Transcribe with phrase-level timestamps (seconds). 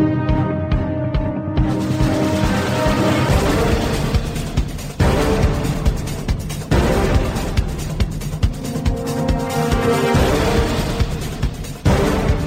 [0.00, 0.29] Thank you.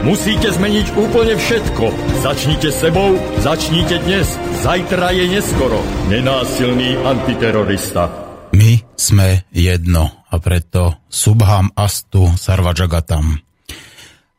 [0.00, 1.84] Musíte zmeniť úplne všetko.
[2.24, 4.32] Začnite sebou, začnite dnes.
[4.64, 5.76] Zajtra je neskoro.
[6.08, 8.08] Nenásilný antiterorista.
[8.56, 13.44] My sme jedno a preto Subham Astu Sarvajagatam.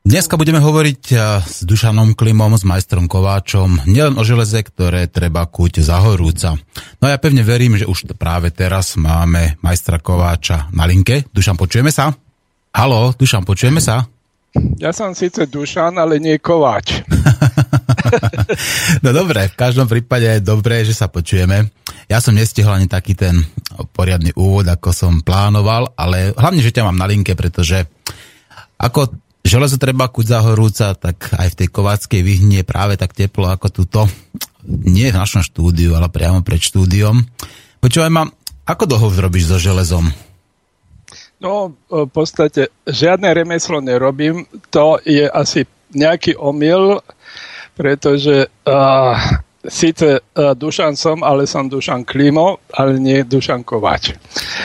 [0.02, 1.04] Dneska budeme hovoriť
[1.46, 6.58] s Dušanom Klimom, s majstrom Kováčom, nielen o železe, ktoré treba kúť za horúca.
[6.98, 11.30] No a ja pevne verím, že už práve teraz máme majstra Kováča na linke.
[11.30, 12.10] Dušan, počujeme sa?
[12.74, 14.10] Halo, Dušan, počujeme sa?
[14.52, 17.08] Ja som síce Dušan, ale nie Kováč.
[19.04, 21.72] no dobre, v každom prípade je dobré, že sa počujeme.
[22.12, 23.48] Ja som nestihol ani taký ten
[23.96, 27.88] poriadny úvod, ako som plánoval, ale hlavne, že ťa mám na linke, pretože
[28.76, 33.48] ako železo treba kuť za horúca, tak aj v tej kováckej vyhnie práve tak teplo
[33.48, 34.02] ako tuto.
[34.68, 37.24] Nie v našom štúdiu, ale priamo pred štúdiom.
[37.80, 38.28] Počúvaj ma,
[38.68, 40.12] ako dlho robíš so železom?
[41.42, 44.46] No, v podstate žiadne remeslo nerobím.
[44.70, 47.02] To je asi nejaký omyl,
[47.74, 49.18] pretože uh,
[49.66, 54.14] síce uh, Dušan som, ale som Dušan Klimo, ale nie Dušan Kováč.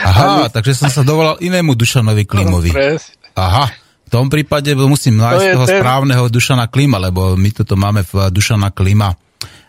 [0.05, 0.53] Aha, ale...
[0.53, 2.69] takže som sa dovolal inému Dušanovi Klimovi.
[3.37, 3.65] Aha,
[4.07, 5.77] v tom prípade musím nájsť to toho ten...
[5.81, 9.13] správneho Dušana Klima, lebo my toto máme v Dušana Klima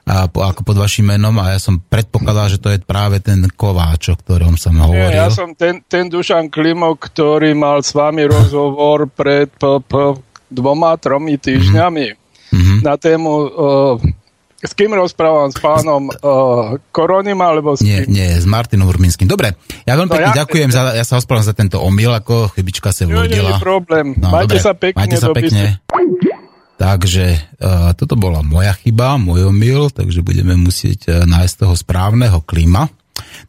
[0.09, 3.45] a po, ako pod vašim menom a ja som predpokladal, že to je práve ten
[3.45, 5.13] Kováč, o ktorom som hovoril.
[5.13, 9.95] Nie, ja som ten, ten Dušan Klimo, ktorý mal s vami rozhovor pred p, p,
[10.49, 12.07] dvoma, tromi týždňami
[12.49, 12.79] mm-hmm.
[12.81, 14.01] na tému uh,
[14.59, 15.55] s kým rozprávam?
[15.55, 18.11] S pánom uh, Koronim alebo s kým?
[18.11, 19.31] Nie, nie, s Martinom Urminským.
[19.31, 19.55] Dobre,
[19.87, 22.91] ja veľmi no pekne ja, ďakujem, za, ja sa ospravedlňujem za tento omyl, ako chybička
[22.91, 23.29] sa vodila.
[23.29, 24.19] Nie, nie problém.
[24.19, 24.99] No, majte dobre, sa pekne.
[24.99, 25.79] Majte sa pekne.
[26.79, 32.39] Takže uh, toto bola moja chyba, môj omyl, takže budeme musieť uh, nájsť toho správneho
[32.47, 32.87] klíma.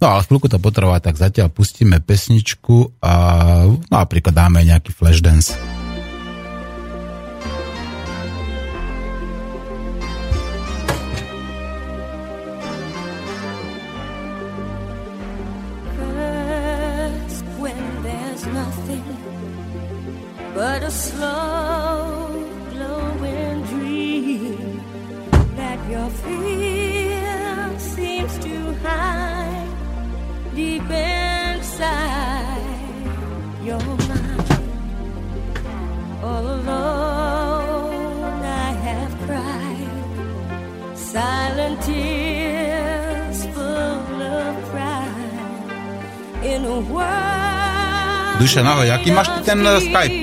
[0.02, 3.14] No ale chvíľku to potrvá, tak zatiaľ pustíme pesničku a
[3.70, 5.79] no, napríklad dáme nejaký flash dance.
[36.30, 39.90] All alone, I have cried
[40.94, 45.66] silent tears full of pride
[46.46, 48.38] in a world.
[48.38, 50.14] Duša, ahoj, aký máš ty ten Skype?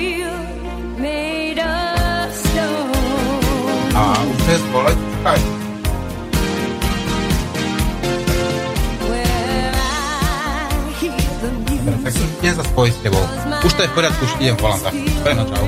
[3.98, 5.56] A už je zvoleť Skype.
[12.06, 13.24] tak idem sa spojiť s tebou.
[13.66, 14.94] Už to je v poriadku, už idem volám tak.
[15.26, 15.66] Peno, čau.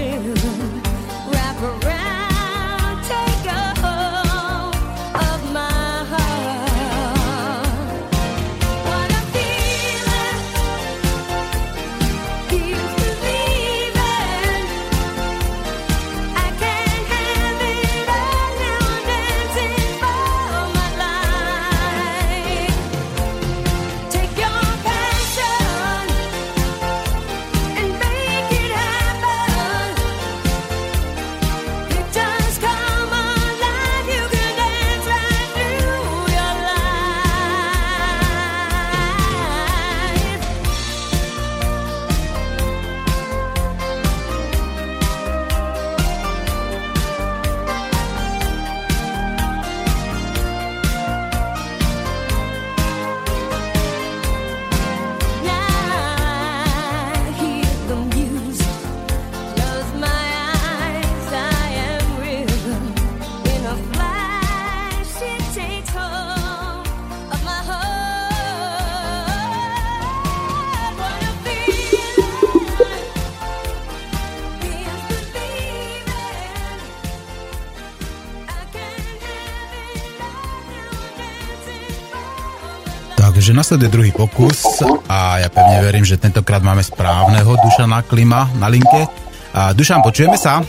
[83.59, 84.63] Nasleduje druhý pokus
[85.11, 89.11] a ja pevne verím, že tentokrát máme správneho Dušana Klima na linke.
[89.51, 90.63] A Dušan, počujeme sa?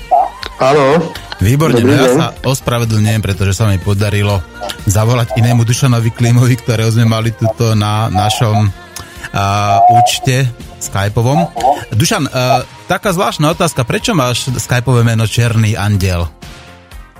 [0.57, 0.97] Áno.
[1.37, 4.41] Výborne, no ja sa ospravedlňujem, pretože sa mi podarilo
[4.89, 10.49] zavolať inému Dušanovi Klimovi, ktorého sme mali tuto na našom uh, účte
[10.81, 11.45] Skypeovom.
[11.93, 16.25] Dušan, uh, taká zvláštna otázka, prečo máš Skypeové meno Černý andel?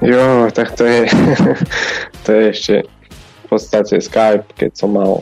[0.02, 1.06] Jo, tak to je,
[2.26, 5.22] to je ešte v podstate Skype, keď som mal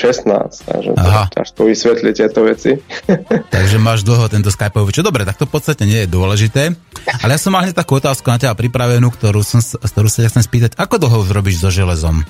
[0.00, 1.28] 16, takže Aha.
[1.28, 2.72] ťažko vysvetliť tieto veci.
[3.54, 6.72] takže máš dlho tento Skypeový, čo dobre, tak to v podstate nie je dôležité.
[7.20, 10.40] Ale ja som mal hneď takú otázku na teba pripravenú, ktorú, som, ktorú sa chcem
[10.40, 10.80] spýtať.
[10.80, 12.24] Ako dlho už robíš so železom?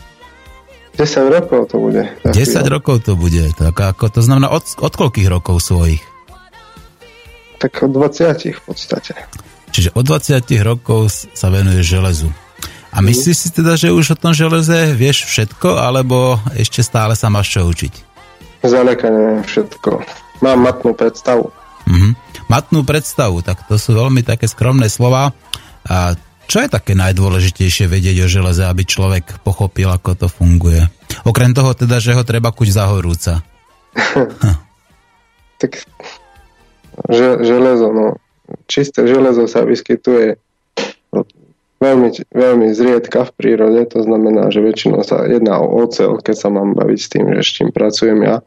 [0.98, 2.02] 10 rokov to bude.
[2.26, 2.66] 10 chvíľa.
[2.66, 3.44] rokov to bude.
[3.54, 6.02] Tak ako, to znamená od, od koľkých rokov svojich?
[7.62, 9.14] Tak od 20 v podstate.
[9.70, 12.34] Čiže od 20 rokov sa venuje železu.
[12.90, 17.30] A myslíš si teda, že už o tom železe vieš všetko, alebo ešte stále sa
[17.30, 17.94] máš čo učiť?
[18.66, 20.02] Zaleka neviem všetko.
[20.42, 21.54] Mám matnú predstavu.
[21.86, 22.12] Mm-hmm.
[22.50, 25.30] Matnú predstavu, tak to sú veľmi také skromné slova.
[25.86, 26.18] A
[26.50, 30.82] čo je také najdôležitejšie vedieť o železe, aby človek pochopil, ako to funguje?
[31.22, 33.38] Okrem toho teda, že ho treba kuť zahorúca.
[35.62, 35.86] tak
[37.06, 38.06] že, železo, no
[38.66, 40.36] čisté železo sa vyskytuje
[41.80, 46.48] veľmi, veľmi zriedka v prírode, to znamená, že väčšinou sa jedná o ocel, keď sa
[46.52, 48.44] mám baviť s tým, že s čím pracujem ja.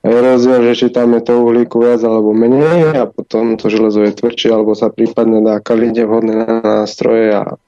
[0.00, 3.68] A je rozdiel, že či tam je to uhlíku viac alebo menej a potom to
[3.68, 7.60] železo je tvrdšie alebo sa prípadne dá kalíte vhodné nástroje a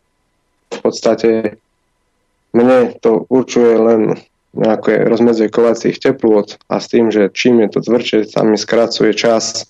[0.73, 1.61] v podstate
[2.57, 4.17] mne to určuje len
[4.57, 9.13] nejaké rozmedzie kovacích teplôt a s tým, že čím je to tvrdšie, sa mi skracuje
[9.13, 9.69] čas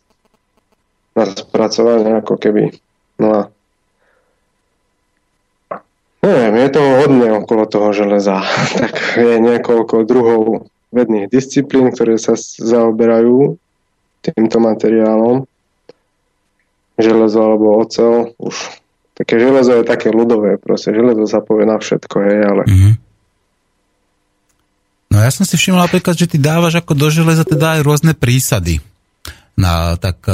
[1.18, 2.78] na spracovanie ako keby.
[3.18, 3.40] No a
[6.22, 8.40] neviem, je toho hodne okolo toho železa.
[8.80, 13.58] tak je niekoľko druhov vedných disciplín, ktoré sa zaoberajú
[14.22, 15.44] týmto materiálom.
[17.00, 18.54] Železo alebo ocel, už
[19.16, 22.94] také železo je také ľudové, proste železo sa povie na všetko, hej, ale mm-hmm.
[25.12, 28.16] No ja som si všimol napríklad, že ty dávaš ako do železa teda aj rôzne
[28.16, 28.80] prísady.
[29.52, 30.24] Na, tak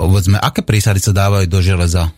[0.00, 2.08] povedzme, aké prísady sa dávajú do železa?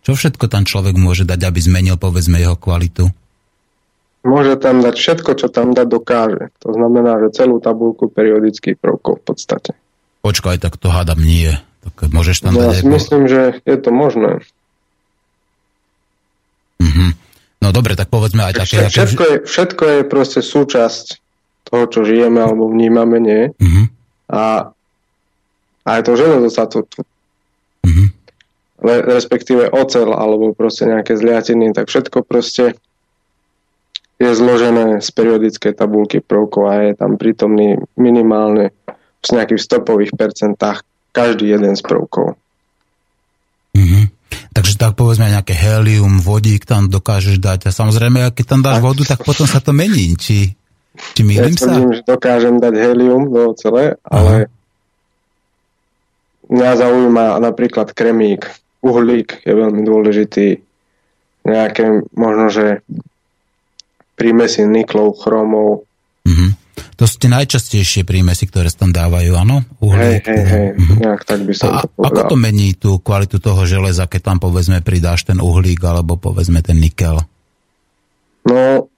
[0.00, 3.12] Čo všetko tam človek môže dať, aby zmenil, povedzme, jeho kvalitu?
[4.20, 6.52] Môže tam dať všetko, čo tam dať dokáže.
[6.60, 9.72] To znamená, že celú tabulku periodických prvkov v podstate.
[10.20, 11.56] Počkaj, tak to hádam nie.
[11.80, 12.68] Tak môžeš tam no, dať...
[12.68, 14.44] Ja si myslím, že je to možné.
[16.80, 17.10] Mm-hmm.
[17.64, 18.88] No dobre, tak povedzme aj také...
[18.92, 21.06] Všetko, je, všetko je proste súčasť
[21.68, 23.42] toho, čo žijeme alebo vnímame, nie?
[23.56, 23.84] Mm-hmm.
[24.32, 24.68] A
[25.88, 27.04] aj to železo sa tu, tu
[28.80, 29.06] mm-hmm.
[29.06, 32.76] respektíve ocel alebo proste nejaké zliatiny, tak všetko proste
[34.20, 38.72] je zložené z periodickej tabulky prvkov a je tam prítomný minimálne
[39.20, 42.36] v nejakých stopových percentách každý jeden z prvkov.
[43.76, 44.04] Mm-hmm.
[44.50, 49.02] Takže tak povedzme nejaké helium, vodík tam dokážeš dať a samozrejme, keď tam dáš vodu,
[49.06, 50.18] tak potom sa to mení.
[50.18, 50.52] Či,
[51.16, 51.80] či mýlim ja sa?
[51.80, 54.58] že dokážem dať helium do ocele, ale Aha
[56.50, 58.50] Mňa zaujíma napríklad kremík,
[58.80, 60.48] uhlík je veľmi dôležitý,
[61.44, 62.66] nejaké možno, že
[64.16, 65.88] prímesy niklov, chromov.
[66.28, 66.50] Mm-hmm.
[67.00, 69.64] To sú tie najčastejšie prímesy, ktoré sa tam dávajú, áno?
[69.80, 70.20] Uhlík.
[70.20, 70.98] Hej, hej, hej, mm-hmm.
[71.00, 72.08] nejak tak by som A to povedal.
[72.12, 76.60] ako to mení tú kvalitu toho železa, keď tam povedzme pridáš ten uhlík alebo povedzme
[76.60, 77.24] ten nikel?
[78.44, 78.88] No,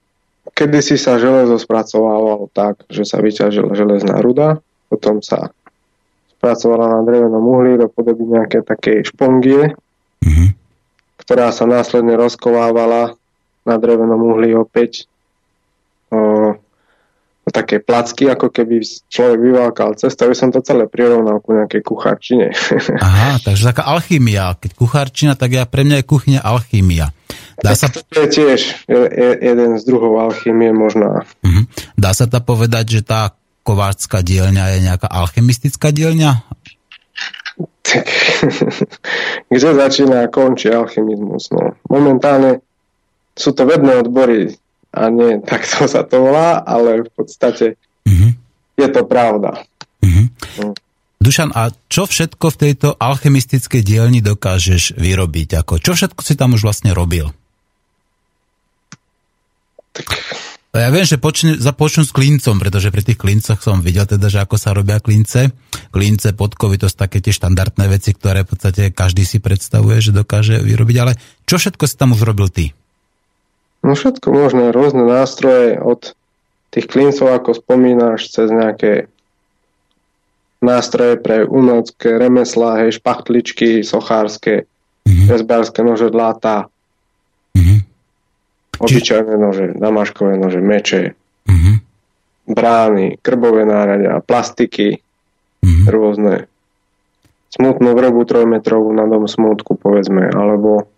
[0.51, 4.59] kedysi sa železo spracovávalo tak, že sa vyťažila železná ruda,
[4.91, 5.55] potom sa
[6.43, 9.71] pracovala na drevenom uhlí do podoby nejaké také špongie,
[10.19, 10.49] mm-hmm.
[11.23, 13.15] ktorá sa následne rozkovávala
[13.63, 15.07] na drevenom uhlí opäť
[16.11, 16.51] o,
[17.47, 21.79] o také placky, ako keby človek vyválkal cestu, aby som to celé prirovnal ku nejakej
[21.79, 22.51] kuchárčine.
[23.07, 24.59] Aha, takže taká alchymia.
[24.59, 27.15] Keď kuchárčina, tak ja pre mňa je kuchyňa alchymia.
[27.63, 27.87] Dá sa...
[27.87, 28.59] To je tiež
[29.39, 31.23] jeden z druhov alchymie možná.
[31.23, 31.63] Uh-huh.
[31.95, 33.31] Dá sa to povedať, že tá
[33.63, 36.43] kováčská dielňa je nejaká alchemistická dielňa?
[39.51, 41.51] Kde začína a končí alchemizmus?
[41.51, 41.75] No.
[41.87, 42.63] Momentálne
[43.33, 44.53] sú to vedné odbory
[44.93, 48.31] a nie takto sa to volá, ale v podstate uh-huh.
[48.77, 49.65] je to pravda.
[50.03, 50.25] Uh-huh.
[50.61, 50.67] No.
[51.23, 55.63] Dušan, a čo všetko v tejto alchemistickej dielni dokážeš vyrobiť?
[55.63, 57.31] Ako, čo všetko si tam už vlastne robil?
[59.95, 60.09] Tak
[60.73, 64.41] ja viem, že počne, započnú s klincom, pretože pri tých klincoch som videl teda, že
[64.41, 65.53] ako sa robia klince.
[65.93, 70.09] Klince, podkovy, to sú také tie štandardné veci, ktoré v podstate každý si predstavuje, že
[70.09, 71.13] dokáže vyrobiť, ale
[71.45, 72.73] čo všetko si tam už robil ty?
[73.85, 76.17] No všetko možné, rôzne nástroje od
[76.73, 79.05] tých klincov, ako spomínaš, cez nejaké
[80.63, 84.65] nástroje pre umelecké remeslá, hej, špachtličky, sochárske,
[85.05, 85.27] mm-hmm.
[85.29, 86.71] rezbárske nože, dláta,
[87.53, 87.92] mm-hmm.
[88.83, 91.01] Obyčajné nože, damaškové nože, meče,
[91.47, 91.75] mm-hmm.
[92.51, 94.99] brány, krbové náradia, plastiky,
[95.63, 95.85] mm-hmm.
[95.87, 96.33] rôzne
[97.53, 100.89] smutnú vrobu trojmetrovú na dom smutku, povedzme, alebo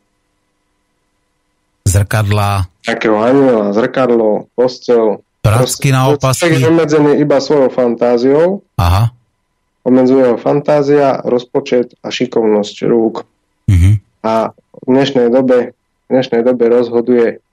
[1.84, 2.72] zrkadla.
[2.88, 5.22] Takého aniela, zrkadlo, postel.
[5.44, 6.58] Pracky na opasky.
[6.58, 8.65] je obmedzený iba svojou fantáziou.
[8.82, 9.13] Aha.
[9.86, 13.22] Obmedzuje ho fantázia, rozpočet a šikovnosť rúk.
[13.70, 14.01] Uh-huh.
[14.25, 14.50] A
[14.82, 17.45] v dnešnej dobe, v dnešnej dobe rozhoduje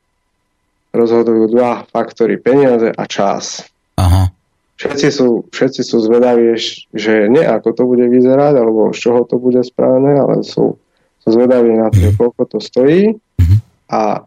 [0.92, 3.64] rozhodujú dva faktory, peniaze a čas.
[3.96, 4.30] Aha.
[4.76, 6.58] Všetci sú, všetci sú zvedaví,
[6.92, 10.76] že nie ako to bude vyzerať, alebo z čoho to bude spravené, ale sú,
[11.22, 12.18] sú zvedaví na to, uh-huh.
[12.18, 13.58] koľko to stojí uh-huh.
[13.88, 14.26] a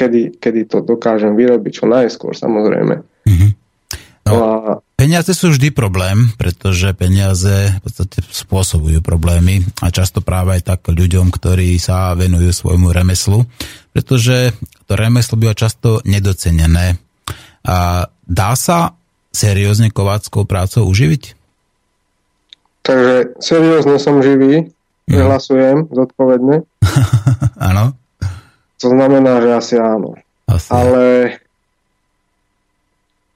[0.00, 3.04] kedy, kedy to dokážem vyrobiť čo najskôr, samozrejme.
[3.28, 3.50] Mm-hmm.
[4.26, 4.46] No, a...
[4.96, 10.80] Peniaze sú vždy problém, pretože peniaze v podstate spôsobujú problémy a často práve aj tak
[10.88, 13.44] ľuďom, ktorí sa venujú svojmu remeslu,
[13.92, 14.56] pretože
[14.90, 16.98] to remeslo býva často nedocenené.
[17.62, 18.98] A dá sa
[19.30, 21.38] seriózne kováckou prácou uživiť?
[22.82, 24.74] Takže seriózne som živý,
[25.06, 25.94] nehlasujem mm.
[25.94, 26.66] zodpovedne.
[27.70, 27.94] Áno.
[28.82, 30.16] To znamená, že asi áno.
[30.48, 30.72] Asi.
[30.72, 31.36] Ale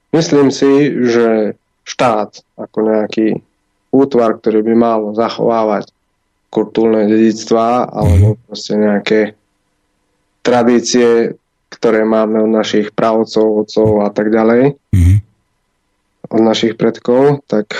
[0.09, 1.53] myslím si, že
[1.85, 3.45] štát ako nejaký
[3.93, 5.93] útvar, ktorý by mal zachovávať
[6.49, 8.37] kultúrne dedictvá alebo mm.
[8.49, 9.19] proste nejaké
[10.41, 11.37] tradície,
[11.75, 15.17] ktoré máme od našich pravcov, otcov a tak ďalej, mm.
[16.31, 17.75] od našich predkov, tak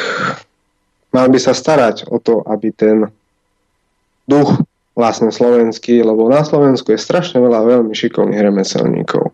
[1.16, 3.08] mal by sa starať o to, aby ten
[4.28, 4.60] duch
[4.96, 9.32] vlastne slovenský, lebo na Slovensku je strašne veľa veľmi šikovných remeselníkov.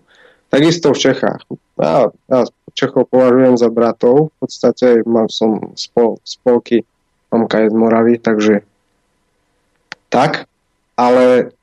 [0.52, 1.42] Takisto v Čechách.
[1.80, 2.40] Ja, ja
[2.74, 6.88] Čechov považujem za bratov, v podstate mal som spol, spolky,
[7.30, 8.64] mamka je z Moravy, takže
[10.12, 10.48] tak,
[11.00, 11.56] ale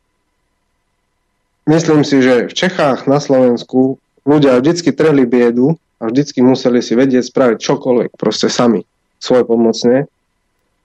[1.68, 6.96] myslím si, že v Čechách na Slovensku ľudia vždycky trhli biedu a vždycky museli si
[6.96, 8.82] vedieť spraviť čokoľvek, proste sami,
[9.20, 10.08] svoje pomocne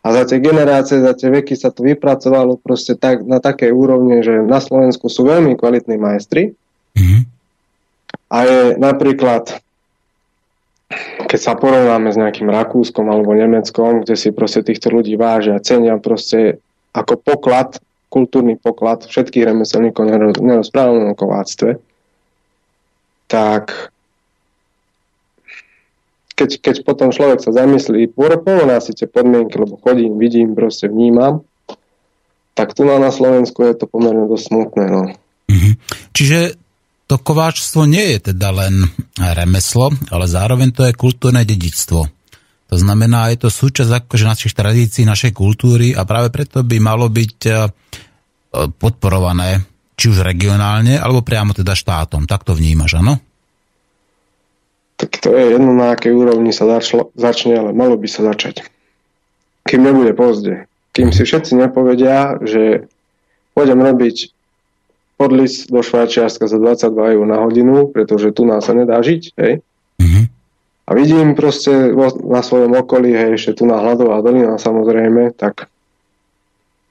[0.04, 4.20] a za tie generácie, za tie veky sa to vypracovalo proste tak, na takej úrovni,
[4.20, 6.52] že na Slovensku sú veľmi kvalitní majstri.
[7.00, 7.22] Mm-hmm.
[8.28, 9.64] A je napríklad,
[11.32, 15.96] keď sa porovnáme s nejakým Rakúskom alebo Nemeckom, kde si proste týchto ľudí vážia, cenia
[16.04, 16.60] proste
[16.92, 17.80] ako poklad,
[18.14, 20.06] kultúrny poklad všetkých remeselníkov,
[20.38, 21.82] nerozprávame o kováctve,
[23.26, 23.90] tak
[26.38, 31.42] keď, keď potom človek sa zamyslí, porovná si tie podmienky, lebo chodím, vidím, proste vnímam,
[32.54, 34.86] tak tu na, Slovensku je to pomerne dosť smutné.
[34.90, 35.02] No.
[35.50, 35.74] Mm-hmm.
[36.14, 36.40] Čiže
[37.10, 38.86] to kováčstvo nie je teda len
[39.18, 42.06] remeslo, ale zároveň to je kultúrne dedictvo.
[42.74, 47.06] To znamená, je to súčasť akože našich tradícií, našej kultúry a práve preto by malo
[47.06, 47.52] byť e,
[48.82, 49.62] podporované
[49.94, 52.26] či už regionálne, alebo priamo teda štátom.
[52.26, 53.22] Tak to vnímaš, áno?
[55.04, 58.64] tak to je jedno na akej úrovni sa začlo, začne, ale malo by sa začať.
[59.68, 60.70] Kým nebude pozde.
[60.96, 62.88] Kým si všetci nepovedia, že
[63.52, 64.32] pôjdem robiť
[65.20, 69.60] podlis do Švajčiarska za 22 eur na hodinu, pretože tu nás sa nedá žiť, hej.
[70.00, 70.24] Mm-hmm.
[70.84, 71.96] A vidím proste
[72.28, 75.72] na svojom okolí, hej, ešte tu na Hladová dolina samozrejme, tak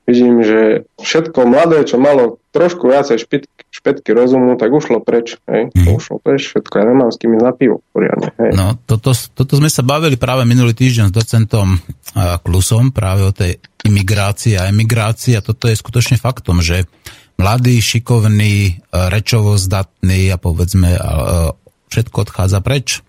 [0.08, 5.36] vidím, že všetko mladé, čo malo trošku viacej špitky, špetky rozumu, tak ušlo preč.
[5.44, 5.72] Hej?
[5.72, 5.96] Mm.
[5.96, 6.74] Ušlo preč všetko.
[6.74, 8.28] Ja nemám s kým ísť na pivo poriadne.
[8.36, 8.50] Hej?
[8.56, 11.76] No, toto, toto sme sa bavili práve minulý týždeň s docentom
[12.44, 16.84] Klusom práve o tej imigrácii a emigrácii a toto je skutočne faktom, že
[17.40, 20.96] mladý, šikovný, rečovo zdatný a povedzme
[21.88, 23.00] všetko odchádza preč.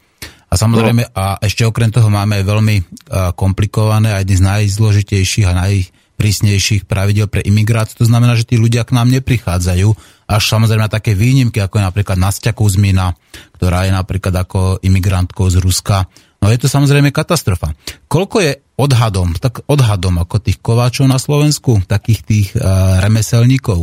[0.54, 1.12] A samozrejme, no.
[1.18, 2.86] a ešte okrem toho máme veľmi
[3.34, 8.06] komplikované a jedny z najzložitejších a naj, prísnejších pravidel pre imigráciu.
[8.06, 9.90] To znamená, že tí ľudia k nám neprichádzajú,
[10.30, 13.18] až samozrejme také výnimky, ako je napríklad Nastia Kuzmina,
[13.58, 16.06] ktorá je napríklad ako imigrantkou z Ruska.
[16.38, 17.74] No je to samozrejme katastrofa.
[18.06, 23.82] Koľko je odhadom, tak odhadom ako tých kováčov na Slovensku, takých tých uh, remeselníkov?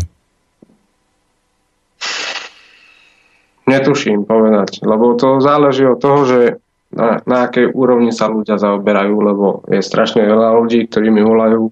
[3.71, 6.41] Netuším povedať, lebo to záleží od toho, že
[6.91, 11.71] na, na akej úrovni sa ľudia zaoberajú, lebo je strašne veľa ľudí, ktorí mi volajú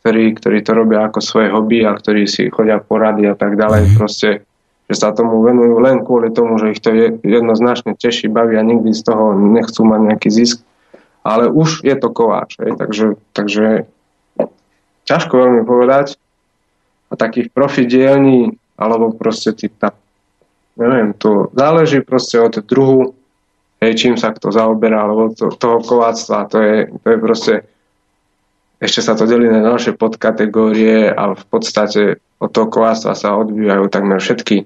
[0.00, 3.82] ktorí, ktorí to robia ako svoje hobby a ktorí si chodia porady a tak ďalej.
[3.84, 3.94] Mm.
[4.00, 4.28] Proste,
[4.88, 8.64] že sa tomu venujú len kvôli tomu, že ich to je, jednoznačne teší, baví a
[8.64, 10.64] nikdy z toho nechcú mať nejaký zisk.
[11.20, 12.56] Ale už je to kováč.
[12.64, 12.80] Hej?
[12.80, 13.06] Takže,
[13.36, 13.66] takže
[15.04, 16.16] ťažko veľmi povedať.
[17.12, 19.92] A takých profidielní alebo proste tí, tá,
[20.80, 23.12] neviem, to záleží proste od druhu
[23.80, 27.54] hej, čím sa kto zaoberá, alebo to, toho kováctva, to je, to je proste
[28.80, 33.92] ešte sa to delí na ďalšie podkategórie a v podstate od toho kováctva sa odvíjajú
[33.92, 34.64] takmer všetky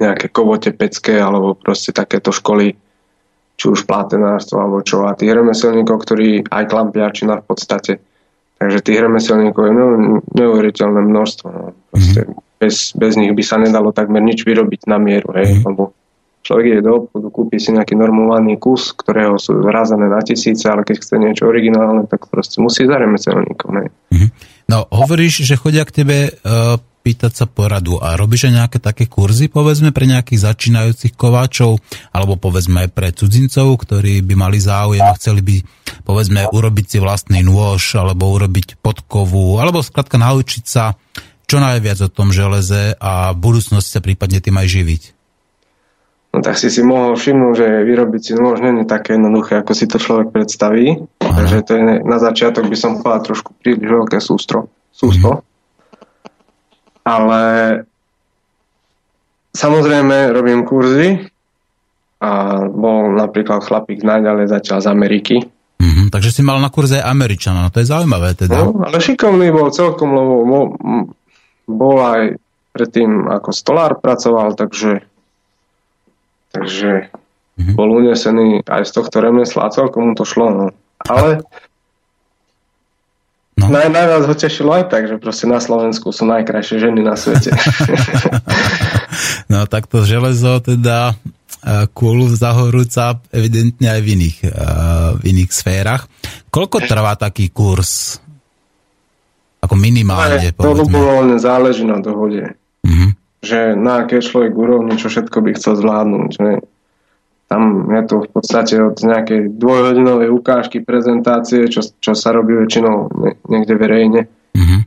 [0.00, 2.72] nejaké kovote pecké alebo proste takéto školy,
[3.60, 5.04] či už plátenárstvo alebo čo.
[5.04, 7.92] A tých remeselníkov, ktorí aj klampiačina v podstate.
[8.56, 9.72] Takže tých remeselníkov je
[10.38, 11.46] neuveriteľné množstvo.
[11.52, 11.76] No.
[11.92, 12.47] Proste mm-hmm.
[12.58, 15.32] Bez, bez nich by sa nedalo takmer nič vyrobiť na mieru.
[15.34, 15.62] Hej?
[15.62, 15.66] Mm-hmm.
[15.66, 15.96] Lebo
[16.48, 20.80] Človek ide do obchodu, kúpi si nejaký normálny kus, ktorého sú zrázané na tisíce, ale
[20.80, 23.68] keď chce niečo originálne, tak proste musí za remeselníkom.
[23.76, 24.28] Mm-hmm.
[24.72, 29.04] No, hovoríš, že chodia k tebe uh, pýtať sa poradu a robíš aj nejaké také
[29.08, 31.84] kurzy, povedzme, pre nejakých začínajúcich kováčov,
[32.16, 35.56] alebo povedzme aj pre cudzincov, ktorí by mali záujem a chceli by,
[36.04, 40.96] povedzme, urobiť si vlastný nôž, alebo urobiť podkovu, alebo skladka naučiť sa
[41.48, 45.02] čo najviac o tom železe a v budúcnosti sa prípadne tým aj živiť.
[46.28, 49.72] No tak si si mohol všimnúť, že vyrobiť si nôž nie je také jednoduché, ako
[49.72, 51.00] si to človek predstaví.
[51.24, 51.32] Aha.
[51.32, 54.68] Takže to je na začiatok by som povedal trošku príliš veľké sústro.
[54.92, 55.40] sústo.
[55.40, 55.46] Mhm.
[57.08, 57.42] Ale
[59.56, 61.32] samozrejme robím kurzy
[62.20, 65.36] a bol napríklad chlapík najďalej zatiaľ z Ameriky.
[65.78, 68.66] Mm-hmm, takže si mal na kurze Američana, no to je zaujímavé teda.
[68.66, 70.64] No, ale šikovný bol celkom, lebo bol,
[71.68, 72.40] bol aj
[72.72, 75.04] predtým ako stolár pracoval, takže
[76.48, 77.74] Takže mm-hmm.
[77.76, 80.48] bol unesený aj z tohto remesla a celkom mu to šlo.
[80.48, 80.66] No.
[81.04, 81.44] Ale
[83.60, 83.68] no.
[83.68, 87.52] Naj, najviac ho tešilo aj tak, že proste na Slovensku sú najkrajšie ženy na svete.
[89.52, 91.14] no tak to železo teda
[91.92, 94.38] kúlu zahorúca evidentne aj v iných,
[95.18, 96.06] v iných sférach.
[96.48, 98.22] Koľko trvá taký kurz?
[99.68, 102.56] Ako minimálne, To ľubovoľne záleží na dohode.
[102.88, 106.28] Mm-hmm že na aké človek úrovni, čo všetko by chcel zvládnuť.
[106.34, 106.48] Že
[107.48, 113.08] tam je to v podstate od nejakej dvojhodinovej ukážky prezentácie, čo, čo sa robí väčšinou
[113.48, 114.20] niekde verejne,
[114.52, 114.80] mm-hmm.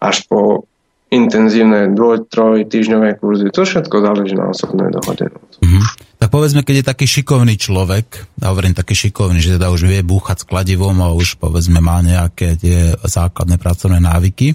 [0.00, 0.64] až po
[1.12, 3.52] intenzívne dvoj, troj týždňové kurzy.
[3.52, 5.28] To všetko záleží na osobnej dohode.
[5.60, 5.82] Mm-hmm.
[6.22, 10.06] Tak povedzme, keď je taký šikovný človek, ja hovorím taký šikovný, že teda už vie
[10.06, 14.54] búchať s kladivom a už povedzme má nejaké tie základné pracovné návyky,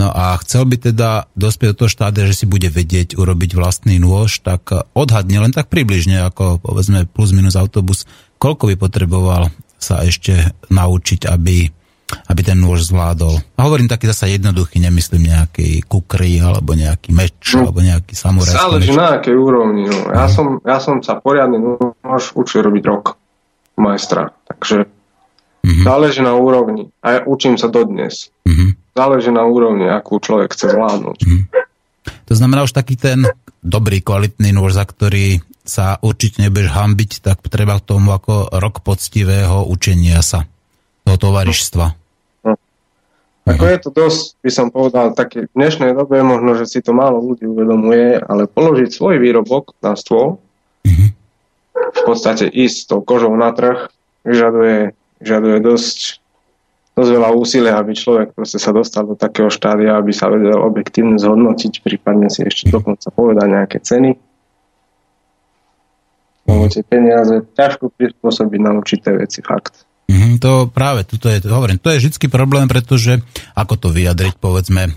[0.00, 4.02] No a chcel by teda dospieť do toho štádia, že si bude vedieť urobiť vlastný
[4.02, 8.08] nôž, tak odhadne len tak približne, ako povedzme plus minus autobus,
[8.40, 11.70] koľko by potreboval sa ešte naučiť, aby,
[12.28, 13.40] aby ten nôž zvládol.
[13.56, 18.58] A hovorím taký zasa jednoduchý, nemyslím nejaký kukry, alebo nejaký meč, no, alebo nejaký samurajský
[18.58, 19.88] Záleží na akej úrovni.
[19.88, 19.98] No.
[20.12, 20.32] Ja, mm.
[20.32, 23.16] som, ja som sa poriadne nôž učil robiť rok
[23.80, 25.84] majstra, takže mm-hmm.
[25.84, 26.92] záleží na úrovni.
[27.00, 28.28] A ja učím sa dodnes.
[28.44, 31.18] Mm-hmm záleží na úrovni, akú človek chce zvládnuť.
[31.24, 31.44] Hmm.
[32.28, 33.24] To znamená už taký ten
[33.64, 38.82] dobrý, kvalitný nôž, za ktorý sa určite nebudeš hambiť, tak treba k tomu ako rok
[38.82, 40.44] poctivého učenia sa
[41.06, 42.01] toho tovarištva.
[43.42, 46.94] Ako je to dosť, by som povedal, také v dnešnej dobe možno, že si to
[46.94, 50.38] málo ľudí uvedomuje, ale položiť svoj výrobok na stôl,
[50.86, 51.08] mm-hmm.
[51.74, 53.90] v podstate ísť s tou kožou na trh,
[54.22, 56.22] vyžaduje, vyžaduje dosť
[56.92, 61.16] dosť veľa úsilia, aby človek proste sa dostal do takého štádia, aby sa vedel objektívne
[61.16, 64.12] zhodnotiť, prípadne si ešte dokonca povedať nejaké ceny.
[66.52, 69.88] Lebo tie peniaze ťažko prispôsobiť na určité veci, fakt.
[70.12, 73.24] Mm, to práve, tuto je, hovorím, to je vždy problém, pretože
[73.56, 74.92] ako to vyjadriť, povedzme,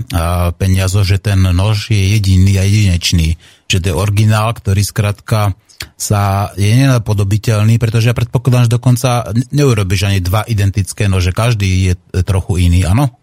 [0.60, 3.40] peniazo, že ten nož je jediný a jedinečný,
[3.72, 5.56] že to je originál, ktorý skrátka
[5.96, 11.94] sa je nenapodobiteľný, pretože ja predpokladám, že dokonca neurobiš ani dva identické nože, každý je
[12.28, 13.16] trochu iný, áno?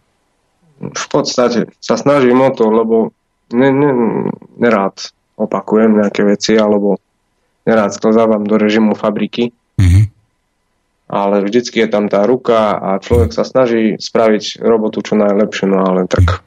[0.80, 3.12] V podstate sa snažím o to, lebo
[3.52, 3.90] ne, ne,
[4.56, 6.96] nerád opakujem nejaké veci, alebo
[7.68, 9.52] nerád sklazávam do režimu fabriky.
[11.12, 15.84] Ale vždycky je tam tá ruka a človek sa snaží spraviť robotu čo najlepšie, no
[15.84, 16.40] ale tak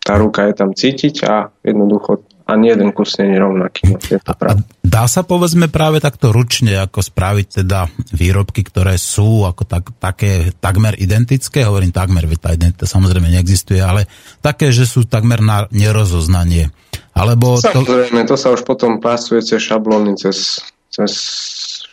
[0.00, 3.82] tá ruka je tam cítiť a jednoducho ani jeden kus nie je rovnaký.
[3.90, 4.54] No, je to a
[4.86, 10.54] dá sa povedzme práve takto ručne ako spraviť teda výrobky, ktoré sú ako tak, také
[10.62, 14.06] takmer identické, hovorím takmer, veď tá identita samozrejme neexistuje, ale
[14.38, 16.70] také, že sú takmer na nerozoznanie.
[17.18, 18.32] Alebo samozrejme, to...
[18.32, 21.12] to sa už potom pasuje cez šablóny, cez, cez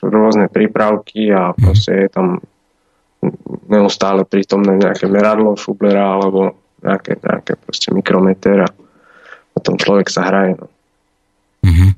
[0.03, 2.27] rôzne prípravky a proste je tam
[3.71, 8.69] neustále prítomné nejaké meradlo šublera alebo nejaké, nejaké proste mikrometer a
[9.55, 10.59] potom človek sa hraje.
[10.59, 10.67] No.
[11.63, 11.91] Mm-hmm.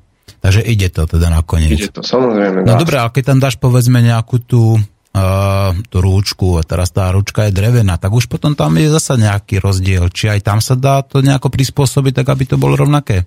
[0.45, 1.73] Takže ide to teda nakoniec.
[1.73, 2.61] Ide to, samozrejme.
[2.61, 7.09] No dobré, ale keď tam dáš povedzme nejakú tú, uh, tú rúčku a teraz tá
[7.09, 10.13] rúčka je drevená, tak už potom tam je zasa nejaký rozdiel.
[10.13, 13.25] Či aj tam sa dá to nejako prispôsobiť, tak aby to bolo rovnaké?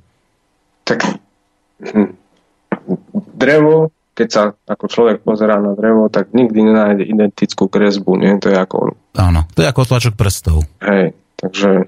[0.86, 1.18] Tak
[1.82, 2.14] hm,
[3.34, 8.34] drevo, keď sa ako človek pozerá na drevo, tak nikdy nenájde identickú kresbu, nie?
[8.42, 8.98] To je ako...
[9.14, 10.66] Áno, to je ako tlačok prstov.
[10.82, 11.86] Hej, takže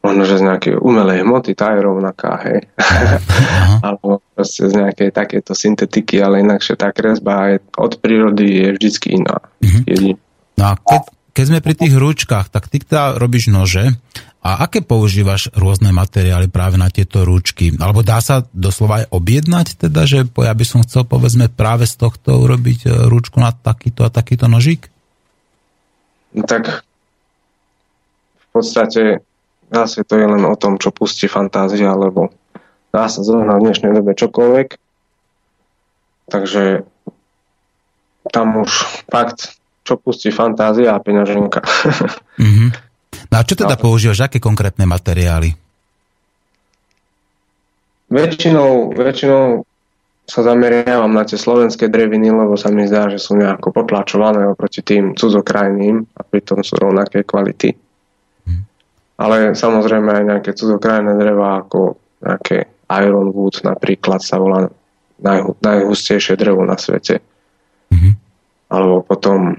[0.00, 2.64] možno, že z nejakej umelej hmoty tá je rovnaká, hej.
[3.84, 9.20] Alebo proste z nejakej takéto syntetiky, ale inakšie tá kresba je, od prírody je vždycky
[9.20, 9.36] iná.
[9.60, 10.16] Uh-huh.
[10.56, 11.02] No a keď,
[11.36, 14.00] keď sme pri tých rúčkach, tak ty teda robíš nože
[14.48, 17.76] a aké používaš rôzne materiály práve na tieto rúčky?
[17.76, 22.00] Alebo dá sa doslova aj objednať teda, že ja by som chcel povedzme práve z
[22.00, 24.88] tohto urobiť e, rúčku na takýto a takýto nožík?
[26.32, 26.80] No tak
[28.40, 29.20] v podstate
[29.68, 32.32] zase to je len o tom, čo pustí fantázia, lebo
[32.88, 34.68] dá sa zrovna v dnešnej dobe čokoľvek.
[36.32, 36.88] Takže
[38.32, 38.72] tam už
[39.12, 41.60] fakt, čo pustí fantázia a peňaženka.
[42.40, 42.70] Mm-hmm.
[43.28, 43.82] No a čo teda no.
[43.82, 44.24] používaš?
[44.24, 45.52] Aké konkrétne materiály?
[48.08, 49.68] Väčšinou, väčšinou
[50.28, 54.84] sa zameriavam na tie slovenské dreviny, lebo sa mi zdá, že sú nejako potlačované oproti
[54.84, 57.72] tým cudzokrajným a pritom sú rovnaké kvality.
[58.44, 58.64] Hmm.
[59.20, 64.68] Ale samozrejme aj nejaké cudzokrajné dreva ako nejaké ironwood napríklad sa volá
[65.20, 67.20] naj, najhustejšie drevo na svete.
[67.92, 68.16] Hmm.
[68.68, 69.56] Alebo potom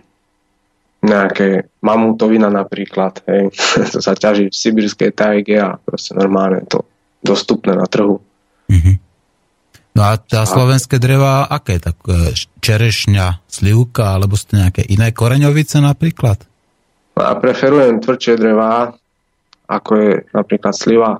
[0.99, 3.55] nejaké mamutovina napríklad, hej,
[3.93, 6.83] to sa ťaží v sibirskej tajge a proste normálne to
[7.23, 8.19] dostupné na trhu.
[8.67, 8.95] Mm-hmm.
[9.99, 11.81] No a tá slovenské dreva, aké?
[11.81, 12.31] Tak e,
[12.63, 16.39] čerešňa, slivka, alebo ste nejaké iné koreňovice napríklad?
[17.19, 18.95] No a preferujem tvrdšie drevá,
[19.67, 21.11] ako je napríklad sliva,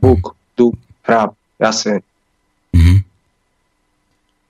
[0.00, 0.72] buk, dub,
[1.04, 2.00] hrab, jaseň.
[2.72, 2.98] Mm-hmm.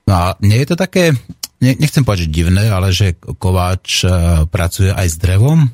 [0.05, 1.17] No a nie je to také
[1.61, 4.09] nechcem povedať, že divné, ale že kováč e,
[4.49, 5.71] pracuje aj s drevom?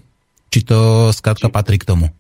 [0.52, 2.12] Či to skrátka patrí k tomu?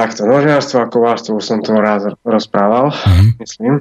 [0.00, 3.30] Takto, nožiarstvo a kováčstvo, už som to raz rozprával, mm-hmm.
[3.36, 3.74] myslím.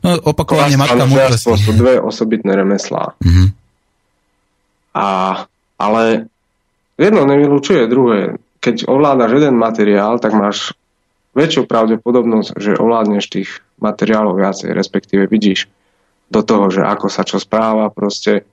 [0.00, 1.60] No, opakovanie matka múdrosti.
[1.60, 3.12] sú dve osobitné remeslá.
[3.20, 3.48] Mm-hmm.
[4.96, 5.06] A,
[5.76, 6.02] ale
[6.96, 8.40] jedno nevylučuje druhé.
[8.64, 10.72] Keď ovládaš jeden materiál, tak máš
[11.36, 13.50] väčšiu pravdepodobnosť, že ovládneš tých
[13.82, 15.68] materiálov viacej, respektíve vidíš
[16.30, 18.44] do toho, že ako sa čo správa proste.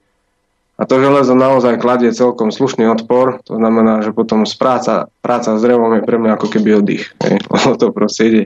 [0.81, 5.61] A to železo naozaj kladie celkom slušný odpor, to znamená, že potom práca, práca s
[5.61, 7.13] drevom je pre mňa ako keby oddych.
[7.21, 8.43] Lebo to proste ide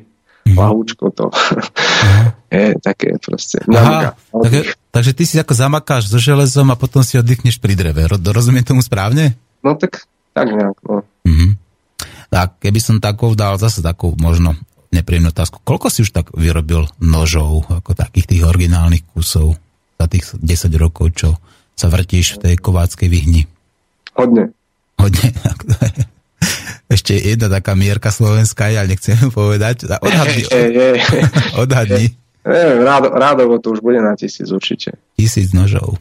[0.48, 0.58] mhm.
[0.60, 1.32] lahúčko to.
[1.32, 2.28] Mhm.
[2.56, 3.60] je také proste.
[3.68, 4.52] Aha, tak,
[4.92, 8.08] takže ty si ako zamakáš so železom a potom si oddychneš pri dreve.
[8.08, 9.36] Rozumiem tomu správne?
[9.60, 10.78] No tak, tak nejak.
[10.86, 11.04] No.
[11.26, 11.52] Mm-hmm.
[12.32, 14.56] Tak keby som takou dal zase takú možno
[14.94, 15.62] nepríjemnú otázku.
[15.64, 19.58] Koľko si už tak vyrobil nožov, ako takých tých originálnych kusov
[19.96, 21.30] za tých 10 rokov, čo
[21.76, 23.48] sa vrtíš v tej kováckej vyhni?
[24.16, 24.52] Hodne.
[25.00, 25.28] Hodne.
[26.96, 29.90] Ešte jedna taká mierka slovenská, ja nechcem povedať.
[30.06, 30.44] Odhadni.
[30.46, 30.90] Je, je.
[31.58, 32.08] Odhadni.
[32.46, 34.94] Neviem, rádo, rádovo to už bude na tisíc určite.
[35.18, 35.98] Tisíc nožov.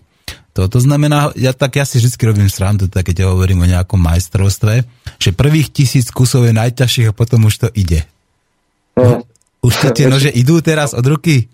[0.55, 3.99] To, to znamená, ja, tak ja si vždy robím srandu, tak keď hovorím o nejakom
[3.99, 4.87] majstrovstve,
[5.19, 8.07] že prvých tisíc kusov je najťažších a potom už to ide.
[9.65, 11.49] Už to tie nože idú teraz od ruky?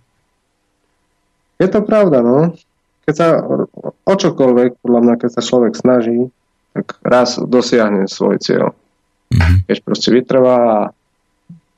[1.61, 2.59] Je to pravda, no.
[3.07, 3.43] Keď sa
[4.07, 6.31] o čokoľvek, podľa mňa, keď sa človek snaží,
[6.75, 8.75] tak raz dosiahne svoj cieľ.
[9.31, 9.67] Mm-hmm.
[9.71, 10.79] Keď proste vytrvá a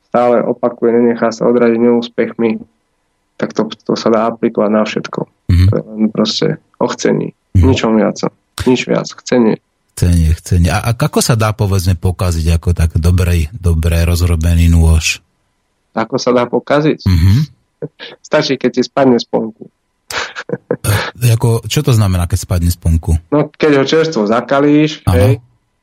[0.09, 2.61] stále opakuje, nenechá sa odradiť neúspechmi,
[3.37, 5.21] tak to, to sa dá aplikovať na všetko.
[5.25, 5.69] Mm-hmm.
[5.69, 6.47] To je len proste
[6.81, 7.33] o chcení.
[7.57, 7.69] Mm-hmm.
[7.69, 8.17] Ničom viac.
[8.65, 9.09] Nič viac.
[9.09, 9.61] Chcenie.
[9.97, 10.71] Chcenie, chcenie.
[10.73, 15.21] A, a ako sa dá povedzme pokaziť ako tak dobrej, dobre rozrobený nôž?
[15.93, 17.05] Ako sa dá pokaziť?
[17.05, 17.39] Mm-hmm.
[18.23, 19.69] Stačí, keď ti spadne sponku.
[21.19, 23.17] E, ako, čo to znamená, keď spadne sponku?
[23.29, 25.41] No, keď ho čerstvo zakalíš, hej,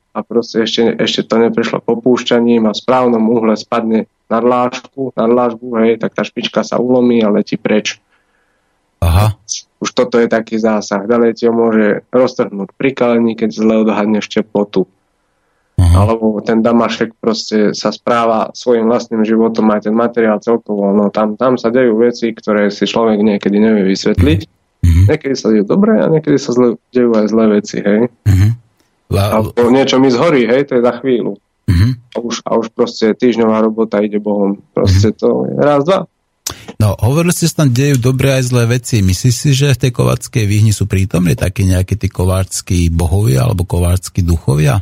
[0.10, 5.26] a proste ešte, ešte to neprešlo popúšťaním a v správnom uhle spadne na dlážku, na
[5.30, 8.02] dlážku, hej, tak tá špička sa ulomí a letí preč.
[9.00, 9.38] Aha.
[9.80, 11.08] Už toto je taký zásah.
[11.08, 14.90] Ďalej ti ho môže roztrhnúť pri kalení, keď zle odhadneš teplotu.
[15.80, 15.96] Uh-huh.
[15.96, 20.92] Alebo ten Damašek proste sa správa svojim vlastným životom, aj ten materiál celkovo.
[20.92, 24.40] No tam, tam sa dejú veci, ktoré si človek niekedy nevie vysvetliť.
[24.44, 25.06] Uh-huh.
[25.08, 28.12] Niekedy sa dejú dobré a niekedy sa zle, dejú aj zlé veci, hej.
[28.12, 28.52] Uh-huh.
[29.16, 31.40] Alebo niečo mi zhorí, hej, to je za chvíľu.
[31.40, 31.92] Uh-huh.
[31.96, 34.60] A, už, a už proste týždňová robota ide bohom.
[34.76, 36.12] Proste to je raz, dva.
[36.82, 39.00] No, hovorili ste, že tam dejú dobré aj zlé veci.
[39.00, 43.64] Myslíš si, že v tej kováckej výhni sú prítomní takí nejakí tí kováckí bohovia alebo
[43.64, 44.82] kováckí duchovia?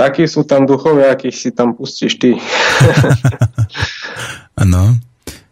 [0.00, 2.32] Takí sú tam duchovia, akých si tam pustíš ty.
[4.64, 4.96] Áno.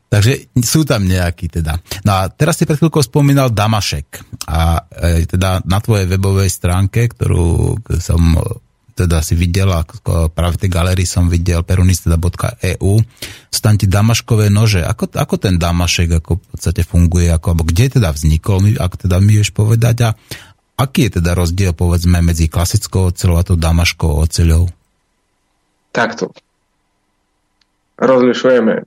[0.09, 1.77] Takže sú tam nejakí teda.
[2.09, 4.25] No a teraz si pred chvíľkou spomínal Damašek.
[4.49, 8.41] A e, teda na tvojej webovej stránke, ktorú som
[8.99, 12.93] teda si videl, ako práve v tej galerii som videl perunisteda.eu,
[13.47, 14.83] sú tam tie damaškové nože.
[14.83, 19.23] Ako, ako ten damašek ako v podstate funguje, ako, alebo kde teda vznikol, ak teda
[19.23, 20.11] mi vieš povedať a
[20.79, 24.71] aký je teda rozdiel povedzme medzi klasickou oceľou a tou damaškou oceľou?
[25.91, 26.31] Takto.
[27.99, 28.87] Rozlišujeme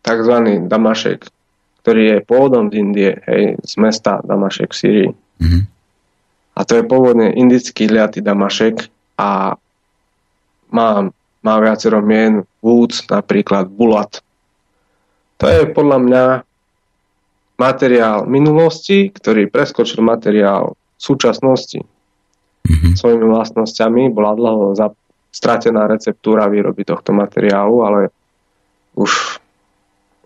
[0.00, 0.34] tzv.
[0.64, 1.28] damašek,
[1.84, 5.10] ktorý je pôvodom z Indie, hej, z mesta Damašek v Syrii.
[5.12, 5.62] Mm-hmm.
[6.56, 8.88] A to je pôvodne indický liatý damašek
[9.20, 9.54] a
[10.72, 10.88] má,
[11.44, 14.24] má viacero mien, Woods, napríklad Bulat.
[15.38, 16.24] To je podľa mňa
[17.58, 21.80] materiál minulosti, ktorý preskočil materiál súčasnosti.
[21.80, 22.92] Mm-hmm.
[22.98, 24.92] Svojimi vlastnosťami bola dlho za,
[25.32, 28.00] stratená receptúra výroby tohto materiálu, ale
[28.98, 29.10] už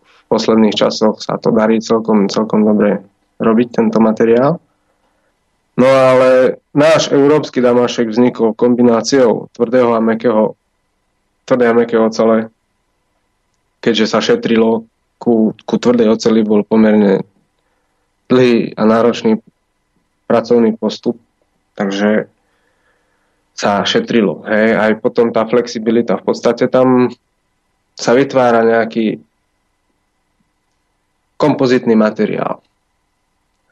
[0.01, 3.05] v posledných časoch sa to darí celkom, celkom dobre
[3.37, 4.57] robiť tento materiál.
[5.77, 10.57] No ale náš európsky damašek vznikol kombináciou tvrdého a mekého,
[11.45, 12.53] tvrdé a mekého ocele,
[13.81, 14.85] keďže sa šetrilo
[15.17, 17.25] ku, ku tvrdej oceli bol pomerne
[18.29, 19.41] dlhý a náročný
[20.33, 21.21] pracovný postup,
[21.77, 22.33] takže
[23.53, 24.49] sa šetrilo.
[24.49, 24.81] Hej.
[24.81, 27.12] Aj potom tá flexibilita, v podstate tam
[27.92, 29.21] sa vytvára nejaký
[31.37, 32.64] kompozitný materiál.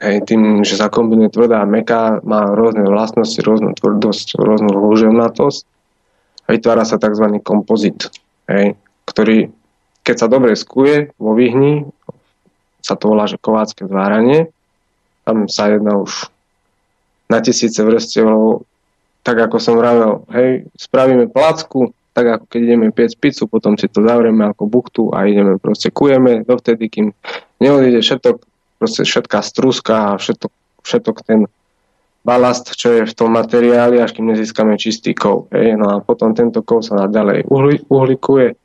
[0.01, 5.64] Hej, tým, že sa kombinuje tvrdá a meká, má rôzne vlastnosti, rôznu tvrdosť, rôznu húževnatosť
[6.51, 7.38] vytvára sa tzv.
[7.40, 8.11] kompozit,
[8.51, 8.75] hej,
[9.07, 9.55] ktorý,
[10.03, 11.87] keď sa dobre skuje vo vyhni,
[12.83, 14.51] sa to volá, že kovácké zváranie,
[15.23, 16.27] tam sa jedná už
[17.31, 18.27] na tisíce vrstiev,
[19.23, 23.87] tak ako som vravel, hej, spravíme placku, tak ako keď ideme piec pizzu, potom si
[23.87, 27.14] to zavrieme ako buktu a ideme proste kujeme dovtedy, kým
[27.62, 28.37] neodíde všetok
[28.81, 31.40] proste všetká struska a všetok, všetok ten
[32.25, 35.53] balast, čo je v tom materiáli, až kým nezískame čistý kov.
[35.53, 35.77] Hej.
[35.77, 38.57] No a potom tento kov sa ďalej uhli, uhlikuje,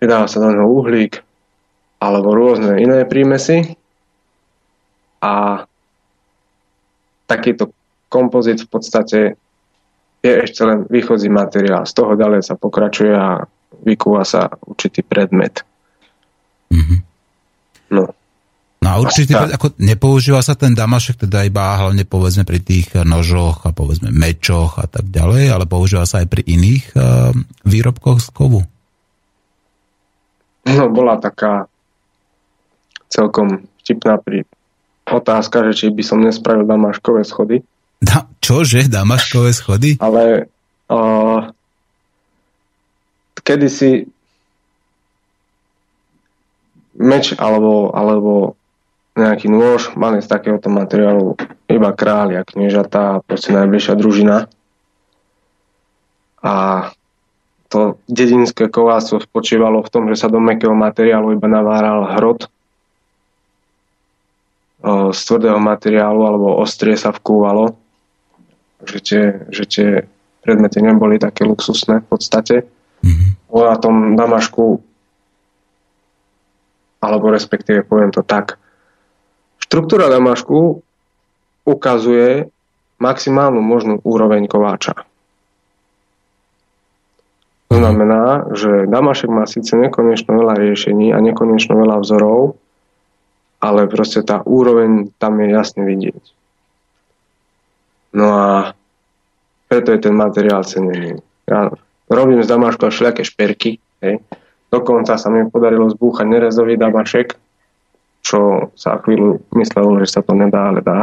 [0.00, 1.20] vydáva sa do neho uhlík
[2.00, 3.76] alebo rôzne iné prímesy
[5.20, 5.64] a
[7.30, 7.70] takýto
[8.10, 9.18] kompozit v podstate
[10.20, 11.86] je ešte len východzí materiál.
[11.86, 13.46] Z toho ďalej sa pokračuje a
[13.86, 15.62] vykúva sa určitý predmet.
[16.74, 16.98] Mm-hmm.
[17.94, 18.04] No.
[18.80, 23.68] No a určite, ako nepoužíva sa ten damašek teda iba hlavne povedzme pri tých nožoch
[23.68, 27.30] a povedzme mečoch a tak ďalej, ale používa sa aj pri iných uh,
[27.68, 28.60] výrobkoch z kovu?
[30.64, 31.68] No bola taká
[33.12, 34.48] celkom vtipná pri
[35.10, 37.66] otázka, že či by som nespravil damaškové schody.
[38.00, 38.88] Da, čože?
[38.88, 40.00] Damaškové schody?
[40.00, 40.48] Ale
[40.88, 41.50] uh,
[43.44, 44.08] kedysi
[47.00, 48.54] meč alebo, alebo
[49.16, 51.34] nejaký nôž, mali z takéhoto materiálu
[51.66, 54.46] iba kráľ a kniežatá, proste najbližšia družina.
[56.40, 56.54] A
[57.68, 62.48] to dedinské kováctvo spočívalo v tom, že sa do mekého materiálu iba naváral hrot
[64.86, 67.76] z tvrdého materiálu alebo ostrie sa vkúvalo.
[68.80, 69.88] Že tie, že tie
[70.40, 72.64] predmety neboli také luxusné v podstate.
[73.04, 73.30] Mm-hmm.
[73.52, 74.80] Na tom Damašku
[77.00, 78.60] alebo respektíve poviem to tak,
[79.70, 80.84] Štruktúra damašku
[81.64, 82.50] ukazuje
[83.00, 85.08] maximálnu možnú úroveň kováča.
[87.70, 92.58] To znamená, že Damašek má síce nekonečno veľa riešení a nekonečno veľa vzorov,
[93.60, 96.24] ale proste tá úroveň tam je jasne vidieť.
[98.16, 98.48] No a
[99.70, 101.20] preto je ten materiál cenený.
[101.46, 101.70] Ja
[102.10, 103.70] robím z Damašku všelijaké šperky.
[104.02, 104.18] Hej.
[104.72, 107.38] Dokonca sa mi podarilo zbúchať nerezový Damašek,
[108.24, 111.00] čo sa chvíľu myslelo, že sa to nedá, ale dá.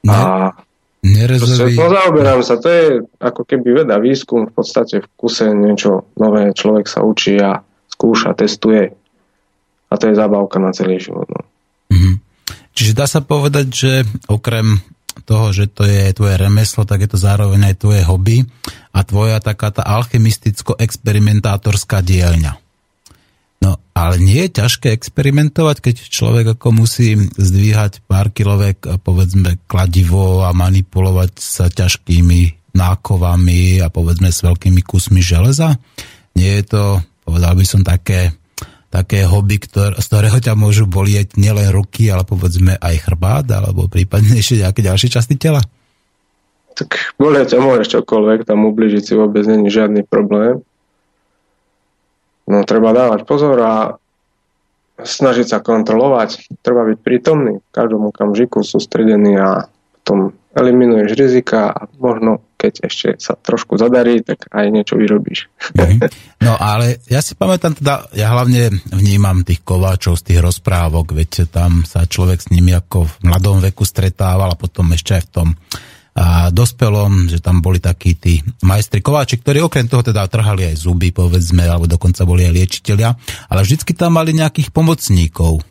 [0.00, 0.56] Ne, a
[1.04, 1.76] nerezový...
[1.76, 2.84] Pozaoberám sa, to je
[3.20, 7.60] ako keby veda, výskum, v podstate v kuse niečo nové, človek sa učí a
[7.92, 8.99] skúša, testuje
[9.90, 11.26] a to je zábavka na celý život.
[11.26, 11.42] No.
[11.90, 12.14] Mm-hmm.
[12.70, 14.78] Čiže dá sa povedať, že okrem
[15.26, 18.46] toho, že to je tvoje remeslo, tak je to zároveň aj tvoje hobby
[18.94, 22.56] a tvoja taká tá alchemisticko-experimentátorská dielňa.
[23.60, 30.48] No, ale nie je ťažké experimentovať, keď človek ako musí zdvíhať pár kilovek, povedzme, kladivo
[30.48, 35.76] a manipulovať sa ťažkými nákovami a povedzme s veľkými kusmi železa.
[36.32, 38.32] Nie je to, povedal by som, také,
[38.90, 43.86] také hobby, ktor, z ktorého ťa môžu bolieť nielen ruky, ale povedzme aj chrbát, alebo
[43.86, 45.62] prípadne ešte nejaké ďalšie časti tela?
[46.74, 50.62] Tak bolia ťa môže čokoľvek, tam ubližiť si vôbec není žiadny problém.
[52.50, 53.74] No treba dávať pozor a
[54.98, 56.50] snažiť sa kontrolovať.
[56.60, 59.70] Treba byť prítomný v každom okamžiku, sústredený a
[60.02, 65.48] potom eliminuješ rizika a možno keď ešte sa trošku zadarí, tak aj niečo vyrobíš.
[66.40, 71.52] No ale ja si pamätám teda, ja hlavne vnímam tých kováčov z tých rozprávok, veď
[71.52, 75.32] tam sa človek s nimi ako v mladom veku stretával a potom ešte aj v
[75.36, 75.48] tom
[76.10, 80.82] a dospelom, že tam boli takí tí majstri kováči, ktorí okrem toho teda trhali aj
[80.82, 83.14] zuby, povedzme, alebo dokonca boli aj liečiteľia,
[83.46, 85.62] ale vždycky tam mali nejakých pomocníkov.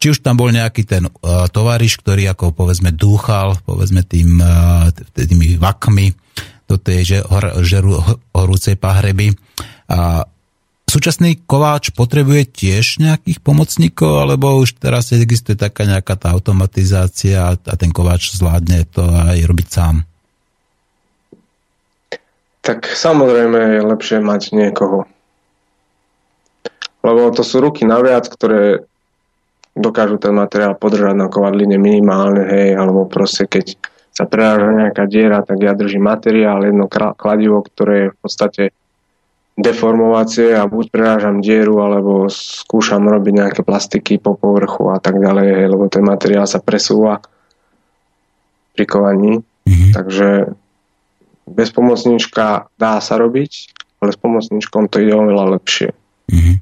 [0.00, 4.88] Či už tam bol nejaký ten uh, tovariš, ktorý ako povedzme dúchal, povedzme tým, uh,
[5.12, 6.16] tými vakmi
[6.64, 8.00] do tej že, hor, žeru,
[8.32, 9.36] horúcej pahreby.
[9.92, 10.24] A
[10.88, 17.74] súčasný kováč potrebuje tiež nejakých pomocníkov, alebo už teraz existuje taká nejaká tá automatizácia a
[17.76, 20.08] ten kováč zvládne to aj robiť sám?
[22.64, 25.04] Tak samozrejme je lepšie mať niekoho.
[27.00, 28.84] Lebo to sú ruky naviac, ktoré
[29.76, 33.78] dokážu ten materiál podržať na kovadline minimálne, hej, alebo proste keď
[34.10, 38.62] sa preráža nejaká diera, tak ja držím materiál, jedno kladivo, ktoré je v podstate
[39.60, 45.68] deformovacie a buď prerážam dieru, alebo skúšam robiť nejaké plastiky po povrchu a tak ďalej,
[45.68, 47.20] lebo ten materiál sa presúva
[48.74, 49.38] pri kovaní.
[49.40, 49.92] Mm-hmm.
[49.92, 50.28] Takže
[51.50, 53.52] bez pomocníčka dá sa robiť,
[54.00, 55.92] ale s pomocníčkom to ide oveľa lepšie.
[56.32, 56.56] Mm-hmm.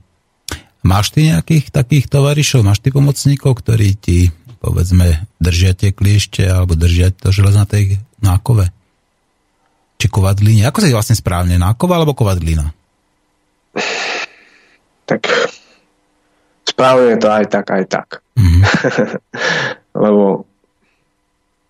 [0.86, 6.78] Máš ty nejakých takých tovarišov, máš ty pomocníkov, ktorí ti povedzme držia tie kliešte alebo
[6.78, 8.70] držia to železo na tej nákove?
[9.98, 10.66] Či kovadlíne?
[10.66, 11.58] Ako sa je vlastne správne?
[11.58, 12.70] Nákova alebo kovadlina?
[15.08, 15.24] tak
[16.68, 18.08] správne je to aj tak, aj tak.
[18.36, 18.62] Mm-hmm.
[20.04, 20.44] Lebo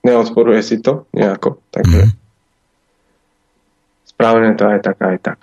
[0.02, 1.62] neodporuje si to nejako.
[1.70, 2.18] Takže mm-hmm.
[4.10, 5.40] správne je to aj tak, aj tak.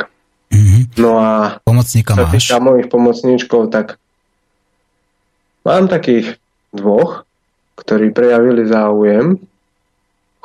[0.56, 0.82] Mm-hmm.
[1.04, 4.00] No a Pomocníka sa týka mojich pomocníčkov, tak
[5.68, 6.39] mám takých
[6.72, 7.28] dvoch,
[7.76, 9.36] ktorí prejavili záujem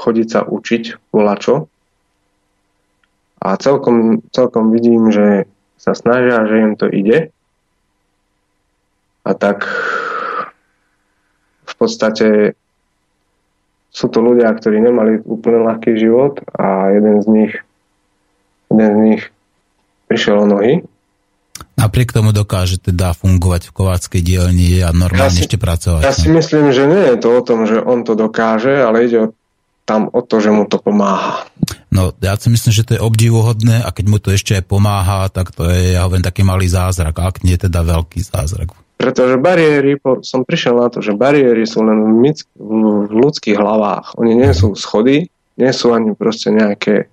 [0.00, 1.68] chodiť sa učiť volačo.
[3.40, 5.44] A celkom, celkom vidím, že
[5.80, 7.32] sa snažia, že im to ide.
[9.24, 9.64] A tak
[11.64, 12.56] v podstate
[13.92, 17.54] sú to ľudia, ktorí nemali úplne ľahký život a jeden z nich,
[18.72, 19.22] jeden z nich
[20.10, 20.82] prišiel o nohy.
[21.78, 26.02] Napriek tomu dokáže teda fungovať v kováckej dielni a normálne ja si, ešte pracovať.
[26.02, 26.42] Ja si no.
[26.42, 29.26] myslím, že nie je to o tom, že on to dokáže, ale ide o,
[29.86, 31.46] tam o to, že mu to pomáha.
[31.94, 35.30] No ja si myslím, že to je obdivuhodné a keď mu to ešte aj pomáha,
[35.30, 38.74] tak to je, ja hovorím, taký malý zázrak, ak nie teda veľký zázrak.
[39.00, 44.20] Pretože bariéry, som prišiel na to, že bariéry sú len v, myc, v ľudských hlavách.
[44.20, 47.08] Oni nie sú schody, nie sú ani proste nejaké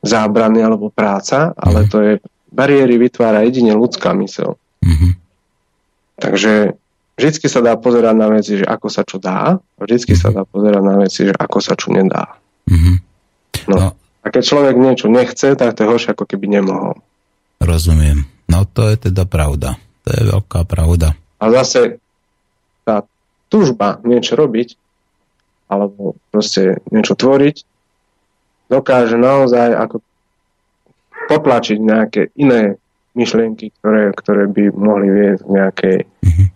[0.00, 1.88] zábrany alebo práca, ale mhm.
[1.88, 2.12] to je,
[2.50, 4.58] bariéry vytvára jedine ľudská mysel.
[4.82, 5.12] Mm-hmm.
[6.20, 6.74] Takže
[7.14, 10.18] vždycky sa dá pozerať na veci, že ako sa čo dá, a mm-hmm.
[10.18, 12.36] sa dá pozerať na veci, že ako sa čo nedá.
[12.66, 12.96] Mm-hmm.
[13.70, 13.76] No.
[13.76, 13.88] no.
[14.20, 17.00] A keď človek niečo nechce, tak to je horšie, ako keby nemohol.
[17.60, 18.28] Rozumiem.
[18.50, 19.80] No to je teda pravda.
[20.04, 21.16] To je veľká pravda.
[21.40, 22.02] A zase
[22.84, 23.04] tá
[23.48, 24.76] tužba niečo robiť,
[25.72, 27.69] alebo proste niečo tvoriť,
[28.70, 30.00] dokáže naozaj ako
[31.26, 32.78] potlačiť nejaké iné
[33.18, 36.46] myšlienky, ktoré, ktoré by mohli viesť k nejakej, mm-hmm.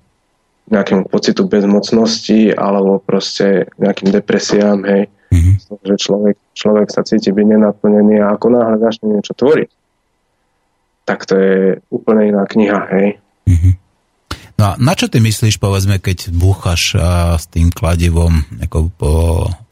[0.71, 5.11] nejakému pocitu bezmocnosti alebo proste nejakým depresiám, hej.
[5.35, 5.55] Mm-hmm.
[5.83, 9.71] Že človek, človek sa cíti byť nenaplnený a ako náhle začne niečo tvoriť,
[11.05, 11.59] tak to je
[11.91, 13.19] úplne iná kniha, hej.
[13.51, 13.73] Mm-hmm.
[14.55, 19.13] No a na čo ty myslíš, povedzme, keď búchaš a, s tým kladivom ako po,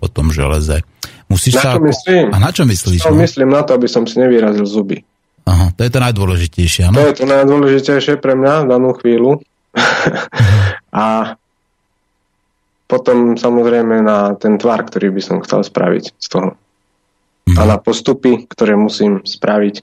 [0.03, 0.83] po tom železe?
[1.33, 1.71] Musíš na sa...
[1.77, 2.27] čo myslím?
[2.29, 3.01] A na čo myslíš?
[3.09, 3.17] No?
[3.17, 5.01] Myslím na to, aby som si nevyrazil zuby.
[5.49, 6.95] Aha, to je to najdôležitejšie, ano?
[7.01, 9.41] To je to najdôležitejšie pre mňa v danú chvíľu.
[11.03, 11.35] a
[12.87, 16.55] potom samozrejme na ten tvar, ktorý by som chcel spraviť z toho.
[17.49, 17.57] Mm.
[17.57, 19.81] A na postupy, ktoré musím spraviť.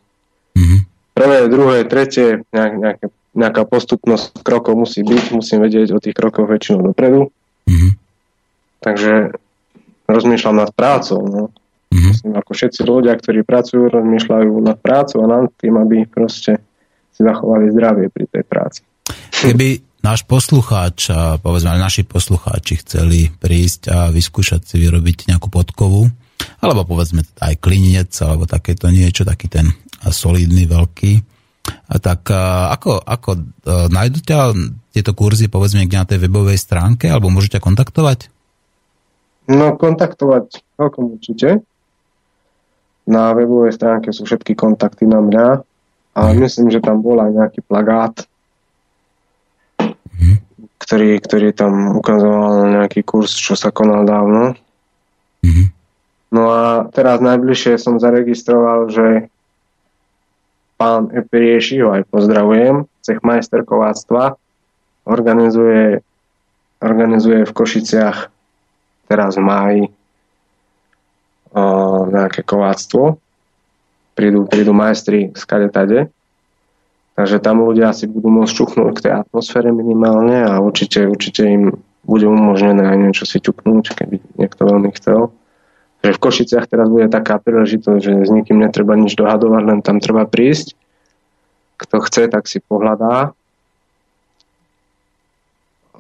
[0.54, 0.86] Mm.
[1.18, 3.06] Prvé, druhé, tretie, nejak, nejaké
[3.40, 7.30] nejaká postupnosť krokov musí byť, musím vedieť o tých krokoch väčšinou dopredu.
[7.70, 7.92] Mm-hmm.
[8.82, 9.14] Takže
[10.10, 11.22] rozmýšľam nad prácou.
[11.26, 11.44] No.
[11.90, 12.38] Mm-hmm.
[12.38, 16.62] Ako všetci ľudia, ktorí pracujú, rozmýšľajú nad prácou a nad tým, aby proste
[17.14, 18.82] si zachovali zdravie pri tej práci.
[19.34, 21.10] Keby náš poslucháč,
[21.42, 26.06] povedzme naši poslucháči chceli prísť a vyskúšať si vyrobiť nejakú podkovu,
[26.62, 29.74] alebo povedzme aj klinec, alebo takéto niečo, taký ten
[30.06, 31.40] solidný, veľký,
[31.90, 32.30] a tak
[32.74, 33.42] ako, ako e,
[33.90, 34.40] nájdu ťa
[34.94, 38.30] tieto kurzy povedzme niekde na tej webovej stránke alebo môžete kontaktovať?
[39.50, 41.66] No kontaktovať celkom určite.
[43.10, 45.48] Na webovej stránke sú všetky kontakty na mňa
[46.14, 46.38] a mm.
[46.46, 48.14] myslím, že tam bol aj nejaký plagát,
[49.82, 50.38] mm.
[50.78, 54.54] ktorý, ktorý tam ukazoval nejaký kurz, čo sa konal dávno.
[55.42, 55.74] Mm.
[56.30, 59.34] No a teraz najbližšie som zaregistroval, že
[60.78, 64.38] pán Epirieši, ho aj pozdravujem, cech majsterkováctva,
[65.10, 66.06] organizuje,
[66.86, 68.30] organizuje v Košiciach
[69.10, 69.82] teraz v máji
[71.50, 73.18] o, nejaké kováctvo.
[74.14, 76.14] Prídu, prídu majstri z kade tade.
[77.18, 81.76] Takže tam ľudia si budú môcť čuchnúť k tej atmosfére minimálne a určite, určite im
[82.08, 85.36] bude umožnené aj niečo si ťuknúť, keby niekto veľmi chcel.
[86.00, 90.00] Že v Košiciach teraz bude taká príležitosť, že s nikým netreba nič dohadovať, len tam
[90.00, 90.74] treba prísť.
[91.76, 93.36] Kto chce, tak si pohľadá.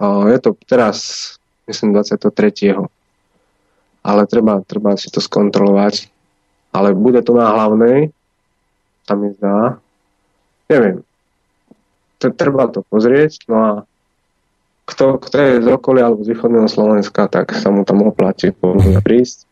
[0.02, 1.36] Je to teraz,
[1.68, 2.88] myslím, 23.
[4.04, 6.08] Ale treba, treba si to skontrolovať.
[6.72, 8.14] Ale bude to na hlavnej,
[9.10, 9.82] tam mi zdá.
[10.70, 11.02] Neviem.
[12.20, 13.72] Treba to pozrieť, no a
[14.90, 18.54] kto, kto je z okolia alebo z východného Slovenska, tak sa mu tam oplatí
[19.02, 19.46] prísť.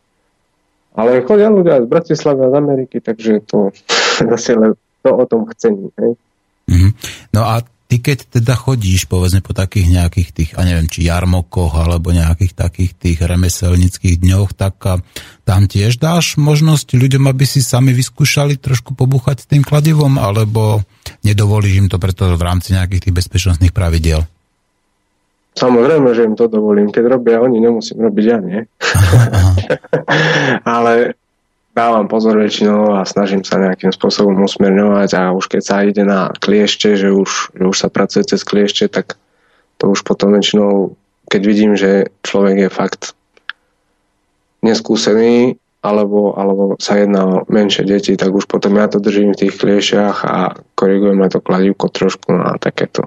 [0.98, 3.70] Ale chodia ľudia z Bratislavy a z Ameriky, takže to
[4.34, 5.94] zase len to o tom chcení.
[5.98, 6.90] Mm-hmm.
[7.32, 11.72] No a ty keď teda chodíš povedzme po takých nejakých tých, a neviem, či jarmokoch
[11.72, 14.76] alebo nejakých takých tých remeselnických dňoch, tak
[15.48, 20.84] tam tiež dáš možnosť ľuďom, aby si sami vyskúšali trošku pobuchať s tým kladivom, alebo
[21.24, 24.28] nedovolíš im to preto v rámci nejakých tých bezpečnostných pravidiel?
[25.58, 26.92] Samozrejme, že im to dovolím.
[26.94, 28.60] Keď robia oni, nemusím robiť ja, nie?
[30.76, 31.18] Ale
[31.78, 36.34] dávam pozor väčšinou a snažím sa nejakým spôsobom usmerňovať a už keď sa ide na
[36.34, 39.14] kliešte, že už, že už sa pracuje cez kliešte, tak
[39.78, 40.98] to už potom väčšinou,
[41.30, 43.14] keď vidím, že človek je fakt
[44.66, 49.46] neskúsený, alebo, alebo sa jedná o menšie deti, tak už potom ja to držím v
[49.46, 53.06] tých kliešťach a korigujem aj to kladívko trošku na takéto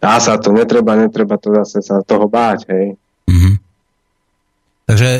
[0.00, 2.86] dá sa to, netreba, netreba to zase sa toho báť, hej.
[3.26, 3.54] Mm-hmm.
[4.86, 5.10] Takže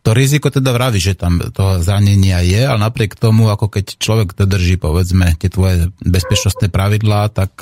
[0.00, 4.32] to riziko teda vraví, že tam toho zranenia je, ale napriek tomu, ako keď človek
[4.32, 7.52] dodrží, povedzme, tie tvoje bezpečnostné pravidlá, tak,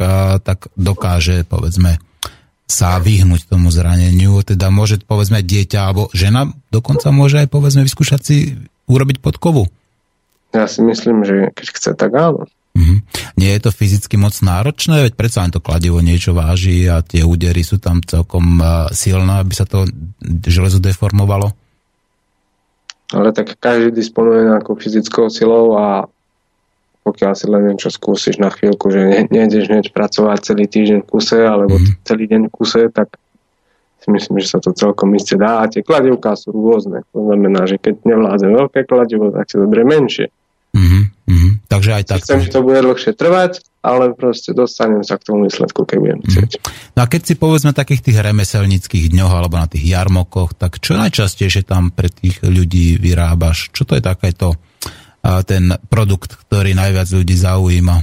[0.47, 1.99] tak dokáže, povedzme,
[2.68, 4.39] sa vyhnúť tomu zraneniu.
[4.47, 8.36] Teda môže, povedzme, dieťa alebo žena dokonca môže aj, povedzme, vyskúšať si
[8.86, 9.66] urobiť podkovu.
[10.55, 12.47] Ja si myslím, že keď chce, tak áno.
[12.78, 12.99] Mm-hmm.
[13.43, 17.26] Nie je to fyzicky moc náročné, veď predsa len to kladivo niečo váži a tie
[17.26, 18.62] údery sú tam celkom
[18.95, 19.91] silné, aby sa to
[20.47, 21.51] železo deformovalo?
[23.09, 26.04] Ale tak každý disponuje nejakou fyzickou silou a
[27.09, 31.09] pokiaľ si len niečo skúsiš na chvíľku, že ne, nejdeš hneď pracovať celý týždeň v
[31.09, 32.04] kuse alebo mm-hmm.
[32.04, 33.16] celý deň v kuse, tak
[34.04, 35.64] si myslím, že sa to celkom iste dá.
[35.64, 37.09] A tie kladivká sú rôzne.
[37.16, 40.28] To znamená, že keď nevládze veľké kladivo, tak si dobre menšie.
[40.76, 41.64] Mm-hmm.
[41.72, 42.18] Takže aj tak.
[42.28, 46.20] Chcem, že to bude dlhšie trvať, ale proste dostanem sa k tomu výsledku, keď budem
[46.20, 46.26] mhm.
[46.26, 46.51] chcieť.
[46.99, 50.99] No a keď si povedzme takých tých remeselnických dňoch alebo na tých jarmokoch, tak čo
[50.99, 53.70] najčastejšie tam pre tých ľudí vyrábaš?
[53.70, 54.59] Čo to je takéto
[55.45, 57.97] ten produkt, ktorý najviac ľudí zaujíma?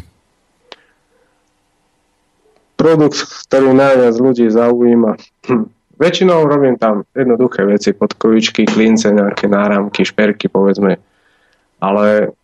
[2.76, 5.12] Produkt, ktorý najviac ľudí zaujíma.
[5.48, 5.66] Hm.
[5.96, 11.00] Väčšinou robím tam jednoduché veci, podkovičky, klince, nejaké náramky, šperky, povedzme.
[11.80, 12.36] Ale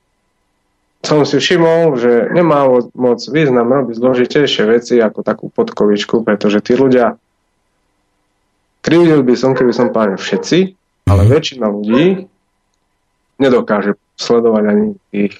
[1.02, 6.78] som si všimol, že nemá moc význam robiť zložitejšie veci ako takú podkovičku, pretože tí
[6.78, 7.18] ľudia
[8.86, 10.78] krivdil by som, keby som povedal všetci,
[11.10, 12.30] ale väčšina ľudí
[13.42, 15.34] nedokáže sledovať ani tých,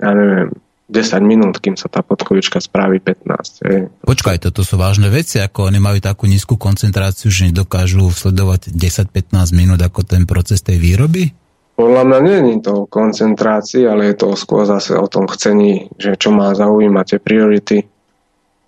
[0.00, 0.48] ja neviem,
[0.92, 3.64] 10 minút, kým sa tá podkovička spraví 15.
[3.64, 3.88] Je.
[4.04, 9.56] Počkaj, toto sú vážne veci, ako oni majú takú nízku koncentráciu, že nedokážu sledovať 10-15
[9.56, 11.32] minút ako ten proces tej výroby?
[11.72, 15.88] Podľa mňa nie je to o koncentrácii, ale je to skôr zase o tom chcení,
[15.96, 17.78] že čo má zaujímať tie priority.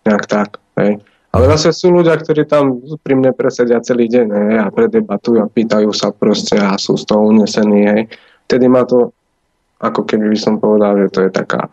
[0.09, 0.57] Nejak tak.
[0.81, 1.05] Hej.
[1.35, 5.51] Ale zase sú ľudia, ktorí tam pri mne presedia celý deň hej, a predebatujú a
[5.51, 7.81] pýtajú sa proste a sú z toho unesení.
[7.85, 8.03] Hej.
[8.49, 9.13] Vtedy má to,
[9.83, 11.69] ako keby by som povedal, že to je taká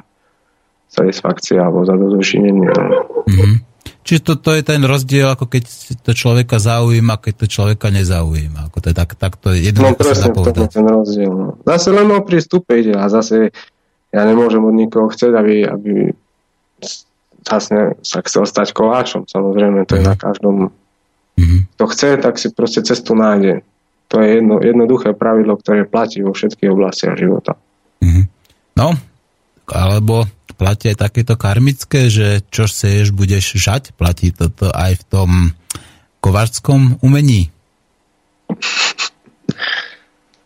[0.92, 2.68] satisfakcia alebo zadozučinenie.
[2.68, 3.71] Mm-hmm.
[4.02, 5.64] Čiže to, to je ten rozdiel, ako keď
[6.02, 8.74] to človeka zaujíma, keď to človeka nezaujíma.
[8.74, 11.30] Ako to je tak, tak to je no, presne, to je ten rozdiel.
[11.30, 11.48] No.
[11.70, 13.54] Zase len o prístupe ide a zase
[14.10, 15.94] ja nemôžem od nikoho chcieť, aby, aby
[17.46, 19.30] zase sa chcel stať koláčom.
[19.30, 20.74] Samozrejme, to je na každom.
[21.38, 21.62] Mm-hmm.
[21.78, 23.62] Kto chce, tak si proste cestu nájde.
[24.12, 27.56] To je jedno, jednoduché pravidlo, ktoré platí vo všetkých oblastiach života.
[28.04, 28.26] Mm-hmm.
[28.76, 28.98] No,
[29.72, 30.28] alebo
[30.62, 33.98] platí aj takéto karmické, že čo seješ, budeš žať?
[33.98, 35.30] Platí toto aj v tom
[36.22, 37.50] kovárskom umení?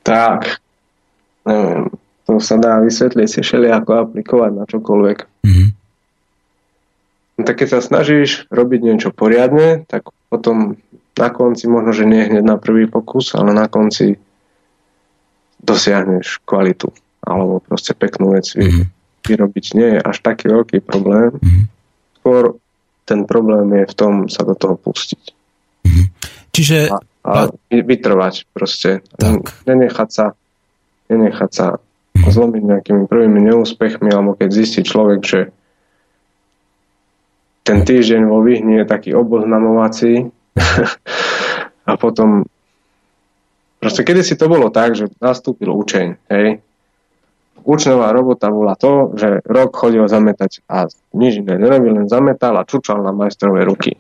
[0.07, 0.63] Tak,
[1.43, 1.91] neviem,
[2.23, 5.17] to sa dá vysvetliť si ako aplikovať na čokoľvek.
[5.43, 5.69] Mm-hmm.
[7.35, 10.79] No, tak keď sa snažíš robiť niečo poriadne, tak potom
[11.19, 14.15] na konci, možno, že nie hneď na prvý pokus, ale na konci
[15.59, 16.87] dosiahneš kvalitu
[17.25, 18.94] alebo proste peknú vec mm-hmm.
[19.27, 21.35] Vyrobiť nie je až taký veľký problém.
[21.35, 21.65] Mm-hmm.
[22.21, 22.43] Skôr
[23.05, 25.23] ten problém je v tom sa do toho pustiť.
[25.85, 26.05] Mm-hmm.
[26.53, 26.77] Čiže...
[26.89, 29.01] A, a vytrvať proste.
[29.17, 29.65] Tak.
[29.65, 30.25] Nenechať sa,
[31.09, 32.29] nenechať sa mm-hmm.
[32.29, 35.39] zlomiť nejakými prvými neúspechmi, alebo keď zistí človek, že
[37.65, 40.29] ten týždeň vo Vyhni je taký oboznamovací
[41.89, 42.45] a potom
[43.81, 46.61] proste kedy si to bolo tak, že nastúpil učeň, hej,
[47.65, 50.85] učňová robota bola to, že rok chodil zametať a
[51.17, 53.97] nič iné nerobil, len zametal a čučal na majstrové ruky.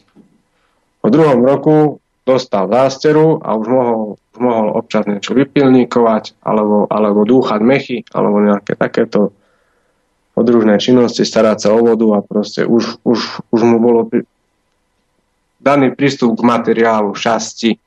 [1.01, 4.01] Po druhom roku dostal zásteru a už mohol,
[4.33, 9.33] už mohol občas niečo vypilníkovať alebo, alebo dúchať mechy alebo nejaké takéto
[10.33, 14.27] podružné činnosti, starať sa o vodu a proste už, už, už mu bolo pri...
[15.63, 17.79] daný prístup k materiálu šasti.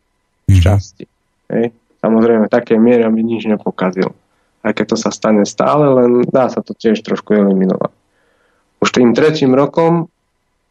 [0.49, 0.63] Mhm.
[0.63, 1.05] Šasti.
[1.53, 1.77] Hej.
[1.99, 4.15] Samozrejme, také miery, aby nič nepokazil.
[4.69, 7.89] Aj keď to sa stane stále, len dá sa to tiež trošku eliminovať.
[8.85, 10.13] Už tým tretím rokom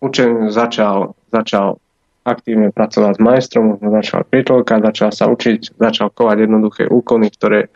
[0.05, 1.81] učeň začal, začal
[2.21, 7.73] aktívne pracovať s majstrom, začal pritlkať, začal sa učiť, začal kovať jednoduché úkony, ktoré,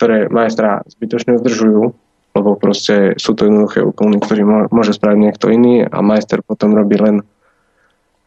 [0.00, 1.92] ktoré majstra zbytočne zdržujú
[2.32, 6.96] lebo proste sú to jednoduché úkony, ktorý môže spraviť niekto iný a majster potom robí
[6.96, 7.20] len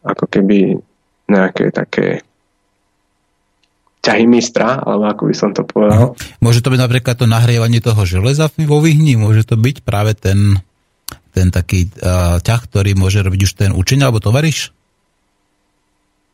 [0.06, 0.78] ako keby
[1.26, 2.22] nejaké také
[4.06, 6.14] ťahy mistra, alebo ako by som to povedal.
[6.38, 10.62] Môže to byť napríklad to nahrievanie toho železa vo vyhni, môže to byť práve ten,
[11.34, 14.70] ten taký uh, ťah, ktorý môže robiť už ten učeň alebo tovariš?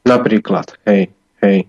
[0.04, 1.08] Napríklad, hej,
[1.40, 1.64] hej.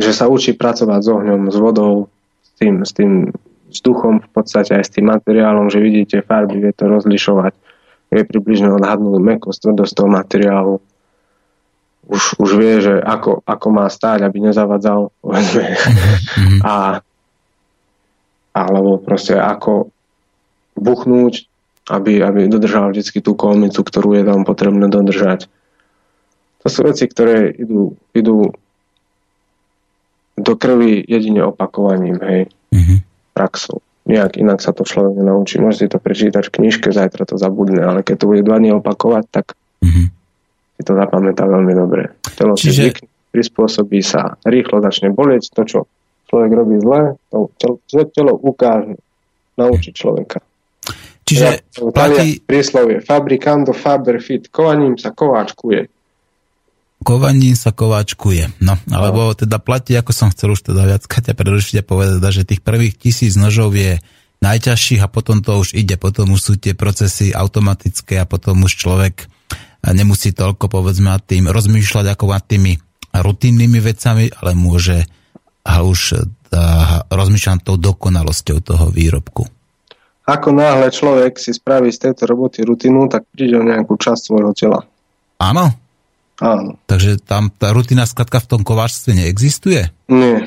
[0.00, 2.08] Že sa učí pracovať s ohňom, s vodou,
[2.40, 3.28] s tým, s tým
[3.68, 7.52] vzduchom, v podstate aj s tým materiálom, že vidíte farby, vie to rozlišovať,
[8.14, 10.74] vie približne odhadnúť mekosť, tvrdosť toho materiálu.
[12.06, 15.74] Už, už vie, že ako, ako má stáť, aby nezavadzal, povedzme.
[15.74, 16.60] Mm-hmm.
[16.62, 17.02] A,
[18.56, 19.90] alebo proste ako
[20.76, 21.48] buchnúť,
[21.90, 25.46] aby, aby dodržal vždy tú kolmicu, ktorú je tam potrebné dodržať.
[26.62, 28.50] To sú veci, ktoré idú, idú
[30.36, 32.40] do krvi jedine opakovaním, hej.
[32.74, 33.84] Mm-hmm praxou.
[34.08, 35.60] Nejak inak sa to človek nenaučí.
[35.60, 38.72] Môže si to prečítať v knižke, zajtra to zabudne, ale keď to bude dva dní
[38.72, 39.52] opakovať, tak
[39.84, 40.06] mm-hmm.
[40.76, 42.20] Si to zapamätá veľmi dobre.
[42.36, 42.92] Telo Čiže...
[42.92, 45.52] si prispôsobí sa, rýchlo začne bolieť.
[45.56, 45.78] To, čo
[46.28, 47.76] človek robí zle, to telo,
[48.12, 48.96] telo ukáže,
[49.56, 50.40] naučí človeka.
[51.26, 51.58] Čiže ja,
[51.90, 52.38] platí...
[52.44, 55.96] Príslovie fabrikando faber fit, kovaním sa kováčkuje
[57.06, 58.58] kovaním sa kováčkuje.
[58.66, 59.38] No, alebo no.
[59.38, 62.98] teda platí, ako som chcel už teda viac Kaťa prerušiť a povedať, že tých prvých
[62.98, 64.02] tisíc nožov je
[64.42, 68.74] najťažších a potom to už ide, potom už sú tie procesy automatické a potom už
[68.74, 69.30] človek
[69.92, 72.78] nemusí toľko povedzme nad tým rozmýšľať ako nad tými
[73.14, 75.06] rutinnými vecami, ale môže
[75.66, 76.26] už
[77.10, 79.46] rozmýšľať tou dokonalosťou toho výrobku.
[80.26, 84.52] Ako náhle človek si spraví z tejto roboty rutinu, tak príde o nejakú časť svojho
[84.58, 84.82] tela.
[85.38, 85.70] Áno,
[86.36, 86.76] Áno.
[86.84, 89.88] Takže tam tá rutina skladka v tom kováčstve neexistuje?
[90.12, 90.44] Nie.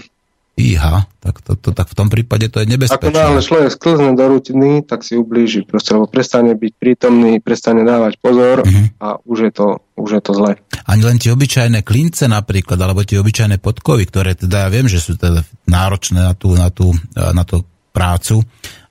[0.59, 3.15] Iha, tak, to, to, tak v tom prípade to je nebezpečné.
[3.15, 5.63] Ako náhle človek sklzne do rutiny, tak si ublíži.
[5.63, 8.85] Proste, lebo prestane byť prítomný, prestane dávať pozor uh-huh.
[8.99, 10.51] a už je, to, už je to zle.
[10.83, 14.99] Ani len tie obyčajné klince napríklad, alebo tie obyčajné podkovy, ktoré teda ja viem, že
[14.99, 17.63] sú teda náročné na tú, na tú, na tú
[17.95, 18.43] prácu,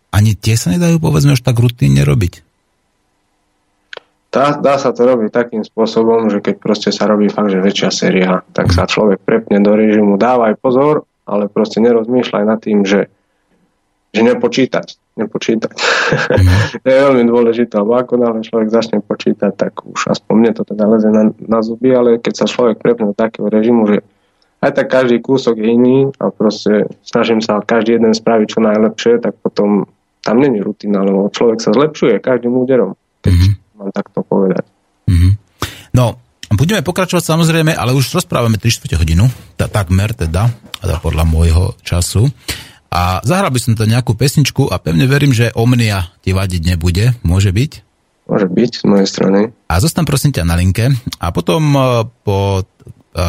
[0.09, 2.49] ani tie sa nedajú povedzme už tak rutinne robiť.
[4.29, 7.89] Dá, dá sa to robiť takým spôsobom, že keď proste sa robí fakt, že väčšia
[7.89, 13.13] séria, tak sa človek prepne do režimu, dávaj pozor, ale proste nerozmýšľaj nad tým, že,
[14.17, 15.17] že nepočítať.
[15.21, 15.77] Nepočítať.
[16.09, 16.81] Mm.
[16.89, 20.89] je veľmi dôležité, lebo ako náhle človek začne počítať, tak už aspoň mne to teda
[20.89, 24.01] leze na, na zuby, ale keď sa človek prepne do takého režimu, že
[24.65, 29.21] aj tak každý kúsok je iný a proste snažím sa každý jeden spraviť čo najlepšie,
[29.21, 29.85] tak potom
[30.25, 32.97] tam není rutina, lebo človek sa zlepšuje každým úderom.
[33.21, 34.67] Keď mm mám takto povedať.
[35.07, 35.33] Mm-hmm.
[35.95, 36.19] No,
[36.57, 39.29] budeme pokračovať samozrejme, ale už rozprávame 3 4 hodinu,
[39.59, 40.49] tá, takmer teda,
[40.81, 42.29] teda, podľa môjho času.
[42.89, 47.13] A zahral by som to nejakú pesničku a pevne verím, že Omnia ti vadiť nebude.
[47.21, 47.73] Môže byť?
[48.33, 49.41] Môže byť z mojej strany.
[49.69, 50.89] A zostan prosím ťa na linke
[51.21, 51.81] a potom e,
[52.25, 52.65] po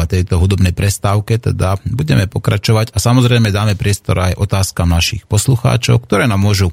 [0.06, 6.30] tejto hudobnej prestávke, teda budeme pokračovať a samozrejme dáme priestor aj otázkam našich poslucháčov, ktoré
[6.30, 6.70] nám môžu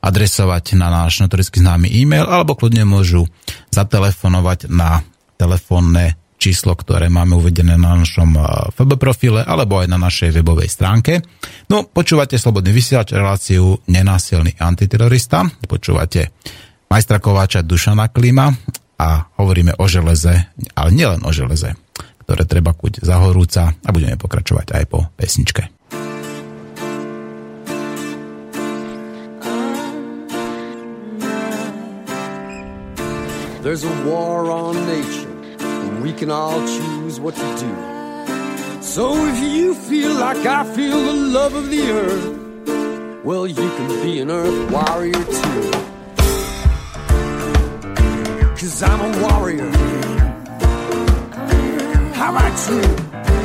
[0.00, 3.26] adresovať na náš notoricky známy e-mail alebo kľudne môžu
[3.74, 5.02] zatelefonovať na
[5.40, 8.44] telefónne číslo, ktoré máme uvedené na našom eh,
[8.76, 11.20] FB profile alebo aj na našej webovej stránke.
[11.68, 16.32] No, počúvate Slobodný vysielač, reláciu Nenásilný antiterorista, počúvate
[16.88, 18.48] majstra Kováča Dušana Klima
[19.00, 21.76] a hovoríme o železe, ale nielen o železe,
[22.24, 25.68] ktoré treba kuť za horúca a budeme pokračovať aj po pesničke.
[33.60, 35.29] There's a war on nature
[36.02, 38.82] we can all choose what to do.
[38.82, 44.02] So if you feel like I feel the love of the earth, well, you can
[44.02, 45.70] be an earth warrior too.
[48.58, 49.70] Cause I'm a warrior.
[52.14, 53.39] How about you?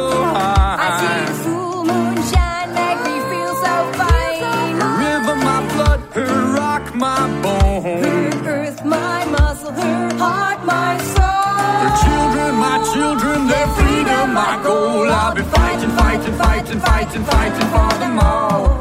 [0.00, 0.76] So high.
[0.86, 4.72] I see the full moon shine, make me feel so fine.
[4.80, 8.04] Her river, my blood, her rock, my bone.
[8.04, 11.54] Her earth, my muscle, her heart, my soul.
[11.84, 15.06] Her children, my children, their freedom, my goal.
[15.20, 18.78] I'll be fighting, fighting, fighting, fighting, fighting for them all.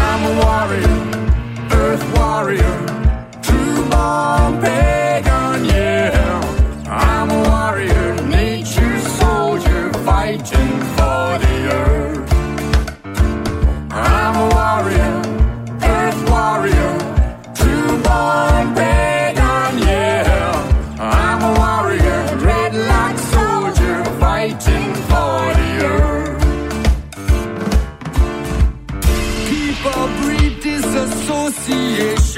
[0.00, 0.96] I'm a warrior,
[1.82, 2.76] earth warrior,
[3.46, 5.01] true born pagan,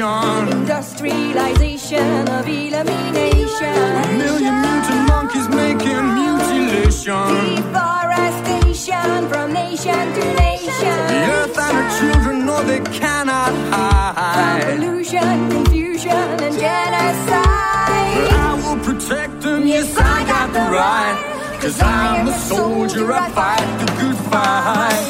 [0.05, 3.64] Industrialization of elimination.
[3.64, 7.57] A million mutant monkeys making mutilation.
[7.57, 10.98] Deforestation from nation to nation.
[11.09, 14.76] The earth and her children know they cannot hide.
[14.76, 18.14] Pollution, confusion, and genocide.
[18.14, 21.16] But I will protect them, yes, I got the right.
[21.62, 25.02] Cause I'm a soldier, I fight the good fight.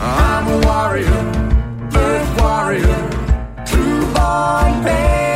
[0.00, 1.22] I'm a warrior,
[1.94, 3.11] earth warrior,
[4.32, 5.31] boy band.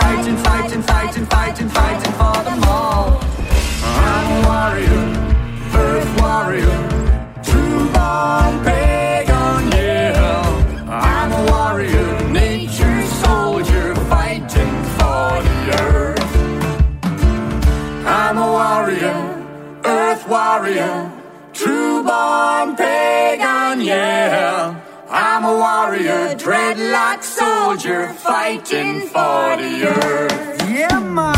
[0.00, 3.20] Fighting, fighting, fighting, fighting, fighting for them all.
[3.82, 5.02] I'm a warrior,
[5.84, 6.78] earth warrior,
[7.42, 10.44] true born pagan, yeah.
[10.88, 16.30] I'm a warrior, nature soldier, fighting for the earth.
[18.06, 19.18] I'm a warrior,
[19.84, 20.94] earth warrior,
[21.52, 24.74] true born pagan, yeah.
[25.10, 26.07] I'm a warrior,
[26.48, 30.70] dreadlock soldier, fighting for the earth.
[30.70, 31.37] Yeah, man.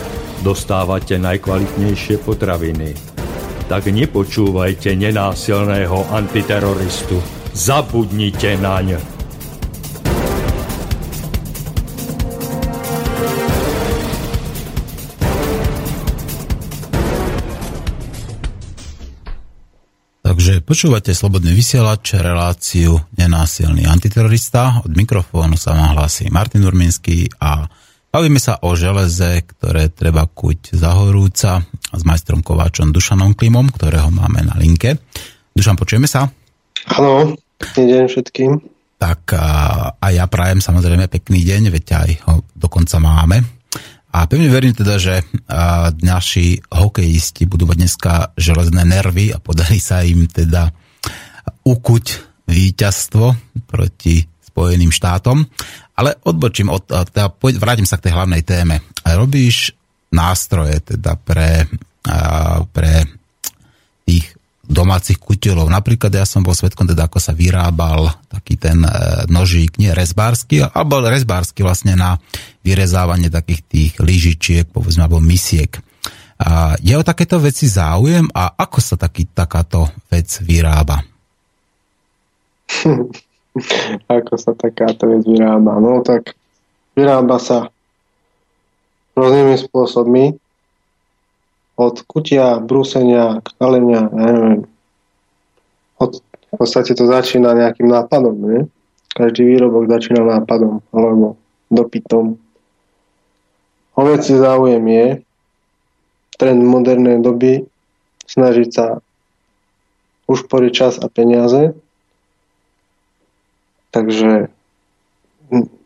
[0.41, 2.97] dostávate najkvalitnejšie potraviny.
[3.69, 7.21] Tak nepočúvajte nenásilného antiteroristu.
[7.55, 8.99] Zabudnite naň.
[20.21, 24.81] Takže počúvate slobodný vysielač, reláciu Nenásilný antiterorista.
[24.81, 27.69] Od mikrofónu sa vám hlási Martin Urminský a
[28.11, 34.11] bavíme sa o železe, ktoré treba kuť za horúca s majstrom kováčom Dušanom Klimom, ktorého
[34.11, 34.99] máme na linke.
[35.55, 36.27] Dušan, počujeme sa?
[36.91, 38.51] Áno, pekný deň všetkým.
[39.01, 39.47] Tak a,
[39.97, 43.41] a ja prajem samozrejme pekný deň, veď aj ho dokonca máme.
[44.11, 45.23] A pevne verím teda, že
[46.03, 50.67] naši hokejisti budú mať dneska železné nervy a podarí sa im teda
[51.63, 52.05] ukuť
[52.43, 55.47] víťazstvo proti Spojeným štátom.
[56.01, 57.29] Ale odbočím, od, teda
[57.61, 58.81] vrátim sa k tej hlavnej téme.
[59.05, 59.77] Robíš
[60.09, 61.69] nástroje teda pre,
[62.73, 63.05] pre
[64.09, 64.33] tých
[64.65, 65.69] domácich kutilov.
[65.69, 68.89] Napríklad ja som bol svetkom teda, ako sa vyrábal taký ten e,
[69.27, 72.15] nožík, nie rezbársky, alebo rezbársky vlastne na
[72.63, 75.75] vyrezávanie takých tých lyžičiek, povedzme, alebo misiek.
[76.41, 81.03] A je o takéto veci záujem a ako sa taký, takáto vec vyrába?
[84.07, 85.79] ako sa takáto vec vyrába?
[85.79, 86.35] No tak
[86.95, 87.71] vyrába sa
[89.15, 90.25] rôznymi spôsobmi
[91.75, 94.61] od kutia, brúsenia, kalenia, ja neviem.
[95.97, 98.59] Od, v podstate to začína nejakým nápadom, nie?
[99.11, 101.35] Každý výrobok začína nápadom alebo
[101.67, 102.39] dopytom.
[103.91, 105.05] O veci záujem je
[106.39, 107.67] trend modernej doby
[108.23, 109.03] snažiť sa
[110.31, 111.75] ušporiť čas a peniaze.
[113.91, 114.47] Takže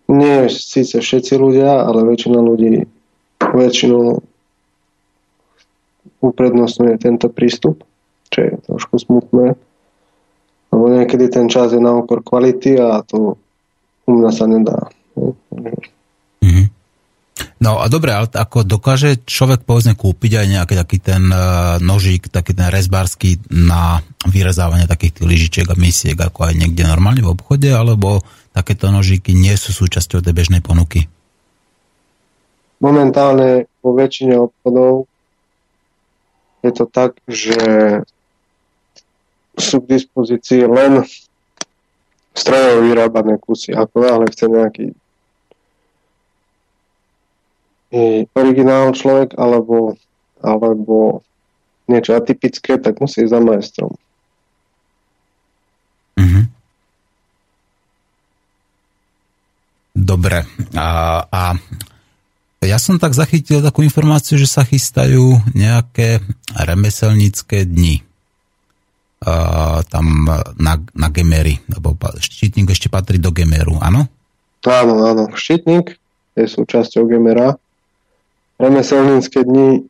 [0.05, 2.85] nie síce všetci ľudia, ale väčšina ľudí
[3.41, 4.21] väčšinou
[6.21, 7.81] uprednostňuje tento prístup,
[8.29, 9.57] čo je trošku smutné.
[10.69, 13.37] Lebo niekedy ten čas je na okor kvality a to
[14.05, 14.79] u mňa sa nedá.
[15.17, 15.94] Mm-hmm.
[17.65, 22.29] No a dobre, ale ako dokáže človek povedzme kúpiť aj nejaký taký ten uh, nožík,
[22.29, 27.33] taký ten rezbársky na vyrezávanie takých tých lyžičiek a misiek, ako aj niekde normálne v
[27.33, 28.21] obchode, alebo
[28.53, 31.09] takéto nožíky nie sú súčasťou tej bežnej ponuky?
[32.85, 35.09] Momentálne vo väčšine obchodov
[36.61, 37.57] je to tak, že
[39.57, 41.01] sú k dispozícii len
[42.37, 43.73] strojovo vyrábané kusy.
[43.73, 44.85] Ako náhle chce nejaký
[48.35, 49.95] originál človek alebo,
[50.43, 51.23] alebo
[51.87, 53.93] niečo atypické, tak musí ísť za majstrom.
[56.19, 56.45] Mm-hmm.
[59.95, 60.43] Dobre.
[60.75, 60.87] A,
[61.29, 61.41] a
[62.65, 66.19] ja som tak zachytil takú informáciu, že sa chystajú nejaké
[66.51, 68.01] remeselnícke dni.
[69.25, 70.27] Uh, tam
[70.59, 74.05] na, na Gemery, lebo štítnik ešte patrí do Gemeru, áno?
[74.65, 75.23] Áno, áno.
[75.33, 75.97] Štítnik
[76.37, 77.57] je súčasťou Gemera.
[78.55, 79.83] Remeselnícke dni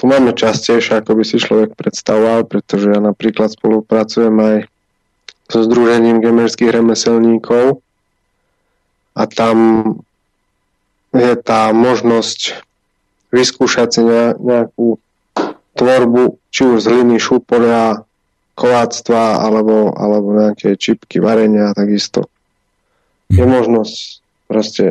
[0.00, 4.56] tu máme častejšie, ako by si človek predstavoval, pretože ja napríklad spolupracujem aj
[5.52, 7.84] so Združením gemerských remeselníkov
[9.12, 9.56] a tam
[11.12, 12.64] je tá možnosť
[13.34, 14.00] vyskúšať si
[14.40, 14.96] nejakú
[15.74, 18.06] tvorbu, či už z hliny, šúpolia,
[18.56, 22.28] koláctva alebo, alebo nejaké čipky varenia takisto.
[23.28, 23.52] Je mhm.
[23.52, 23.96] možnosť
[24.48, 24.84] proste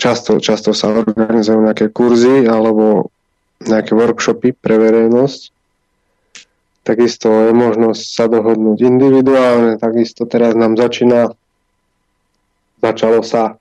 [0.00, 3.12] často, často sa organizujú nejaké kurzy alebo
[3.60, 5.52] nejaké workshopy pre verejnosť.
[6.80, 11.36] Takisto je možnosť sa dohodnúť individuálne, takisto teraz nám začína
[12.80, 13.60] začalo sa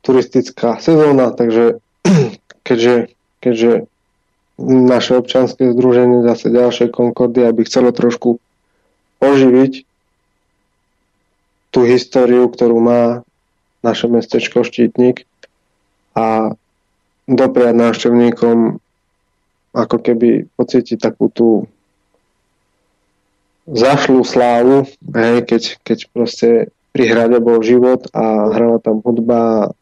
[0.00, 1.84] turistická sezóna, takže
[2.66, 3.12] keďže,
[3.44, 3.72] keďže
[4.64, 8.40] naše občanské združenie zase ďalšie Concordy, aby chcelo trošku
[9.20, 9.84] oživiť
[11.68, 13.02] tú históriu, ktorú má
[13.84, 15.28] naše mestečko Štítnik
[16.14, 16.54] a
[17.26, 18.78] dopriať návštevníkom
[19.74, 21.66] ako keby pocítiť takú tú
[23.66, 24.86] zašlú slávu,
[25.16, 26.48] hej, keď, keď proste
[26.94, 29.74] pri hrade bol život a hrala tam hudba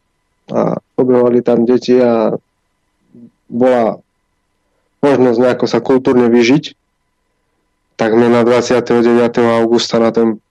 [0.49, 0.59] a
[0.97, 2.33] obehovali tam deti a
[3.51, 4.01] bola
[5.03, 6.73] možnosť nejako sa kultúrne vyžiť,
[7.99, 9.13] tak sme na 29.
[9.61, 10.41] augusta na ten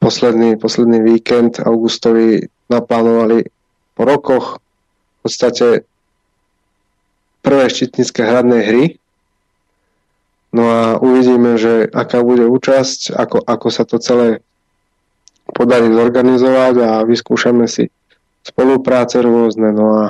[0.00, 3.50] posledný, posledný víkend augustový naplánovali
[3.92, 4.46] po rokoch
[5.20, 5.84] v podstate
[7.44, 8.84] prvé štítnické hradné hry.
[10.50, 14.40] No a uvidíme, že aká bude účasť, ako, ako sa to celé
[15.52, 17.92] podarí zorganizovať a vyskúšame si
[18.40, 20.04] spolupráce rôzne, no a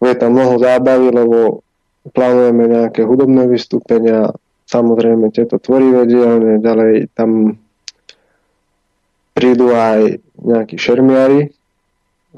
[0.00, 1.60] je tam mnoho zábavy, lebo
[2.16, 4.32] plánujeme nejaké hudobné vystúpenia,
[4.64, 7.60] samozrejme tieto tvorivé dielne, ďalej tam
[9.34, 11.54] prídu aj nejakí šermiari.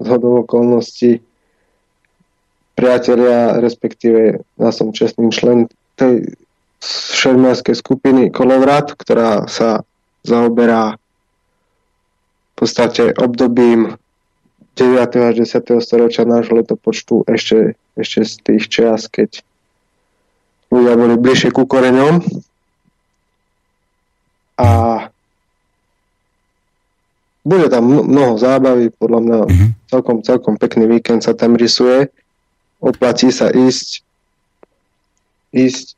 [0.01, 1.21] Z hodov okolností,
[2.81, 5.68] priatelia, respektíve ja som čestný člen
[6.01, 6.33] tej
[7.12, 9.85] šermiarskej skupiny Kolovrat, ktorá sa
[10.24, 14.01] zaoberá v podstate obdobím
[14.81, 14.97] 9.
[15.28, 15.85] až 10.
[15.85, 19.45] storočia nášho letopočtu ešte, ešte z tých čias, keď
[20.72, 22.24] ľudia boli bližšie ku koreňom.
[24.57, 24.68] A
[27.45, 29.66] bude tam mno- mnoho zábavy, podľa mňa Mhm.
[29.89, 32.09] celkom, celkom pekný víkend sa tam rysuje.
[32.81, 34.01] Oplatí sa ísť,
[35.53, 35.95] ísť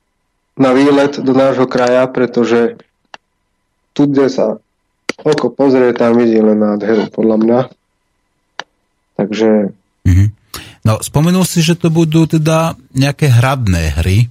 [0.58, 2.76] na výlet do nášho kraja, pretože
[3.94, 4.46] tu, kde sa
[5.22, 7.60] oko pozrie, tam vidí len nádheru, podľa mňa.
[9.16, 9.50] Takže
[10.02, 10.26] Mhm.
[10.82, 14.26] No, spomenul si, že to budú teda nejaké hradné hry.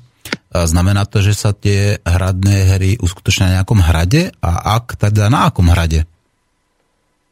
[0.52, 4.36] Znamená to, že sa tie hradné hry uskutočnia na nejakom hrade?
[4.44, 6.04] A ak, teda na akom hrade?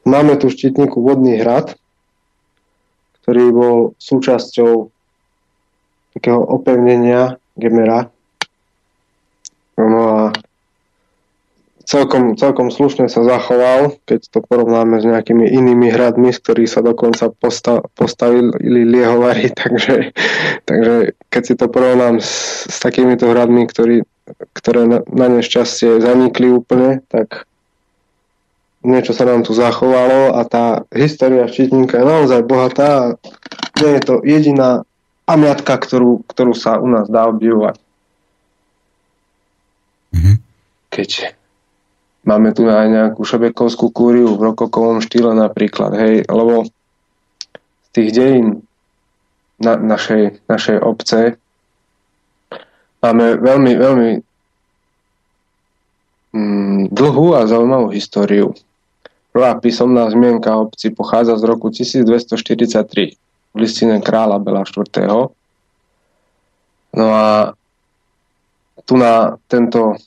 [0.09, 1.77] máme tu v Štítniku vodný hrad,
[3.21, 4.89] ktorý bol súčasťou
[6.19, 8.11] takého opevnenia Gemera.
[9.79, 10.19] No a
[11.87, 16.83] celkom, celkom slušne sa zachoval, keď to porovnáme s nejakými inými hradmi, z ktorých sa
[16.83, 20.11] dokonca posta- postavili liehovary, takže,
[20.67, 24.03] takže keď si to porovnám s, s takýmito hradmi, ktorý,
[24.51, 27.47] ktoré na, na nešťastie zanikli úplne, tak
[28.83, 33.19] niečo sa nám tu zachovalo a tá história Štítnika je naozaj bohatá
[33.79, 34.87] nie je to jediná
[35.29, 37.77] pamiatka, ktorú, ktorú sa u nás dá obdivovať.
[40.09, 40.33] Mhm.
[40.89, 41.09] Keď
[42.25, 46.65] máme tu aj nejakú šebekovskú kúriu v rokokovom štýle napríklad, hej, lebo
[47.85, 48.65] z tých dejín
[49.61, 51.37] na, našej, našej obce
[53.05, 54.09] máme veľmi, veľmi
[56.33, 58.57] mm, dlhú a zaujímavú históriu.
[59.29, 65.33] Prvá písomná zmienka obci pochádza z roku 1243 v listine kráľa Bela IV.
[66.93, 67.53] No a
[68.85, 69.97] tu na tento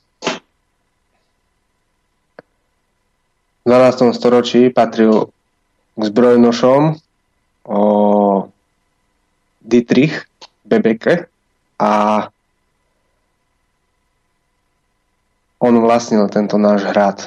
[3.63, 4.11] v 12.
[4.19, 5.31] storočí patril
[5.95, 6.99] k zbrojnošom
[7.71, 7.83] o
[9.63, 10.27] Dietrich
[10.67, 11.31] Bebeke
[11.79, 12.27] a
[15.63, 17.19] on vlastnil tento náš hrad.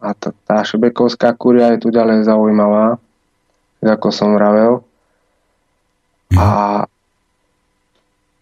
[0.00, 2.96] A tá, tá šebekovská kuria je tu ďalej zaujímavá,
[3.84, 4.80] ako som vravel.
[6.38, 6.86] A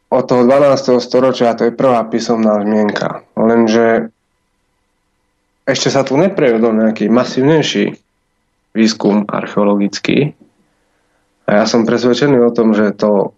[0.08, 1.04] od toho 12.
[1.04, 3.24] storočia to je prvá písomná zmienka.
[3.36, 4.08] Lenže
[5.68, 7.92] ešte sa tu neprevedol nejaký masívnejší
[8.72, 10.32] výskum archeologický.
[11.44, 13.36] A ja som presvedčený o tom, že to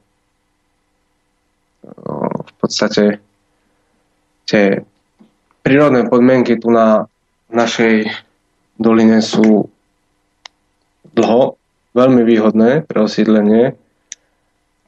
[2.46, 3.18] v podstate
[4.46, 4.82] tie
[5.62, 7.11] prírodné podmienky tu na
[7.51, 8.11] našej
[8.78, 9.66] doline sú
[11.14, 11.59] dlho
[11.98, 13.74] veľmi výhodné pre osídlenie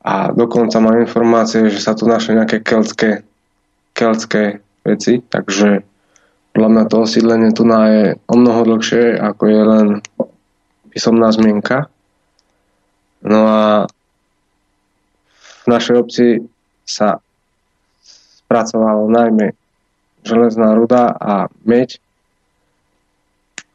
[0.03, 3.23] a dokonca mám informácie, že sa tu našli nejaké keltské,
[3.95, 5.87] keltské veci, takže
[6.53, 9.87] podľa mňa to osídlenie tu na je o mnoho dlhšie, ako je len
[10.91, 11.87] písomná zmienka.
[13.23, 13.63] No a
[15.63, 16.27] v našej obci
[16.83, 17.23] sa
[18.03, 19.55] spracovalo najmä
[20.27, 22.03] železná ruda a meď,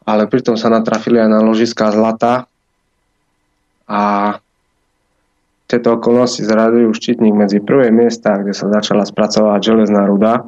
[0.03, 2.51] ale pritom sa natrafili aj na ložiská zlata
[3.87, 4.03] a
[5.67, 10.47] tieto okolnosti zradujú štítnik medzi prvé miesta, kde sa začala spracovať železná ruda.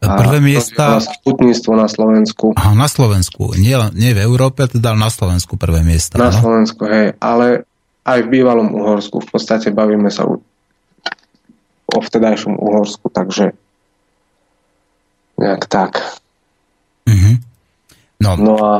[0.00, 1.00] Prvé miesta...
[1.00, 2.56] Sputníctvo na Slovensku.
[2.56, 3.52] Aha, na Slovensku.
[3.56, 6.16] Nie, nie v Európe, teda na Slovensku prvé miesta.
[6.16, 6.36] Na no?
[6.36, 7.16] Slovensku, hej.
[7.20, 7.68] Ale
[8.04, 9.20] aj v bývalom Uhorsku.
[9.20, 10.40] V podstate bavíme sa u,
[11.92, 13.52] o vtedajšom Uhorsku, takže
[15.36, 16.00] nejak tak.
[17.04, 17.32] Mhm.
[18.16, 18.72] No, No a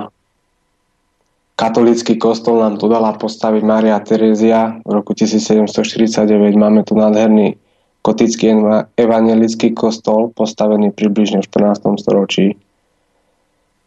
[1.57, 6.29] katolícky kostol nám tu dala postaviť Maria Terezia v roku 1749.
[6.53, 7.57] Máme tu nádherný
[8.05, 11.97] gotický eva- evangelický kostol postavený približne v 14.
[11.99, 12.55] storočí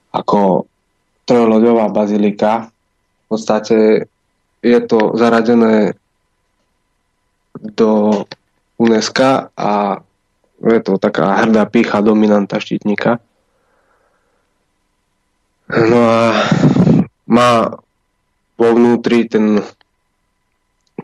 [0.10, 0.66] ako
[1.30, 2.74] trojloďová bazilika.
[3.30, 4.10] V podstate
[4.66, 5.94] je to zaradené
[7.54, 8.26] do
[8.82, 10.02] UNESCO a
[10.60, 13.22] je to taká hrdá pícha dominanta štítnika.
[15.70, 16.34] No a
[17.30, 17.78] má
[18.60, 19.62] vo vnútri ten,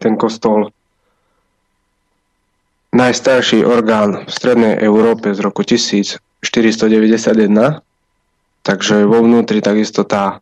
[0.02, 0.74] ten kostol
[2.96, 6.42] najstarší orgán v strednej Európe z roku 1491.
[8.66, 10.42] Takže vo vnútri takisto tá,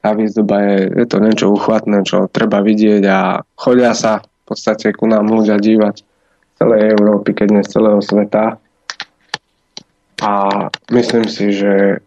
[0.00, 4.96] tá výzdoba je, je to niečo uchvatné, čo treba vidieť a chodia sa v podstate
[4.96, 6.04] ku nám ľudia dívať z
[6.56, 8.56] celej Európy, keď nie z celého sveta.
[10.24, 10.32] A
[10.88, 12.00] myslím si, že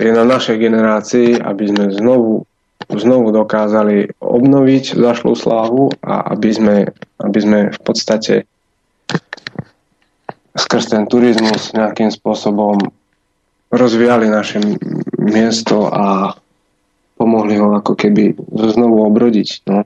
[0.00, 2.48] je na našej generácii, aby sme znovu,
[2.88, 6.76] znovu dokázali obnoviť zašlú slávu a aby sme,
[7.20, 8.48] aby sme v podstate
[10.56, 12.80] skrz ten turizmus nejakým spôsobom
[13.70, 14.58] rozvíjali naše
[15.20, 16.34] miesto a
[17.14, 19.68] pomohli ho ako keby znovu obrodiť.
[19.68, 19.84] No.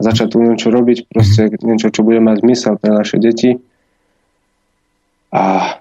[0.00, 3.60] Začať tu niečo robiť, proste niečo, čo bude mať zmysel pre naše deti.
[5.28, 5.76] A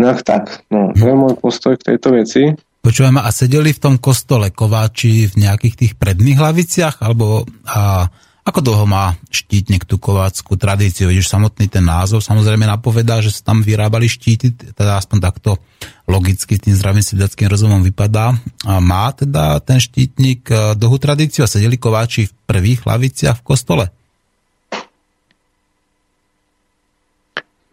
[0.00, 0.64] nejak tak.
[0.72, 2.56] No, to je môj postoj k tejto veci.
[2.80, 7.04] Počúvame, a sedeli v tom kostole kováči v nejakých tých predných hlaviciach?
[7.04, 8.08] Alebo a,
[8.40, 11.12] ako dlho má štítnik tú kováckú tradíciu?
[11.12, 15.60] Vidíš, samotný ten názov samozrejme napovedá, že sa tam vyrábali štíty, teda aspoň takto
[16.08, 18.32] logicky tým zdravým sedliackým rozumom vypadá.
[18.64, 23.46] A má teda ten štítnik e, dlhú tradíciu a sedeli kováči v prvých hlaviciach v
[23.46, 23.84] kostole?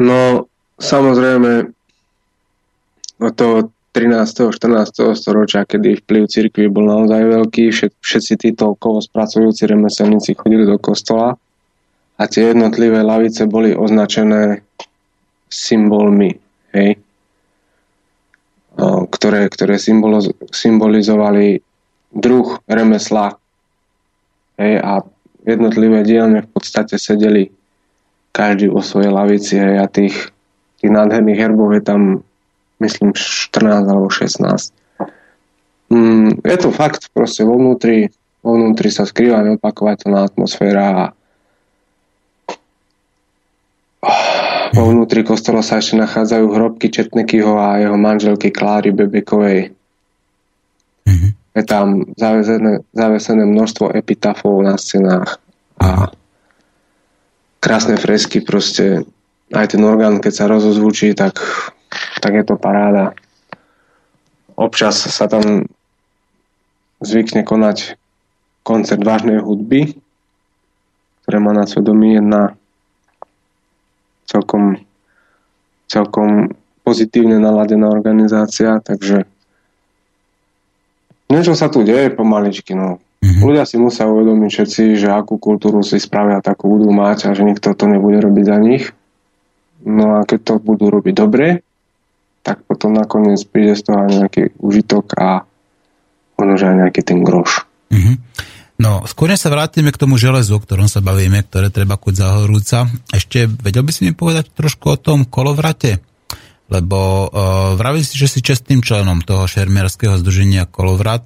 [0.04, 1.72] No, samozrejme,
[3.24, 4.54] od toho 13.
[4.54, 5.18] 14.
[5.18, 11.34] storočia, kedy vplyv cirkvi bol naozaj veľký, všet, všetci títo kovospracujúci remeselníci chodili do kostola
[12.22, 14.62] a tie jednotlivé lavice boli označené
[15.50, 16.38] symbolmi,
[16.78, 17.02] hej,
[18.78, 20.22] O, ktoré, ktoré symbolo,
[20.54, 21.58] symbolizovali
[22.14, 23.34] druh remesla
[24.62, 25.02] hej, a
[25.50, 27.50] jednotlivé dielne v podstate sedeli
[28.30, 30.30] každý vo svojej lavici hej, a tých,
[30.78, 32.02] tých nádherných herbov je tam
[32.80, 34.74] myslím 14 alebo 16.
[35.88, 38.12] Mm, je to fakt, proste vo vnútri,
[38.44, 41.04] vo vnútri sa skrýva neopakovateľná atmosféra a
[44.76, 49.74] vo vnútri kostola sa ešte nachádzajú hrobky Četnekyho a jeho manželky Kláry Bebekovej.
[51.08, 51.28] Mhm.
[51.58, 55.42] Je tam zavesené, zavesené množstvo epitafov na stenách
[55.82, 56.14] a
[57.58, 59.02] krásne fresky proste
[59.50, 61.40] aj ten orgán, keď sa rozozvučí, tak,
[62.20, 63.14] tak je to paráda.
[64.58, 65.70] Občas sa tam
[67.02, 67.98] zvykne konať
[68.66, 69.96] koncert vážnej hudby,
[71.24, 72.58] ktoré má na svedomí jedna
[74.28, 74.82] celkom,
[75.88, 76.52] celkom
[76.84, 79.28] pozitívne naladená organizácia, takže
[81.32, 83.00] niečo sa tu deje pomaličky, no.
[83.22, 83.44] Mhm.
[83.44, 87.44] Ľudia si musia uvedomiť všetci, že akú kultúru si spravia, takú budú mať a že
[87.44, 88.86] nikto to nebude robiť za nich.
[89.84, 91.67] No a keď to budú robiť dobre,
[92.48, 95.44] tak potom nakoniec príde z toho nejaký užitok a
[96.40, 97.68] že aj nejaký ten groš.
[97.92, 98.14] Mhm.
[98.78, 102.28] No, skôr sa vrátime k tomu železu, o ktorom sa bavíme, ktoré treba kuť za
[102.38, 102.86] horúca.
[103.10, 105.98] Ešte vedel by si mi povedať trošku o tom kolovrate?
[106.70, 111.26] Lebo uh, vraví si, že si čestným členom toho šermierského združenia Kolovrat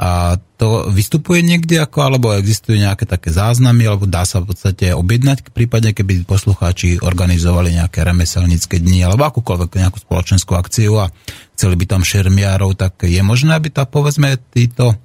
[0.00, 4.96] a to vystupuje niekde ako, alebo existujú nejaké také záznamy, alebo dá sa v podstate
[4.96, 11.12] objednať, v prípade, keby poslucháči organizovali nejaké remeselnícke dni, alebo akúkoľvek nejakú spoločenskú akciu a
[11.52, 14.96] chceli by tam šermiárov, tak je možné, aby tá, povedzme, títo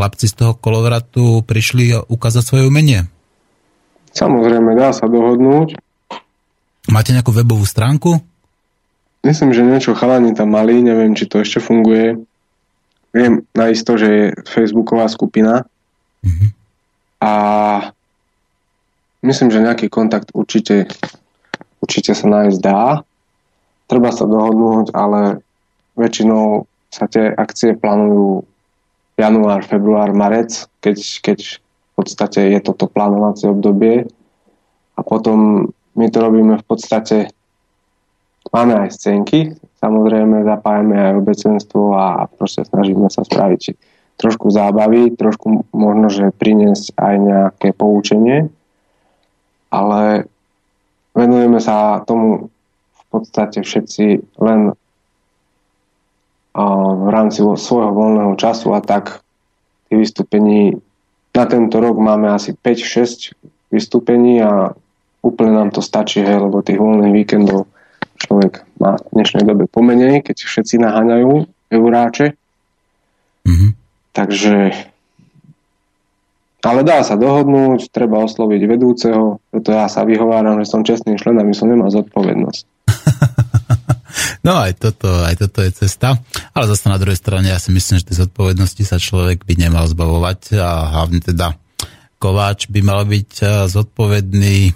[0.00, 3.04] chlapci z toho kolovratu prišli ukázať svoje umenie?
[4.16, 5.76] Samozrejme, dá sa dohodnúť.
[6.88, 8.16] Máte nejakú webovú stránku?
[9.28, 12.16] Myslím, že niečo chalani tam mali, neviem, či to ešte funguje.
[13.12, 15.64] Viem naisto, že je facebooková skupina
[16.22, 16.46] Mhm.
[17.22, 17.32] a
[19.22, 20.90] myslím, že nejaký kontakt určite,
[21.78, 23.02] určite sa nájsť dá.
[23.88, 25.40] Treba sa dohodnúť, ale
[25.96, 28.44] väčšinou sa tie akcie plánujú
[29.18, 34.06] január, február, marec, keď, keď v podstate je toto plánovacie obdobie
[34.94, 37.34] a potom my to robíme v podstate
[38.52, 43.76] máme aj scénky, samozrejme zapájame aj obecenstvo a proste snažíme sa spraviť
[44.18, 48.50] trošku zábavy, trošku možno, že priniesť aj nejaké poučenie,
[49.70, 50.26] ale
[51.14, 52.50] venujeme sa tomu
[52.94, 54.74] v podstate všetci len
[56.98, 58.74] v rámci vo- svojho voľného času.
[58.74, 59.22] A tak
[59.88, 60.74] tých vystúpení
[61.30, 63.38] na tento rok máme asi 5-6
[63.70, 64.74] vystúpení a
[65.22, 67.70] úplne nám to stačí, hej, lebo tých voľných víkendov
[68.18, 72.34] človek má v dnešnej dobe pomenej, keď všetci naháňajú euráče.
[73.46, 73.68] Mhm.
[74.12, 74.54] Takže
[76.58, 81.38] ale dá sa dohodnúť, treba osloviť vedúceho, preto ja sa vyhováram, že som čestný člen
[81.38, 82.62] a my som nemal zodpovednosť.
[84.46, 86.16] No aj toto, aj toto je cesta.
[86.56, 89.84] Ale zase na druhej strane ja si myslím, že tej zodpovednosti sa človek by nemal
[89.84, 91.52] zbavovať a hlavne teda
[92.16, 94.72] kováč by mal byť eh, zodpovedný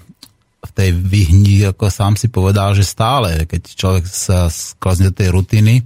[0.73, 5.85] tej vyhni, ako sám si povedal, že stále, keď človek sa sklazne do tej rutiny,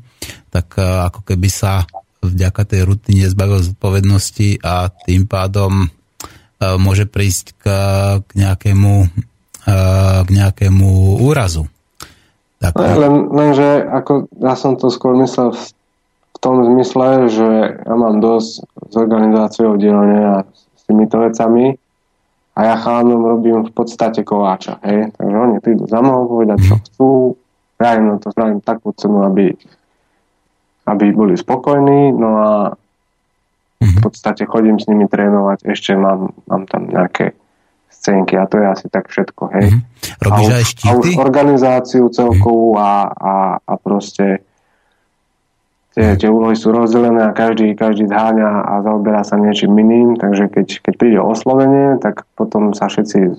[0.51, 1.85] tak eh, ako keby sa
[2.23, 7.65] vďaka tej rutine zbavil zodpovednosti a tým pádom eh, môže prísť k,
[8.23, 8.95] k nejakému
[9.67, 11.67] eh, k nejakému úrazu.
[12.57, 15.61] Tak, len, lenže ako ja som to skôr myslel v,
[16.33, 17.49] v tom zmysle, že
[17.85, 21.77] ja mám dosť s organizáciou dielne a s týmito vecami
[22.57, 25.13] a ja chalanom robím v podstate kováča, hej.
[25.13, 27.11] Takže oni prídu za mnou povedať, čo chcú,
[27.77, 29.53] ja im to spravím takú cenu, aby
[30.87, 32.51] aby boli spokojní, no a
[33.83, 37.35] v podstate chodím s nimi trénovať, ešte mám, mám tam nejaké
[37.91, 39.67] scénky a to je asi tak všetko, hej.
[39.75, 39.81] Mhm.
[40.23, 44.47] Robíš a, aj už, a už organizáciu celkovú a, a, a proste
[45.97, 50.53] tie, tie úlohy sú rozdelené a každý, každý zháňa a zaoberá sa niečím iným, takže
[50.53, 53.33] keď, keď príde oslovenie, tak potom sa všetci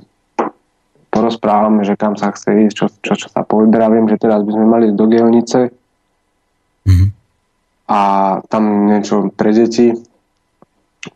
[1.13, 3.87] porozprávame, že kam sa chce ísť, čo, čo, čo sa povyberá.
[3.93, 5.59] Viem, že teraz by sme mali ísť do Gelnice
[6.87, 7.05] Mhm.
[7.91, 7.99] a
[8.47, 9.91] tam niečo pre deti.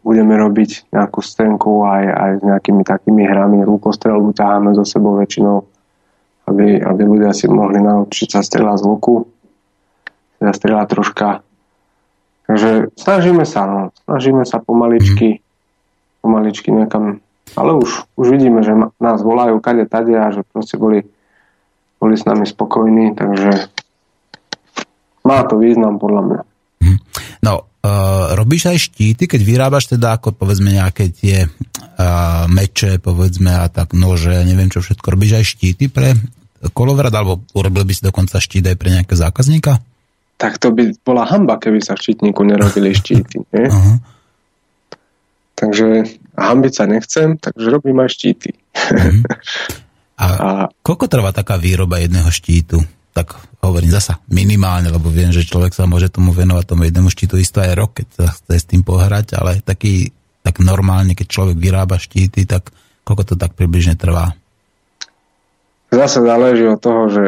[0.03, 3.63] Budeme robiť nejakú scénku aj, aj s nejakými takými hrami.
[3.63, 5.63] Lukostrelbu ťaháme so sebou väčšinou,
[6.47, 9.15] aby, aby ľudia si mohli naučiť sa strieľať z luku.
[10.41, 11.45] Teda troška.
[12.49, 13.81] Takže snažíme sa, no.
[14.09, 15.39] Snažíme sa pomaličky,
[16.25, 17.21] pomaličky niekam.
[17.53, 21.05] Ale už, už vidíme, že nás volajú kade tade a že proste boli,
[22.01, 23.69] boli s nami spokojní, takže
[25.21, 26.41] má to význam podľa mňa.
[27.41, 33.49] No, uh, robíš aj štíty, keď vyrábaš teda ako povedzme nejaké tie uh, meče, povedzme
[33.49, 36.13] a tak nože, neviem čo všetko, robíš aj štíty pre
[36.69, 39.81] kolovrat, alebo urobil by si dokonca štít aj pre nejakého zákazníka?
[40.41, 43.45] Tak to by bola hamba, keby sa v štítniku nerobili štíty.
[43.53, 43.69] Nie?
[45.53, 48.49] Takže hambiť sa nechcem, takže robím aj štíty.
[50.17, 50.47] A, A
[50.81, 52.81] koľko trvá taká výroba jedného štítu?
[53.13, 57.37] Tak hovorím zasa minimálne, lebo viem, že človek sa môže tomu venovať tomu jednému štítu
[57.37, 60.09] isto aj rok, keď sa chce s tým pohrať, ale taký,
[60.41, 62.73] tak normálne, keď človek vyrába štíty, tak
[63.05, 64.33] koľko to tak približne trvá?
[65.91, 67.23] zase záleží od toho, že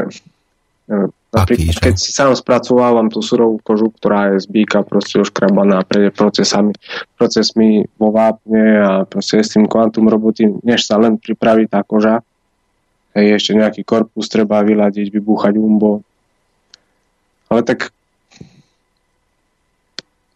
[1.33, 5.81] Aký, napríklad, keď si sám spracovávam tú surovú kožu, ktorá je z býka proste oškrabaná,
[5.81, 6.77] prejde procesami,
[7.17, 12.21] procesmi vo vápne a proste s tým kvantum roboty, než sa len pripraví tá koža.
[13.17, 16.05] Hej, ešte nejaký korpus treba vyladiť, vybúchať umbo.
[17.49, 17.89] Ale tak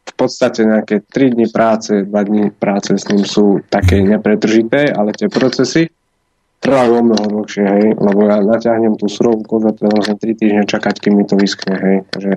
[0.06, 5.14] v podstate nejaké 3 dni práce, 2 dni práce s ním sú také nepretržité, ale
[5.14, 5.93] tie procesy
[6.58, 10.39] trvajú o mnoho dlhšie, hej, lebo ja naťahnem tú surovú kožu a teda musím 3
[10.41, 12.32] týždne čakať, kým mi to vyschne, hej, takže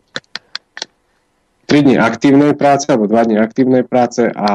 [1.70, 4.52] 3 dni aktívnej práce, alebo 2 dni aktívnej práce a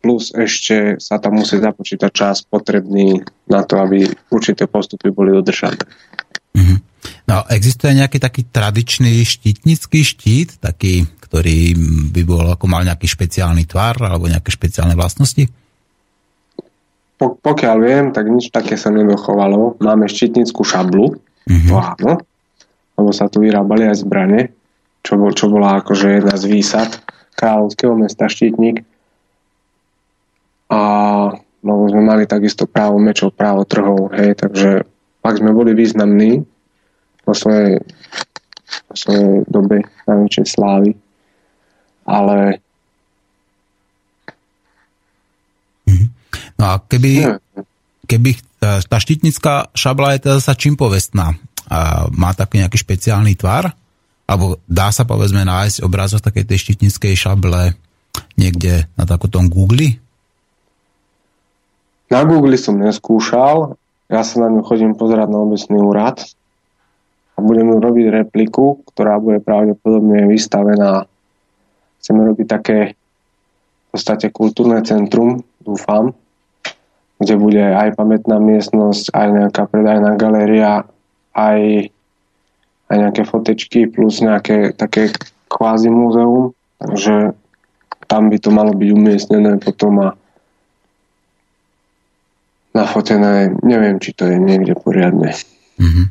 [0.00, 3.20] plus ešte sa tam musí započítať čas potrebný
[3.52, 5.84] na to, aby určité postupy boli dodržané.
[6.56, 6.76] Mhm.
[7.28, 11.78] No, existuje nejaký taký tradičný štítnický štít, taký, ktorý
[12.10, 15.46] by bol ako mal nejaký špeciálny tvar alebo nejaké špeciálne vlastnosti?
[17.20, 19.76] Po, pokiaľ viem, tak nič také sa nedochovalo.
[19.84, 21.68] Máme štítnickú šablu, Mhm.
[21.68, 22.12] to áno,
[22.96, 24.40] lebo sa tu vyrábali aj zbrane,
[25.04, 26.88] čo, bol, čo bola akože jedna z výsad
[27.36, 28.84] kráľovského mesta Štítnik.
[30.70, 30.80] A
[31.60, 34.80] lebo sme mali takisto právo mečov, právo trhov, hej, takže
[35.20, 36.40] ak sme boli významní
[37.28, 37.84] vo svojej,
[38.88, 40.96] vo svojej dobe najväčšej slávy,
[42.08, 42.64] ale
[46.60, 47.64] No a keby, neviem,
[48.04, 48.30] keby
[48.60, 51.32] tá tá štítnická šabla je teda sa čím povestná?
[51.72, 53.72] A má taký nejaký špeciálny tvar?
[54.28, 57.72] Alebo dá sa povedzme nájsť obrázok takej tej štítnickej šable
[58.36, 59.96] niekde na takotom Google?
[62.12, 63.78] Na Google som neskúšal,
[64.10, 66.18] ja sa na ňu chodím pozerať na obecný úrad
[67.34, 71.06] a budem robiť repliku, ktorá bude pravdepodobne vystavená.
[72.02, 76.10] Chceme robiť také v podstate kultúrne centrum, dúfam,
[77.20, 80.88] kde bude aj pamätná miestnosť, aj nejaká predajná galéria,
[81.36, 81.92] aj,
[82.88, 85.12] aj nejaké fotečky plus nejaké také
[85.52, 87.36] kvázi múzeum, takže
[88.08, 90.08] tam by to malo byť umiestnené potom a
[92.72, 95.36] nafotené, neviem, či to je niekde poriadne.
[95.76, 96.02] Mhm.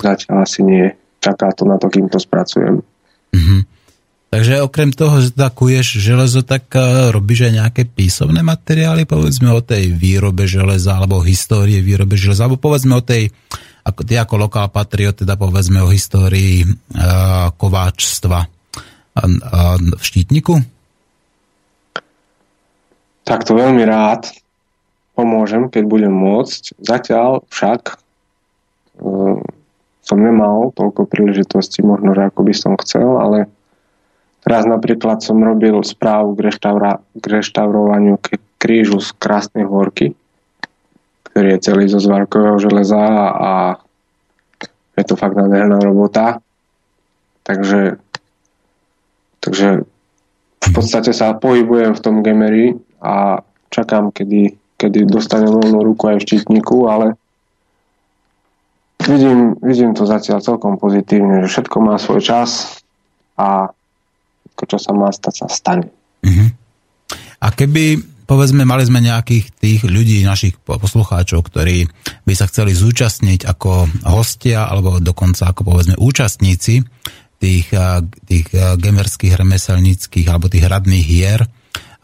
[0.00, 0.86] Zatiaľ asi nie.
[1.20, 2.80] Čaká to na to, kým to spracujem.
[3.36, 3.73] Mhm.
[4.34, 9.62] Takže okrem toho, že takuješ železo, tak uh, robíš aj nejaké písomné materiály, povedzme o
[9.62, 13.30] tej výrobe železa, alebo o histórie výrobe železa, alebo povedzme o tej,
[13.86, 20.58] ako, ty ako lokál patriot, teda povedzme o histórii uh, kováčstva uh, v Štítniku?
[23.22, 24.34] Tak to veľmi rád
[25.14, 26.74] pomôžem, keď budem môcť.
[26.82, 28.02] Zatiaľ však
[28.98, 29.38] uh,
[30.02, 33.46] som nemal toľko príležitostí, možno, že ako by som chcel, ale
[34.44, 40.12] Raz napríklad som robil správu k, reštaura- k reštaurovaniu k- krížu z Krásnej horky,
[41.32, 43.00] ktorý je celý zo zvarkového železa
[43.32, 43.52] a
[44.94, 46.44] je to fakt nádherná robota.
[47.44, 48.00] Takže,
[49.40, 49.84] takže
[50.64, 56.20] v podstate sa pohybujem v tom gamery a čakám, kedy, kedy dostanem voľnú ruku aj
[56.20, 57.20] v štítniku, ale
[59.04, 62.80] vidím, vidím to zatiaľ celkom pozitívne, že všetko má svoj čas
[63.36, 63.68] a
[64.54, 65.90] všetko, čo sa má stať, sa stane.
[67.42, 71.90] A keby, povedzme, mali sme nejakých tých ľudí, našich po- poslucháčov, ktorí
[72.22, 76.86] by sa chceli zúčastniť ako hostia, alebo dokonca ako povedzme účastníci
[77.42, 77.68] tých,
[78.24, 81.42] tých a, gamerských, remeselníckých alebo tých hradných hier,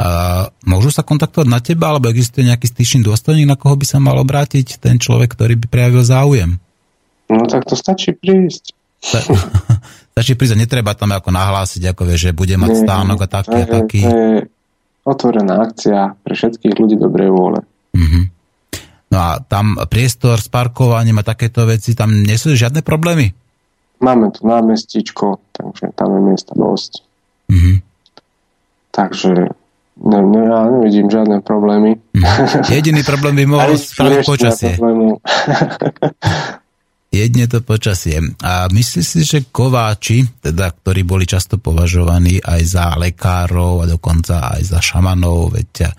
[0.01, 4.01] a môžu sa kontaktovať na teba, alebo existuje nejaký styčný dôstojník, na koho by sa
[4.01, 6.57] mal obrátiť ten človek, ktorý by prejavil záujem?
[7.29, 8.73] No tak to stačí prísť.
[10.21, 13.29] Sta- Stačí prísť, netreba tam ako nahlásiť, ako vieš, že bude mať Nie, stánok a
[13.41, 14.01] taký a taký.
[14.05, 14.37] To je
[15.09, 17.65] otvorená akcia pre všetkých ľudí dobrej vôle.
[17.97, 18.29] Mhm.
[19.11, 23.33] No a tam priestor s parkovaním a takéto veci, tam nie sú žiadne problémy?
[24.05, 27.01] Máme tu námestíčko, takže tam je miesta dosť.
[27.49, 27.73] Mhm.
[28.93, 29.33] Takže
[30.05, 31.97] ne, ne, ja nevidím žiadne problémy.
[32.69, 34.77] Jediný problém by mohol spraviť počasie.
[37.11, 38.23] Jedne to počasie.
[38.39, 44.55] A myslíš si, že kováči, teda, ktorí boli často považovaní aj za lekárov a dokonca
[44.55, 45.91] aj za šamanov, veď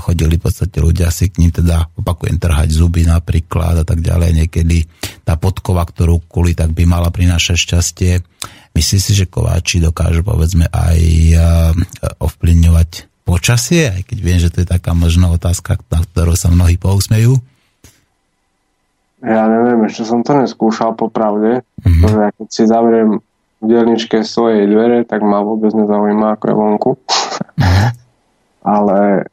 [0.00, 4.32] chodili v podstate ľudia si k ním teda, opakujem, trhať zuby napríklad a tak ďalej.
[4.32, 4.78] Niekedy
[5.28, 8.12] tá podkova, ktorú kuli, tak by mala prinášať šťastie.
[8.72, 11.00] Myslíš si, že kováči dokážu povedzme aj
[12.16, 12.90] ovplyvňovať
[13.28, 17.36] počasie, aj keď viem, že to je taká možná otázka, na ktorú sa mnohí pousmejú.
[19.24, 22.00] Ja neviem, ešte som to neskúšal popravde, Mhm.
[22.00, 23.10] pretože ja keď si zavriem
[23.56, 26.90] v dielničke svojej dvere, tak ma vôbec nezaujíma, ako je vonku.
[28.66, 29.24] Ale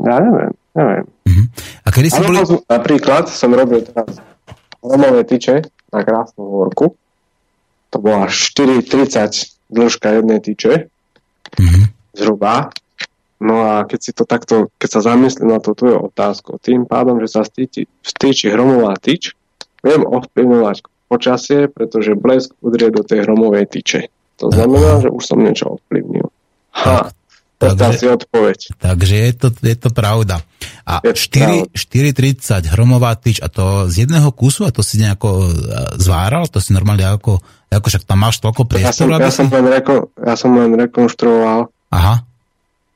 [0.00, 1.04] ja neviem, neviem.
[1.28, 1.42] Mhm.
[1.84, 2.38] A kedy si boli...
[2.64, 4.16] napríklad som robil teraz
[4.80, 6.96] romové tyče na krásnu horku.
[7.90, 10.88] To bola 4,30 dĺžka jednej tyče,
[11.60, 11.82] Mhm.
[12.16, 12.72] zhruba.
[13.42, 17.18] No a keď si to takto, keď sa zamyslím na to tvoju otázku, tým pádom,
[17.18, 19.34] že sa stýči, stýči hromová tyč,
[19.82, 24.00] viem ovplyvňovať počasie, pretože blesk udrie do tej hromovej tyče.
[24.42, 26.26] To znamená, že už som niečo ovplyvnil.
[26.74, 27.10] Ha,
[27.54, 28.58] Takže- asi odpoveď.
[28.76, 30.42] Takže je to, je to pravda.
[30.84, 35.48] A Je 4, 4,30 hromová tyč a to z jedného kusu a to si nejako
[35.48, 35.50] e,
[35.96, 36.44] zváral?
[36.50, 37.40] To si normálne ako,
[37.72, 39.38] ako však tam máš toľko Ja som, priestoru, ja, si...
[39.38, 42.26] som len reko, ja som len rekonštruoval Aha,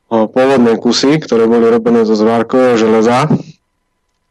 [0.09, 3.29] pôvodné kusy, ktoré boli robené zo zvárkového železa.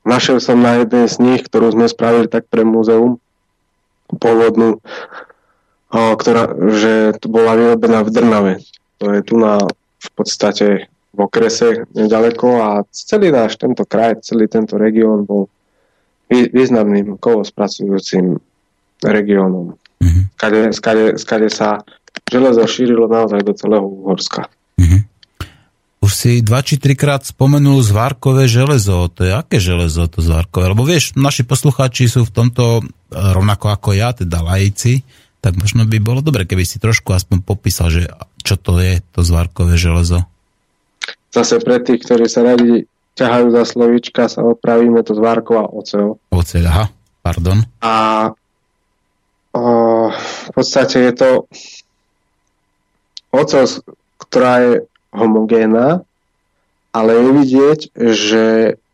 [0.08, 3.22] Našiel som na jednej z nich, ktorú sme spravili tak pre múzeum,
[4.10, 4.80] pôvodnú,
[5.92, 8.54] ktorá, že to bola vyrobená v Drnave.
[9.04, 9.62] To je tu na,
[10.00, 15.50] v podstate v okrese nedaleko a celý náš tento kraj, celý tento región bol
[16.30, 18.38] vý- významným kovospracujúcim
[19.02, 19.74] regiónom.
[20.02, 20.22] Mhm.
[20.38, 21.82] Skade, skade, skade sa
[22.30, 24.50] železo šírilo naozaj do celého Uhorska.
[24.78, 25.17] mhm.
[26.08, 29.12] Už si dva či trikrát spomenul zvárkové železo.
[29.12, 30.72] To je aké železo to zvárkové?
[30.72, 32.82] Lebo vieš, naši poslucháči sú v tomto e,
[33.12, 35.04] rovnako ako ja, teda laici,
[35.44, 38.08] tak možno by bolo dobre, keby si trošku aspoň popísal, že
[38.40, 40.24] čo to je to zvárkové železo.
[41.36, 42.88] Zase pre tých, ktorí sa radi
[43.20, 46.16] ťahajú za slovíčka, sa opravíme to zvárková oceľ.
[46.32, 46.86] Oceľ, aha,
[47.20, 47.68] pardon.
[47.84, 48.32] A
[49.52, 49.64] o,
[50.16, 51.30] v podstate je to
[53.36, 53.68] oceľ,
[54.24, 54.88] ktorá je
[55.18, 56.06] homogénna,
[56.94, 58.44] ale je vidieť, že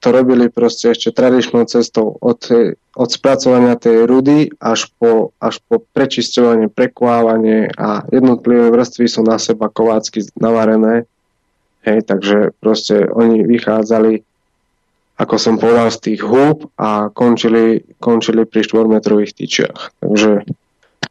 [0.03, 2.43] to robili proste ešte tradičnou cestou od,
[2.91, 9.39] od spracovania tej rudy až po, až po prečisťovanie, prekvávanie a jednotlivé vrstvy sú na
[9.39, 11.07] seba kovácky navarené.
[11.87, 14.23] Hej, takže proste oni vychádzali,
[15.19, 20.03] ako som povedal, z tých húb a končili, končili pri 4-metrových tyčiach.
[20.03, 20.31] Takže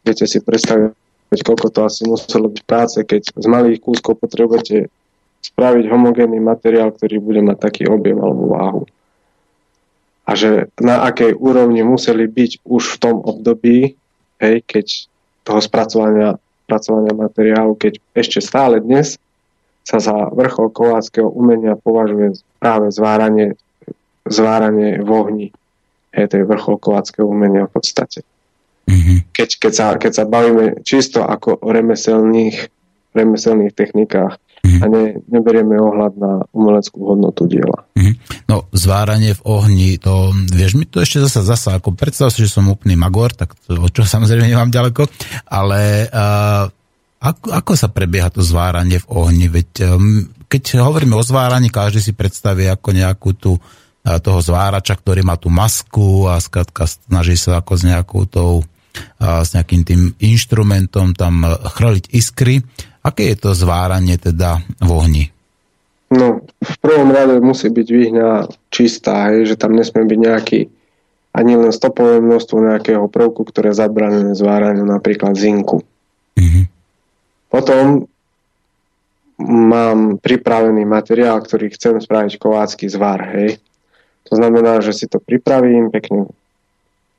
[0.04, 4.92] viete si predstaviť, koľko to asi muselo byť práce, keď z malých kúskov potrebujete
[5.42, 8.82] spraviť homogénny materiál, ktorý bude mať taký objem alebo váhu.
[10.22, 13.98] A že na akej úrovni museli byť už v tom období,
[14.38, 14.86] hej, keď
[15.42, 16.38] toho spracovania,
[16.70, 19.18] spracovania materiálu, keď ešte stále dnes
[19.82, 23.58] sa za vrchol kováckého umenia považuje práve zváranie,
[24.30, 25.48] zváranie v ohni.
[26.14, 28.22] Hej, to je vrchol kováckého umenia v podstate
[28.86, 29.30] Mhm.
[29.30, 32.66] keď, keď, sa, keď sa bavíme čisto ako o remeselných,
[33.14, 34.78] remeselných technikách Mhm.
[34.78, 37.82] a ne, neberieme ohľad na umeleckú hodnotu diela.
[37.98, 38.46] Mhm.
[38.46, 42.54] No, zváranie v ohni, to, vieš mi to ešte zasa, zasa, ako predstav si, že
[42.54, 45.10] som úplný magor, tak to, o čo samozrejme nemám ďaleko,
[45.50, 46.70] ale uh,
[47.18, 49.46] ako, ako sa prebieha to zváranie v ohni?
[49.50, 54.94] Veď um, keď hovoríme o zváraní, každý si predstaví ako nejakú tú uh, toho zvárača,
[54.94, 58.62] ktorý má tú masku a skrátka snaží sa ako s nejakou tou
[59.16, 62.60] a s nejakým tým inštrumentom tam chrliť iskry.
[63.02, 65.24] Aké je to zváranie teda v ohni?
[66.12, 68.28] No, v prvom rade musí byť výhňa
[68.68, 70.60] čistá, hej, že tam nesmie byť nejaký
[71.32, 75.80] ani len stopové množstvo nejakého prvku, ktoré zabranené zváraniu napríklad zinku.
[76.36, 76.68] Mhm.
[77.48, 78.04] Potom
[79.42, 83.58] mám pripravený materiál, ktorý chcem spraviť kovácky zvar, hej.
[84.30, 86.30] To znamená, že si to pripravím, pekne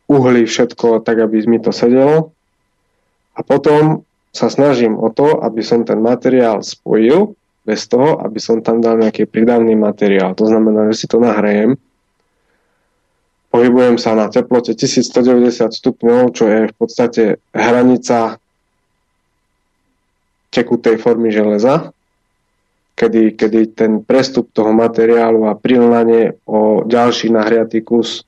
[0.08, 2.32] uhli všetko tak, aby mi to sedelo
[3.34, 8.66] a potom sa snažím o to, aby som ten materiál spojil bez toho, aby som
[8.66, 10.34] tam dal nejaký pridavný materiál.
[10.36, 11.78] To znamená, že si to nahrejem,
[13.54, 17.24] pohybujem sa na teplote 1190 stupňov, čo je v podstate
[17.54, 18.42] hranica
[20.50, 21.94] tekutej formy železa,
[22.98, 28.26] kedy, kedy ten prestup toho materiálu a prilnanie o ďalší nahriatý kus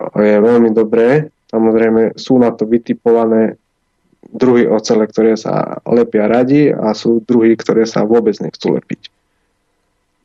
[0.00, 1.28] je veľmi dobré.
[1.48, 3.56] Samozrejme sú na to vytipované
[4.32, 9.12] druhy ocele, ktoré sa lepia radi a sú druhy, ktoré sa vôbec nechcú lepiť.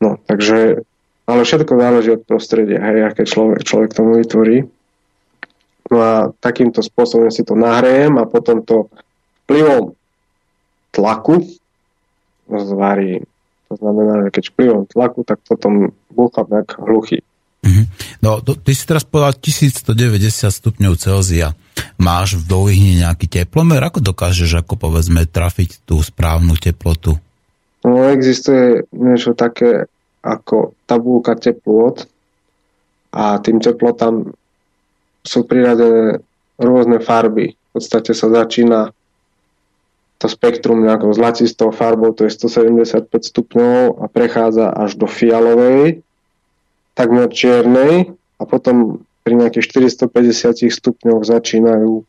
[0.00, 0.80] No, takže,
[1.28, 4.64] ale všetko záleží od prostredia, hej, aké človek, človek tomu vytvorí.
[5.90, 8.88] No a takýmto spôsobom si to nahrejem a potom to
[9.44, 9.92] vplyvom
[10.94, 11.42] tlaku
[12.46, 13.26] zvarím.
[13.70, 17.22] To znamená, že keď vplyvom tlaku, tak potom búcham jak hluchý.
[17.60, 17.84] Mhm.
[18.24, 21.52] No, to, ty si teraz povedal 1190 stupňov Celzia.
[22.00, 23.80] Máš v dovihne nejaký teplomer?
[23.84, 27.20] Ako dokážeš, ako povedzme, trafiť tú správnu teplotu?
[27.84, 29.88] No, existuje niečo také
[30.20, 32.04] ako tabulka teplot
[33.12, 34.32] a tým teplotám
[35.24, 36.20] sú priradené
[36.60, 37.56] rôzne farby.
[37.56, 38.92] V podstate sa začína
[40.20, 46.04] to spektrum nejakou zlatistou farbou, to je 175 stupňov a prechádza až do fialovej,
[47.00, 52.04] takmer čiernej a potom pri nejakých 450 stupňoch začínajú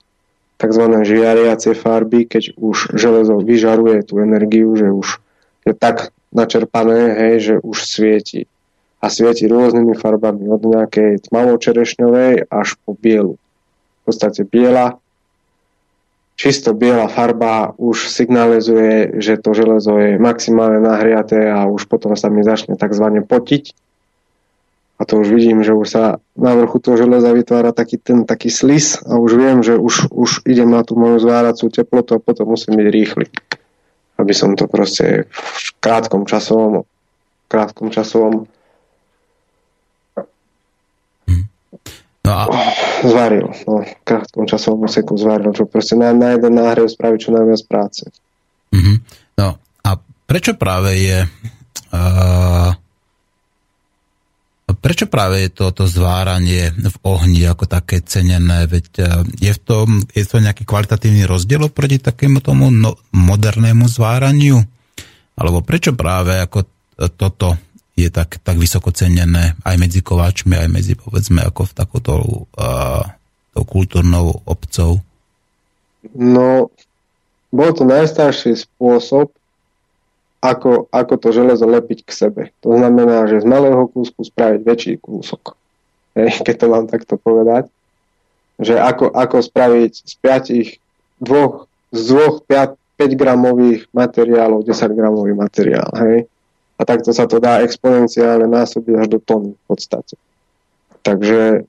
[0.60, 0.84] tzv.
[1.08, 5.24] žiariace farby, keď už železo vyžaruje tú energiu, že už
[5.64, 8.52] je tak načerpané, hej, že už svieti.
[9.02, 13.40] A svieti rôznymi farbami, od nejakej tmavo-čerešňovej až po bielu.
[13.40, 15.02] V podstate biela,
[16.38, 22.30] čisto biela farba už signalizuje, že to železo je maximálne nahriaté a už potom sa
[22.30, 23.06] mi začne tzv.
[23.26, 23.64] potiť
[25.02, 26.04] a to už vidím, že už sa
[26.38, 30.46] na vrchu toho železa vytvára taký ten taký slis a už viem, že už, už
[30.46, 33.26] idem na tú moju zváracú teplotu a potom musím byť rýchly.
[34.22, 36.86] Aby som to proste v krátkom časovom
[37.50, 38.46] krátkom časovom
[42.22, 42.46] No a...
[43.02, 43.50] zvaril.
[43.66, 47.66] No, v krátkom časovom úseku zvaril, čo proste na, na jeden náhrev spraví čo najviac
[47.66, 48.06] práce.
[48.70, 48.98] Mm-hmm.
[49.42, 49.90] No a
[50.30, 52.70] prečo práve je uh,
[54.82, 58.66] Prečo práve je toto zváranie v ohni ako také cenené?
[58.66, 59.06] Veď e,
[59.38, 64.58] je, v tom, je to nejaký kvalitatívny rozdiel proti takému tomu no, modernému zváraniu?
[65.38, 66.66] Alebo prečo práve ako
[67.14, 67.62] toto
[67.94, 72.14] je tak, tak vysoko cenené aj medzi kováčmi, aj medzi povedzme ako v takouto
[72.58, 73.06] uh,
[73.54, 74.98] tou kultúrnou obcov?
[76.18, 76.74] No,
[77.54, 79.30] bol to najstarší spôsob,
[80.42, 82.42] ako, ako to železo lepiť k sebe.
[82.66, 85.54] To znamená, že z malého kúsku spraviť väčší kúsok.
[86.18, 87.70] Hej, keď to mám takto povedať.
[88.58, 90.70] Že ako, ako spraviť z piatich,
[91.22, 95.90] dvoch, z dvoch 5, 5 gramových materiálov 10 gramový materiál.
[95.98, 96.26] Hej?
[96.78, 100.18] A takto sa to dá exponenciálne násobiť až do tony v podstate.
[101.06, 101.66] Takže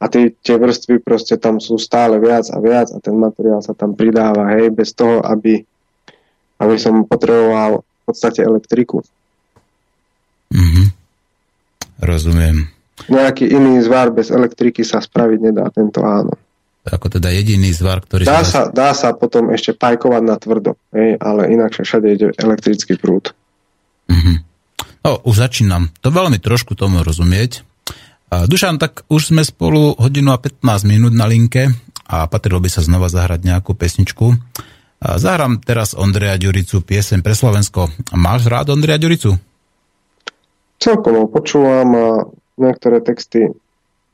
[0.00, 3.76] a tie, tie vrstvy proste tam sú stále viac a viac a ten materiál sa
[3.76, 5.60] tam pridáva, hej, bez toho, aby,
[6.56, 9.00] aby som potreboval podstate elektriku.
[10.50, 10.86] Mm-hmm.
[12.02, 12.66] Rozumiem.
[13.06, 16.34] Nejaký iný zvar bez elektriky sa spraviť nedá, tento áno.
[16.84, 18.24] Ako teda jediný zvar, ktorý...
[18.26, 22.96] Dá sa, dá sa potom ešte pajkovať na tvrdo, hej, ale inakšie všade ide elektrický
[22.96, 23.36] prúd.
[24.10, 24.36] Mm-hmm.
[25.00, 27.64] No, už začínam to veľmi trošku tomu rozumieť.
[28.30, 31.72] Dušan, tak už sme spolu hodinu a 15 minút na linke
[32.06, 34.38] a patrilo by sa znova zahrať nejakú pesničku.
[35.00, 37.88] Zahrám teraz Ondreja Ďuricu, piesem pre Slovensko.
[38.12, 39.32] Máš rád Ondreja Ďuricu?
[40.76, 42.08] Celkom ho počúvam a
[42.60, 43.48] niektoré texty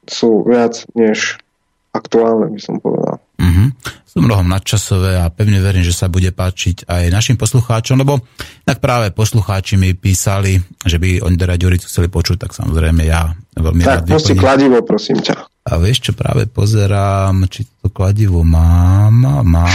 [0.07, 1.43] sú viac než
[1.91, 3.19] aktuálne, by som povedal.
[3.43, 3.69] Uh-huh.
[4.07, 8.23] Sú mnohom nadčasové a pevne verím, že sa bude páčiť aj našim poslucháčom, lebo
[8.63, 13.83] tak práve poslucháči mi písali, že by Ondreja Ďuricu chceli počuť, tak samozrejme ja veľmi
[13.83, 15.56] tak, rád Tak pusti kladivo, prosím ťa.
[15.67, 19.67] A vieš čo, práve pozerám, či to kladivo mám, mám.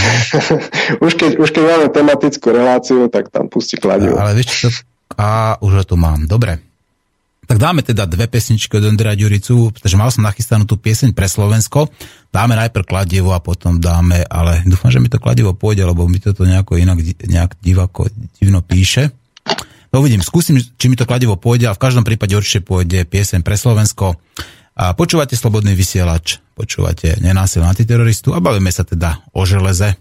[1.04, 4.16] už, keď, už keď máme tematickú reláciu, tak tam pustí kladivo.
[4.16, 4.68] Ale vieš čo,
[5.16, 6.24] a už ho tu mám.
[6.24, 6.60] Dobre.
[7.42, 11.28] Tak dáme teda dve pesničky od Ondreja Ďuricu, pretože mal som nachystanú tú pieseň pre
[11.28, 11.90] Slovensko.
[12.32, 16.22] Dáme najprv kladivo a potom dáme, ale dúfam, že mi to kladivo pôjde, lebo mi
[16.22, 18.08] to nejako inak nejak divako,
[18.40, 19.12] divno píše.
[19.92, 23.44] No uvidím, skúsim, či mi to kladivo pôjde a v každom prípade určite pôjde pieseň
[23.44, 24.16] pre Slovensko
[24.72, 30.00] A počúvate Slobodný vysielač, počúvate nenásilný antiteroristu a bavíme sa teda o železe.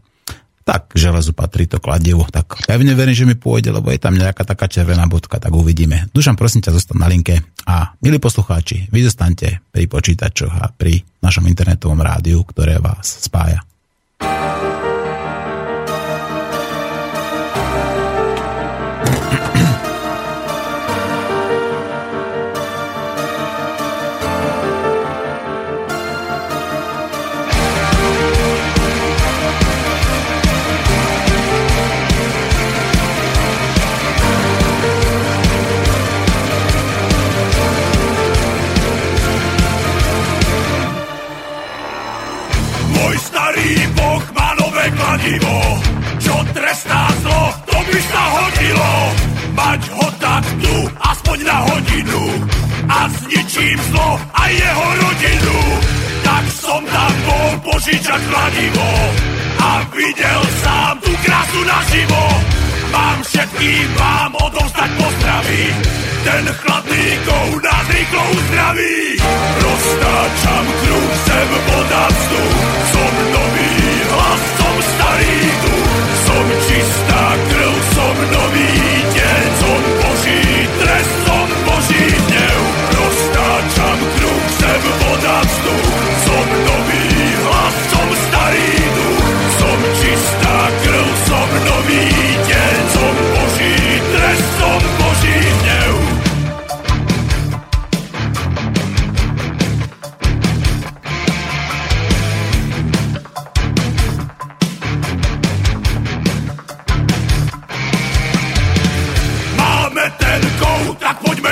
[0.62, 2.24] Tak železu patrí to kladivo.
[2.30, 6.08] Tak pevne verím, že mi pôjde, lebo je tam nejaká taká červená bodka, tak uvidíme.
[6.14, 7.42] Dušan, prosím ťa, zostan na linke.
[7.66, 13.66] A milí poslucháči, vy zostaňte pri počítačoch a pri našom internetovom rádiu, ktoré vás spája.
[45.32, 45.60] Kladivo,
[46.20, 48.92] čo trestá zlo, to by sa hodilo.
[49.56, 52.24] Mať ho tak tu, aspoň na hodinu,
[52.92, 55.60] a zničím zlo a jeho rodinu.
[56.24, 58.90] Tak som tam bol požičať kladivo
[59.62, 62.24] a videl sám tú krásu naživo.
[62.92, 65.64] Mám všetkým vám odovzdať pozdravy,
[66.28, 69.00] ten chladný kou nás rýchlo uzdraví.
[69.64, 72.56] Roztáčam kruh, sem voda vzduch,
[72.92, 73.81] som nový
[74.12, 78.74] hlas, som starý duch, som čistá krv, som nový
[79.16, 80.01] deň, som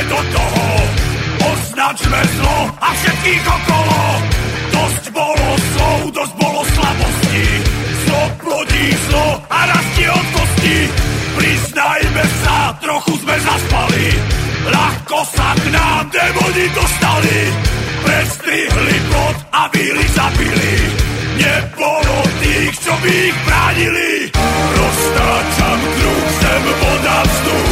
[0.09, 0.67] do toho.
[1.39, 4.01] Označme zlo a všetkých okolo.
[4.73, 7.45] Dosť bolo slov, dosť bolo slabosti.
[8.03, 10.77] Zlo plodí zlo a rastie od kosti.
[11.37, 14.05] Priznajme sa, trochu sme zaspali.
[14.69, 17.39] Ľahko sa k nám demoni dostali.
[18.03, 20.73] Prestrihli plot a víly zabili.
[21.39, 24.11] Nebolo tých, čo by ich bránili.
[24.75, 27.68] Roztáčam kruh, sem voda vzduch.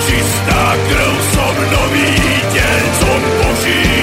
[0.00, 2.10] Čistá krv, som nový
[2.52, 2.82] deň.
[3.00, 3.93] Som Boží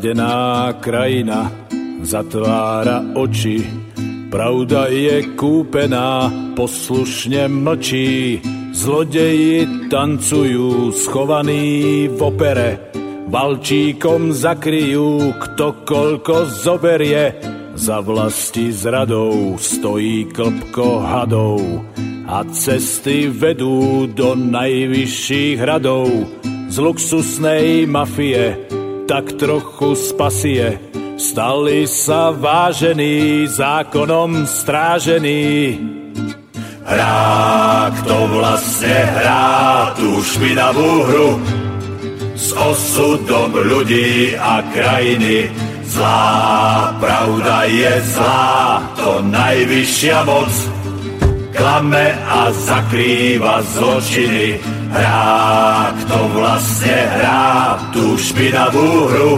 [0.00, 1.52] Zradená krajina
[2.00, 3.60] zatvára oči,
[4.32, 8.40] pravda je kúpená, poslušne mlčí.
[8.72, 12.80] Zlodeji tancujú schovaní v opere,
[13.28, 17.36] valčíkom zakryjú, kto koľko zoberie.
[17.76, 21.60] Za vlasti zradou stojí klpko hadov
[22.24, 26.08] a cesty vedú do najvyšších hradov
[26.72, 28.79] z luxusnej mafie
[29.10, 30.78] tak trochu spasie.
[31.18, 35.74] Stali sa vážení, zákonom strážení.
[36.86, 41.30] Hrá, kto vlastne hrá tú špinavú hru.
[42.38, 45.50] s osudom ľudí a krajiny.
[45.90, 50.52] Zlá pravda je zlá, to najvyššia moc.
[51.50, 59.34] Klame a zakrýva zločiny, hrá, kto vlastne hrá tú špinavú hru.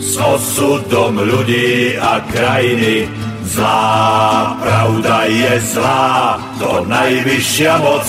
[0.00, 3.06] S osudom ľudí a krajiny,
[3.46, 8.06] zlá pravda je zlá, to najvyššia moc.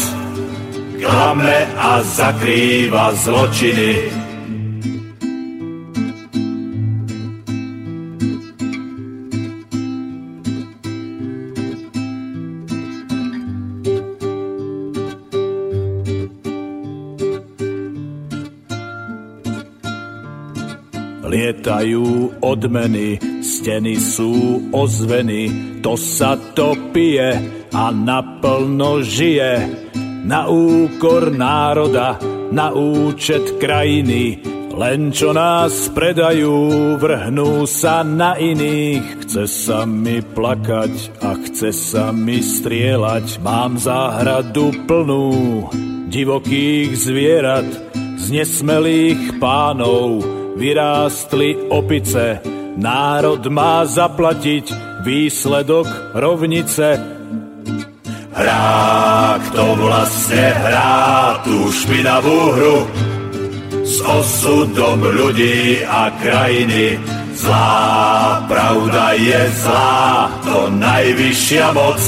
[1.01, 4.20] Klame a zakrýva zločiny,
[21.61, 27.38] Lietajú odmeny, steny sú ozveny, to sa to pije
[27.69, 29.69] a naplno žije.
[30.25, 32.17] Na úkor národa,
[32.49, 34.41] na účet krajiny,
[34.73, 39.21] len čo nás predajú, vrhnú sa na iných.
[39.21, 45.29] Chce sa mi plakať a chce sa mi strieľať, mám záhradu plnú
[46.09, 47.69] divokých zvierat,
[48.17, 52.38] z nesmelých pánov, vyrástli opice.
[52.77, 54.69] Národ má zaplatiť
[55.01, 57.01] výsledok rovnice.
[58.31, 62.77] Hrá, kto vlastne hrá tú špinavú hru
[63.81, 66.95] s osudom ľudí a krajiny.
[67.41, 72.01] Zlá pravda je zlá, to najvyššia moc.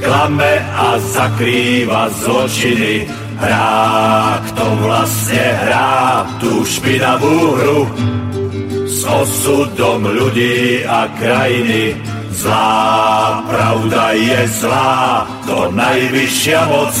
[0.00, 3.04] Klame a zakrýva zločiny,
[3.40, 7.80] Hrá, kto vlastne hrá tú špinavú hru
[8.84, 11.96] s osudom ľudí a krajiny.
[12.36, 16.94] Zlá pravda je zlá, to najvyššia moc.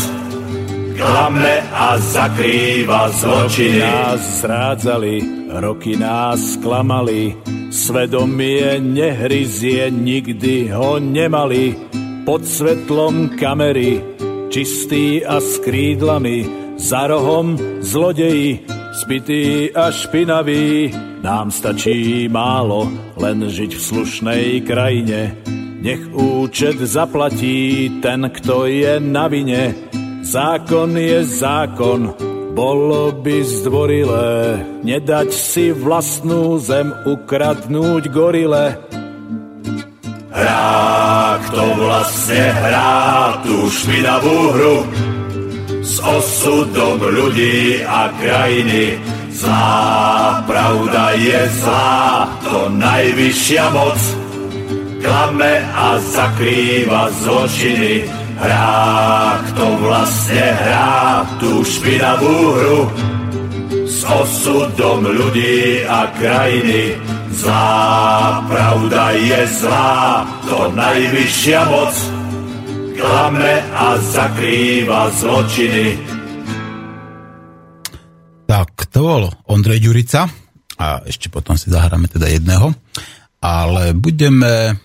[0.96, 3.84] Klame a zakrýva zločiny.
[3.84, 5.16] Nás zrádzali,
[5.60, 7.36] roky nás klamali,
[7.72, 11.76] svedomie nehryzie, nikdy ho nemali.
[12.24, 14.00] Pod svetlom kamery
[14.50, 16.44] čistý a s krídlami,
[16.76, 20.90] za rohom zlodeji, spitý a špinavý.
[21.22, 25.38] Nám stačí málo, len žiť v slušnej krajine.
[25.80, 29.72] Nech účet zaplatí ten, kto je na vine.
[30.20, 32.12] Zákon je zákon,
[32.52, 38.76] bolo by zdvorilé nedať si vlastnú zem ukradnúť gorile.
[40.28, 41.19] Hrá,
[41.50, 44.76] kto vlastne hrá tú špinavú hru
[45.82, 49.02] s osudom ľudí a krajiny.
[49.34, 53.98] Zlá pravda je zlá, to najvyššia moc.
[55.02, 58.06] Klame a zakrýva zločiny.
[58.38, 62.80] Hrá, kto vlastne hrá tú špinavú hru
[63.90, 66.94] s osudom ľudí a krajiny.
[67.30, 71.94] Zlá pravda je zlá, to najvyššia moc.
[72.98, 75.86] Klame a zakrýva zločiny.
[78.50, 80.26] Tak, to bol Ondrej Ďurica
[80.74, 82.74] a ešte potom si zahráme teda jedného.
[83.40, 84.76] Ale budeme,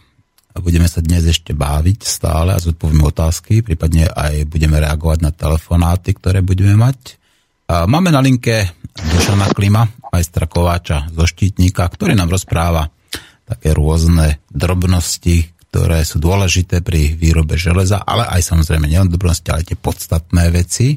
[0.54, 6.16] budeme sa dnes ešte baviť stále a zodpovíme otázky, prípadne aj budeme reagovať na telefonáty,
[6.16, 7.20] ktoré budeme mať.
[7.68, 9.84] Máme na linke Dušana Klima,
[10.16, 12.88] majstra Kováča zo Štítnika, ktorý nám rozpráva
[13.44, 19.68] také rôzne drobnosti, ktoré sú dôležité pri výrobe železa, ale aj samozrejme nielen drobnosti, ale
[19.68, 20.96] tie podstatné veci.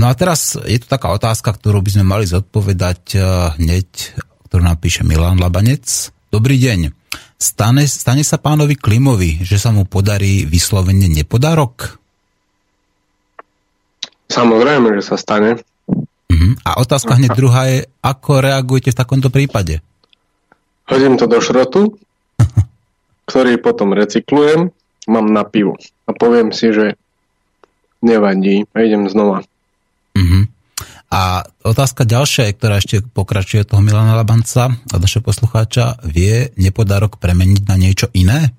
[0.00, 3.22] No a teraz je tu taká otázka, ktorú by sme mali zodpovedať eh,
[3.60, 3.88] hneď,
[4.48, 6.14] ktorú nám píše Milan Labanec.
[6.32, 6.94] Dobrý deň.
[7.40, 12.00] Stane, stane sa pánovi Klimovi, že sa mu podarí vyslovene nepodarok?
[14.30, 15.58] Samozrejme, že sa stane.
[16.40, 16.56] Uh-huh.
[16.64, 19.84] A otázka hneď druhá je, ako reagujete v takomto prípade?
[20.88, 22.00] Hodím to do šrotu,
[23.28, 24.72] ktorý potom recyklujem,
[25.04, 25.76] mám na pivo.
[26.08, 26.96] A poviem si, že
[28.00, 29.44] nevadí a idem znova.
[30.16, 30.48] Uh-huh.
[31.10, 37.62] A otázka ďalšia, ktorá ešte pokračuje toho Milana Labanca a našeho poslucháča, vie nepodarok premeniť
[37.66, 38.54] na niečo iné?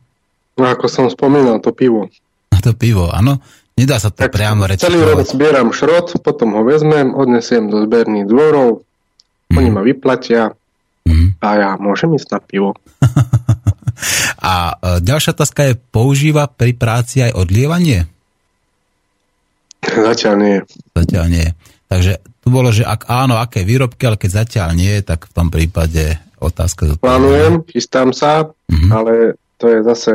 [0.60, 2.12] No ako som spomínal, to pivo.
[2.52, 3.40] Na to pivo, áno.
[3.82, 4.94] Nedá sa to tak priamo recyklovať.
[4.94, 8.86] Celý rok zbieram šrot, potom ho vezmem, odnesiem do zberných dvorov,
[9.50, 9.58] mm.
[9.58, 10.54] oni ma vyplatia
[11.10, 11.42] mm.
[11.42, 12.78] a ja môžem ísť na pivo.
[14.54, 18.06] a e, ďalšia otázka je, používa pri práci aj odlievanie?
[19.82, 20.58] Zatiaľ nie.
[20.94, 21.48] Zatiaľ nie.
[21.90, 25.50] Takže tu bolo, že ak áno, aké výrobky, ale keď zatiaľ nie, tak v tom
[25.50, 27.18] prípade otázka zodpovedá.
[27.18, 28.92] Plánujem, chystám sa, mm-hmm.
[28.94, 30.12] ale to je zase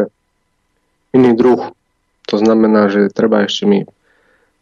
[1.10, 1.75] iný druh
[2.26, 3.86] to znamená, že treba ešte mi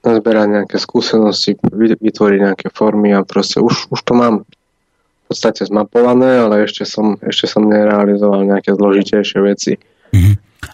[0.05, 5.65] nazberať nejaké skúsenosti, vy- vytvoriť nejaké formy a proste už, už to mám v podstate
[5.65, 9.73] zmapované, ale ešte som, ešte som nerealizoval nejaké zložitejšie veci.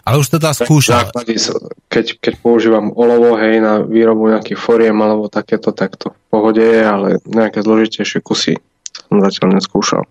[0.03, 1.07] Ale už teda skúšal.
[1.07, 1.55] Základy, s-
[1.87, 6.63] keď, keď používam olovo, hej, na výrobu nejakých foriem alebo takéto, tak to v pohode
[6.63, 8.59] je, ale nejaké zložitejšie kusy
[9.07, 10.03] som zatiaľ neskúšal.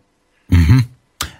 [0.48, 0.78] Mhm.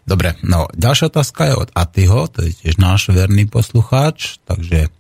[0.05, 4.91] Dobre, no ďalšia otázka je od Atyho, to je tiež náš verný poslucháč, takže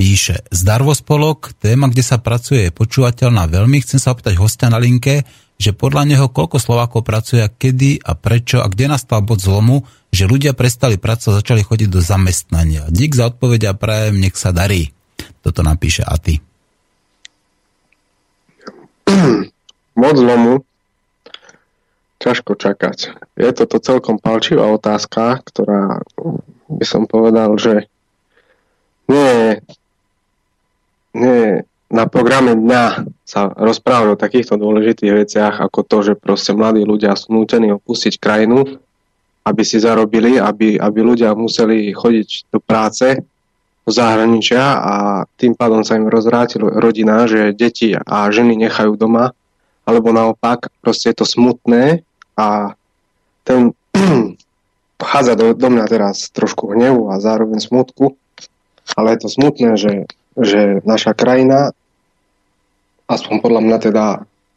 [0.00, 3.84] píše Zdarvo spolok, téma, kde sa pracuje, je počúvateľná veľmi.
[3.84, 5.28] Chcem sa opýtať hostia na linke,
[5.60, 9.84] že podľa neho koľko Slovákov pracuje, a kedy a prečo a kde nastal bod zlomu,
[10.08, 12.88] že ľudia prestali pracovať, začali chodiť do zamestnania.
[12.88, 14.88] Dík za odpoveď a prajem, nech sa darí.
[15.44, 16.40] Toto napíše Aty.
[20.00, 20.64] Moc zlomu
[22.24, 22.98] ťažko čakať.
[23.36, 26.00] Je toto celkom palčivá otázka, ktorá
[26.72, 27.84] by som povedal, že
[29.12, 29.50] nie je,
[31.90, 32.84] na programe dňa
[33.26, 38.14] sa rozprávať o takýchto dôležitých veciach, ako to, že proste mladí ľudia sú nútení opustiť
[38.22, 38.78] krajinu,
[39.42, 43.18] aby si zarobili, aby, aby ľudia museli chodiť do práce,
[43.82, 44.94] do zahraničia a
[45.34, 49.34] tým pádom sa im rozvrátil rodina, že deti a ženy nechajú doma,
[49.82, 52.06] alebo naopak, proste je to smutné
[52.38, 52.76] a
[53.42, 53.74] ten
[55.02, 58.14] vchádza do, do mňa teraz trošku hnevu a zároveň smutku,
[58.94, 60.06] ale je to smutné, že,
[60.40, 61.76] že naša krajina,
[63.06, 64.06] aspoň podľa mňa teda,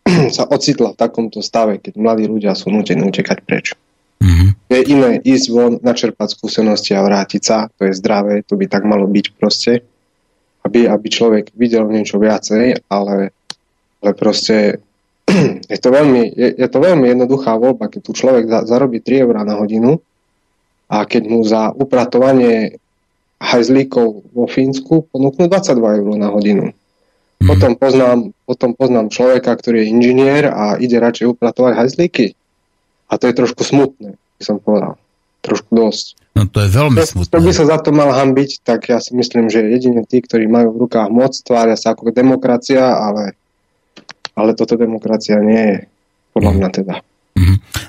[0.36, 3.76] sa ocitla v takomto stave, keď mladí ľudia sú nutení utekať preč.
[4.24, 4.46] Mhm.
[4.72, 8.88] Je iné ísť von, načerpať skúsenosti a vrátiť sa, to je zdravé, to by tak
[8.88, 9.84] malo byť proste,
[10.64, 13.36] aby, aby človek videl niečo viacej, ale,
[14.00, 14.80] ale proste
[15.72, 19.28] je to, veľmi, je, je to veľmi jednoduchá voľba, keď tu človek za, zarobí 3
[19.28, 20.00] eurá na hodinu
[20.88, 22.80] a keď mu za upratovanie
[23.44, 26.72] hajzlíkov vo Fínsku ponúknú 22 eur na hodinu.
[27.44, 32.40] Potom poznám, potom poznám človeka, ktorý je inžinier a ide radšej upratovať hajzlíky.
[33.12, 34.96] A to je trošku smutné, by som povedal.
[35.44, 36.24] Trošku dosť.
[36.40, 37.52] No to je veľmi by smutné.
[37.52, 40.88] sa za to mal hambiť, tak ja si myslím, že jedine tí, ktorí majú v
[40.88, 43.36] rukách moc, tvária sa ako demokracia, ale,
[44.40, 45.80] ale toto demokracia nie je.
[46.34, 46.96] Podľa mňa teda.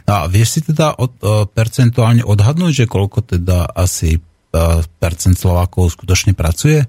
[0.04, 4.20] No a vieš si teda od, uh, percentuálne odhadnúť, že koľko teda asi
[5.34, 6.86] Slovákov skutočne pracuje?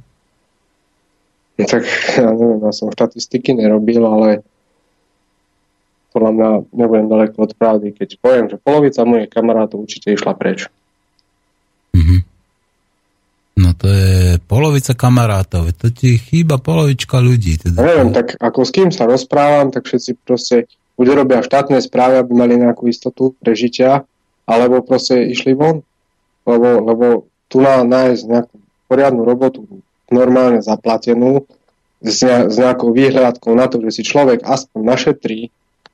[1.55, 1.87] No tak
[2.19, 4.43] ja neviem, ja som štatistiky nerobil, ale
[6.11, 10.67] podľa mňa nebudem ďaleko od pravdy, keď poviem, že polovica mojich kamarátov určite išla preč.
[11.95, 12.17] Mhm.
[13.55, 17.55] No to je polovica kamarátov, to ti chýba polovička ľudí.
[17.55, 17.79] Teda.
[17.79, 20.67] Ja neviem, tak ako s kým sa rozprávam, tak všetci proste
[20.99, 24.03] buď robia štátne správy, aby mali nejakú istotu prežitia,
[24.43, 25.87] alebo proste išli von.
[26.43, 27.05] Lebo, lebo
[27.56, 28.56] tu na nájsť nejakú
[28.91, 29.64] poriadnu robotu,
[30.11, 31.48] normálne zaplatenú,
[32.03, 35.40] s, ne, s nejakou výhľadkou na to, že si človek aspoň našetrí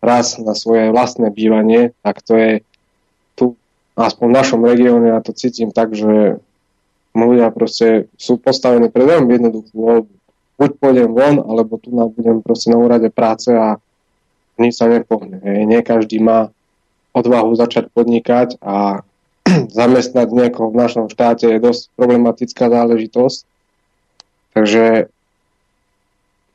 [0.02, 2.52] raz na svoje vlastné bývanie, tak to je
[3.38, 3.54] tu,
[3.94, 6.42] aspoň v našom regióne, ja to cítim tak, že
[7.14, 10.14] ľudia proste sú postavení pred veľmi jednoduchú voľbu.
[10.58, 13.78] Buď pôjdem von, alebo tu na, budem proste na úrade práce a
[14.58, 15.38] nič sa nepohne.
[15.46, 16.50] Nie každý má
[17.14, 19.06] odvahu začať podnikať a
[19.80, 23.40] zamestnať niekoho v našom štáte je dosť problematická záležitosť.
[24.52, 24.86] Takže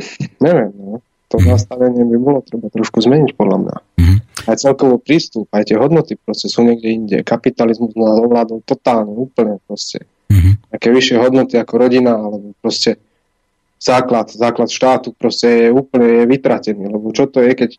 [0.47, 1.01] neviem, no.
[1.33, 3.77] to nastavenie by bolo treba trošku zmeniť podľa mňa.
[4.01, 4.17] Mhm.
[4.47, 7.17] Aj celkový prístup, aj tie hodnoty proste sú niekde inde.
[7.27, 10.05] Kapitalizmus nás ovládol totálne, úplne proste.
[10.29, 10.71] Mhm.
[10.75, 12.99] Také vyššie hodnoty ako rodina, alebo proste
[13.79, 17.71] základ, základ štátu proste je úplne je vytratený, lebo čo to je, keď,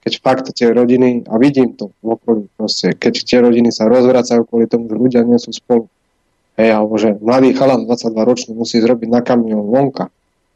[0.00, 4.48] keď fakt tie rodiny, a vidím to v okolí proste, keď tie rodiny sa rozvracajú
[4.48, 5.86] kvôli tomu, že ľudia nie sú spolu.
[6.56, 10.08] Hej, alebo že mladý chalan 22 ročný musí zrobiť na kamión vonka,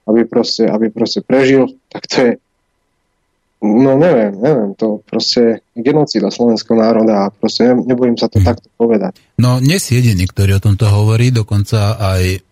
[0.09, 2.33] aby proste, aby proste prežil, tak to je
[3.65, 8.69] no neviem, neviem, to proste genocída slovenského národa a proste ne, nebojím sa to takto
[8.77, 9.17] povedať.
[9.41, 12.45] No nie si jediný, ktorý o tomto hovorí, dokonca aj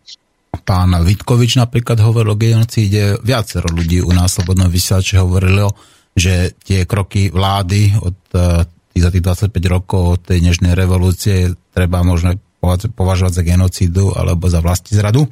[0.68, 5.74] pán Vitkovič napríklad hovoril o genocíde, viacero ľudí u nás Slobodnom vysielači hovorilo,
[6.14, 11.54] že tie kroky vlády od eh, tých, za tých 25 rokov od tej dnešnej revolúcie
[11.70, 12.36] treba možno
[12.92, 15.24] považovať za genocídu alebo za vlasti zradu.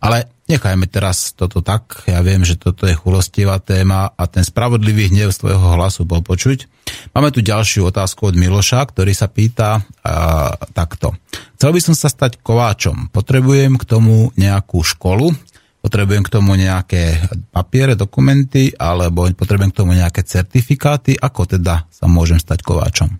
[0.00, 2.08] Ale nechajme teraz toto tak.
[2.08, 6.24] Ja viem, že toto je chulostivá téma a ten spravodlivý hnev z tvojho hlasu bol
[6.24, 6.64] počuť.
[7.12, 11.14] Máme tu ďalšiu otázku od Miloša, ktorý sa pýta a, takto.
[11.60, 13.12] Chcel by som sa stať kováčom.
[13.12, 15.36] Potrebujem k tomu nejakú školu,
[15.80, 17.20] potrebujem k tomu nejaké
[17.50, 21.16] papiere, dokumenty, alebo potrebujem k tomu nejaké certifikáty.
[21.16, 23.16] Ako teda sa môžem stať kováčom?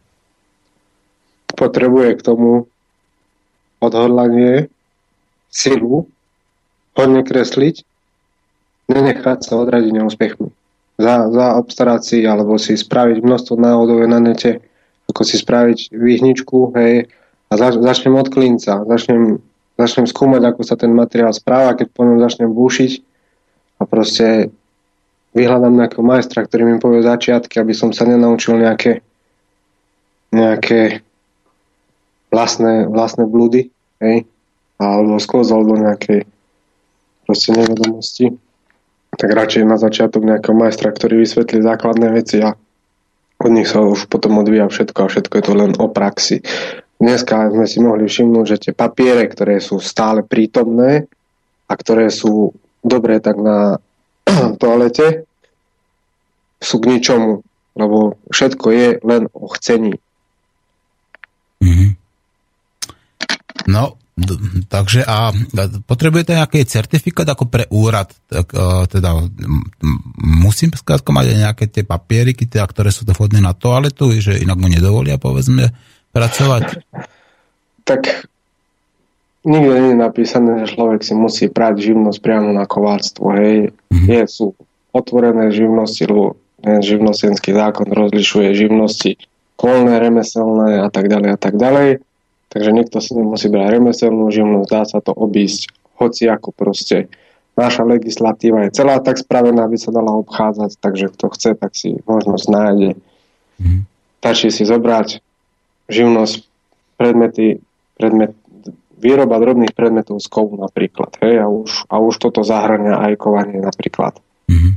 [1.50, 2.68] Potrebuje k tomu
[3.80, 4.68] odhodlanie,
[5.50, 6.06] silu,
[6.94, 7.82] hodne kresliť,
[8.92, 10.48] nenechať sa odradiť neúspechmi.
[11.00, 14.60] Za, za obstarať si, alebo si spraviť množstvo návodov na nete,
[15.08, 17.08] ako si spraviť výhničku, hej,
[17.50, 19.42] a zač, začnem od klinca, začnem,
[19.80, 22.92] začnem skúmať, ako sa ten materiál správa, keď po ňom začnem búšiť
[23.80, 24.52] a proste
[25.32, 29.00] vyhľadám nejakého majstra, ktorý mi povie začiatky, aby som sa nenaučil nejaké
[30.30, 31.02] nejaké
[32.30, 34.26] vlastné, vlastné blúdy, hej,
[34.78, 36.22] alebo sklzol do nejakej
[37.26, 38.38] proste nevedomosti,
[39.18, 42.54] tak radšej na začiatok nejakého majstra, ktorý vysvetlí základné veci a
[43.40, 46.44] od nich sa už potom odvíja všetko a všetko je to len o praxi.
[47.00, 51.08] Dneska sme si mohli všimnúť, že tie papiere, ktoré sú stále prítomné
[51.64, 52.52] a ktoré sú
[52.84, 53.80] dobré tak na
[54.60, 55.24] toalete,
[56.60, 57.40] sú k ničomu,
[57.72, 59.96] lebo všetko je len o chcení.
[61.64, 61.90] Mm-hmm.
[63.72, 63.96] No,
[64.68, 65.32] takže a
[65.88, 69.16] potrebujete nejaký certifikát ako pre úrad, tak, uh, teda
[70.20, 74.60] musím skrátka mať nejaké tie papieriky, teda, ktoré sú to vhodné na toaletu, že inak
[74.60, 75.72] mu nedovolia, povedzme,
[76.10, 76.84] pracovať?
[77.84, 78.30] Tak
[79.44, 83.24] nikde nie je napísané, že človek si musí prať živnosť priamo na kováctvo.
[83.36, 83.56] Hej.
[83.90, 84.08] Mm-hmm.
[84.08, 84.46] Je, sú
[84.92, 89.16] otvorené živnosti, lebo ten živnostenský zákon rozlišuje živnosti
[89.60, 92.00] voľné, remeselné a tak ďalej a tak ďalej.
[92.50, 95.70] Takže niekto si nemusí brať remeselnú živnosť, dá sa to obísť
[96.00, 97.06] hoci ako proste.
[97.54, 102.00] Naša legislatíva je celá tak spravená, aby sa dala obchádzať, takže kto chce, tak si
[102.08, 102.90] možnosť nájde.
[103.60, 103.84] Mm.
[104.24, 105.20] Stačí si zobrať
[105.90, 106.34] živnosť,
[106.96, 107.58] predmety,
[107.98, 108.32] predmet,
[109.00, 111.16] výroba drobných predmetov z kovu napríklad.
[111.24, 114.20] Hej, a, už, a už toto zahrania aj kovanie napríklad.
[114.46, 114.76] Mm.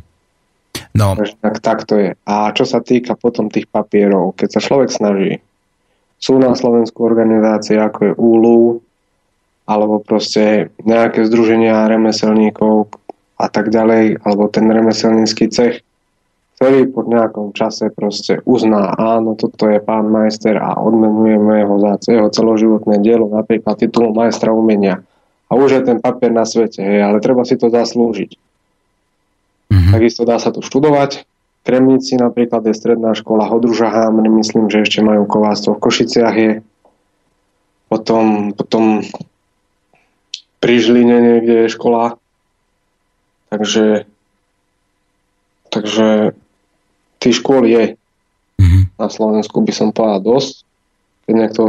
[0.93, 1.17] No.
[1.17, 2.09] Tak, tak to je.
[2.23, 5.41] A čo sa týka potom tých papierov, keď sa človek snaží,
[6.21, 8.61] sú na Slovensku organizácie ako je úlu,
[9.67, 12.95] alebo proste nejaké združenia remeselníkov
[13.35, 15.83] a tak ďalej, alebo ten remeselnícky cech,
[16.63, 21.99] ktorý po nejakom čase proste uzná, áno, toto je pán majster a odmenujeme ho za
[22.07, 25.03] jeho celoživotné dielo, napríklad titul majstra umenia.
[25.51, 28.39] A už je ten papier na svete, hej, ale treba si to zaslúžiť.
[29.75, 29.91] Mm-hmm.
[29.91, 31.27] Takisto dá sa tu študovať.
[31.27, 36.35] V Kremnici napríklad je stredná škola Hodruža Hámr, myslím, že ešte majú kováctvo v Košiciach
[36.39, 36.51] je.
[37.91, 39.03] Potom, potom
[40.63, 42.15] pri Žiline niekde je škola.
[43.51, 44.07] Takže,
[45.67, 46.39] takže
[47.23, 47.95] tých škôl je.
[48.59, 48.83] Mm-hmm.
[48.99, 50.53] Na Slovensku by som povedal dosť.
[51.23, 51.63] Keď niekto,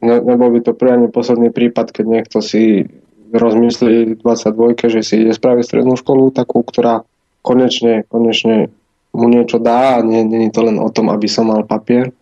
[0.00, 2.88] ne, nebol by to prvý posledný prípad, keď niekto si
[3.32, 7.04] rozmyslí 22, že si ide spraviť strednú školu, takú, ktorá
[7.40, 8.68] konečne, konečne
[9.12, 12.12] mu niečo dá a nie, nie je to len o tom, aby som mal papier.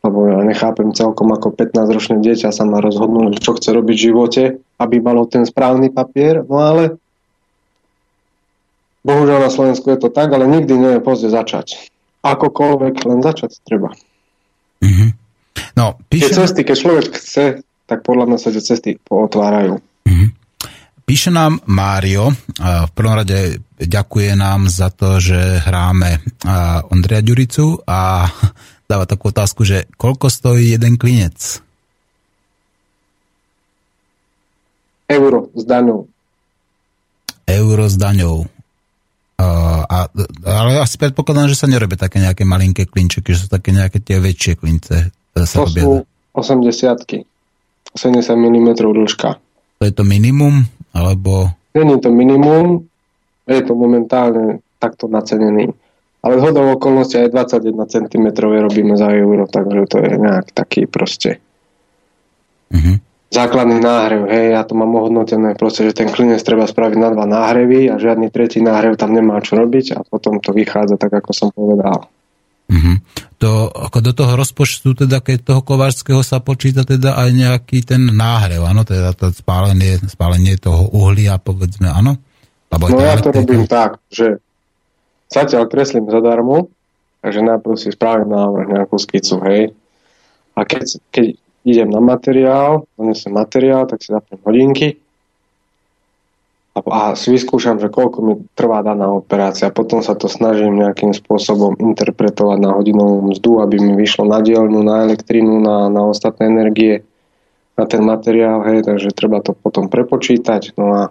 [0.00, 4.42] Lebo ja nechápem celkom, ako 15-ročné dieťa sa má rozhodnúť, čo chce robiť v živote,
[4.80, 6.40] aby malo ten správny papier.
[6.48, 6.96] No ale
[9.04, 11.90] bohužiaľ na Slovensku je to tak, ale nikdy nie je pozde začať.
[12.20, 13.92] Akokoľvek, len začať treba.
[14.84, 15.10] Mm-hmm.
[15.76, 16.36] No, píšem...
[16.36, 17.44] Tie cesty, keď človek chce,
[17.88, 19.80] tak podľa mňa sa tie cesty pootvárajú.
[20.04, 20.30] Mm-hmm.
[21.10, 26.22] Píše nám Mário, v prvom rade ďakuje nám za to, že hráme
[26.86, 28.30] Ondreja Ďuricu a
[28.90, 31.66] dáva takú otázku, že koľko stojí jeden klinec?
[35.10, 36.06] Euro s daňou.
[37.50, 38.46] Euro s daňou.
[39.40, 40.06] A,
[40.44, 44.20] ale asi predpokladám, že sa nerobia také nejaké malinké klinčeky, že sú také nejaké tie
[44.20, 45.10] väčšie klince.
[45.32, 45.90] Sa to sú
[46.36, 47.24] 80
[47.96, 47.96] 80
[48.36, 49.30] mm dĺžka.
[49.80, 50.68] To je to minimum?
[50.92, 51.50] Alebo...
[51.74, 52.84] Není to minimum,
[53.46, 55.72] je to momentálne takto nacenený.
[56.20, 61.40] Ale zhodou okolnosti aj 21 cm robíme za euro, takže to je nejak taký proste
[62.70, 62.96] uh-huh.
[63.30, 64.26] Základný náhrev.
[64.26, 67.96] Hej, ja to mám ohodnotené proste, že ten klinec treba spraviť na dva náhrevy a
[67.96, 72.10] žiadny tretí náhrev tam nemá čo robiť a potom to vychádza tak, ako som povedal.
[72.70, 72.96] Uh-huh.
[73.42, 78.02] To, ako do toho rozpočtu, teda keď toho kovářského sa počíta teda aj nejaký ten
[78.14, 82.18] náhrev, áno, teda to spálenie, spálenie toho uhlia, povedzme, áno?
[82.70, 84.38] Lebo no ja to robím tak, že
[85.26, 86.70] zatiaľ kreslím zadarmo,
[87.26, 89.74] takže najprv si spravím návrh, nejakú skicu, hej.
[90.54, 91.26] A keď, keď
[91.64, 94.96] idem na materiál, donesem materiál, tak si zapnem hodinky,
[96.70, 99.74] a si vyskúšam, že koľko mi trvá daná operácia.
[99.74, 104.80] Potom sa to snažím nejakým spôsobom interpretovať na hodinovú mzdu, aby mi vyšlo na dielňu,
[104.80, 107.02] na elektrínu, na, na ostatné energie,
[107.74, 110.78] na ten materiál, hej, takže treba to potom prepočítať.
[110.78, 111.02] No a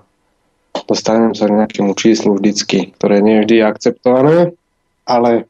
[0.88, 4.56] dostanem sa k nejakému číslu vždycky, ktoré nie je vždy akceptované,
[5.04, 5.44] ale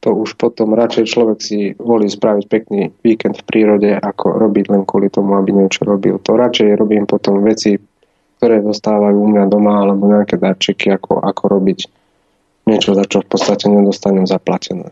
[0.00, 4.82] to už potom radšej človek si volí spraviť pekný víkend v prírode, ako robiť len
[4.88, 6.16] kvôli tomu, aby niečo robil.
[6.24, 7.76] To radšej robím potom veci
[8.40, 11.78] ktoré dostávajú u mňa doma, alebo nejaké darčeky, ako, ako robiť
[12.64, 14.88] niečo, za čo v podstate nedostanem zaplatené.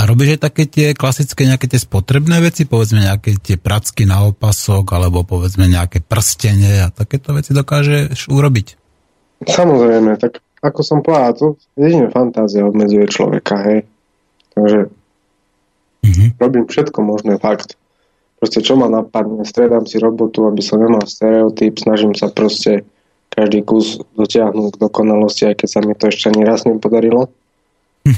[0.00, 4.24] A robíš aj také tie klasické nejaké tie spotrebné veci, povedzme nejaké tie pracky na
[4.24, 8.66] opasok, alebo povedzme nejaké prstenie a takéto veci dokážeš urobiť?
[9.44, 13.84] Samozrejme, tak ako som povedal, to jedine fantázia obmedzuje človeka, hej.
[14.58, 14.80] Takže
[16.00, 16.24] Mhm.
[16.36, 17.74] robím všetko možné, fakt.
[18.36, 22.86] Proste čo ma napadne, stredám si robotu, aby som nemal stereotyp, snažím sa proste
[23.28, 27.30] každý kus dotiahnuť k dokonalosti, aj keď sa mi to ešte ani raz nepodarilo.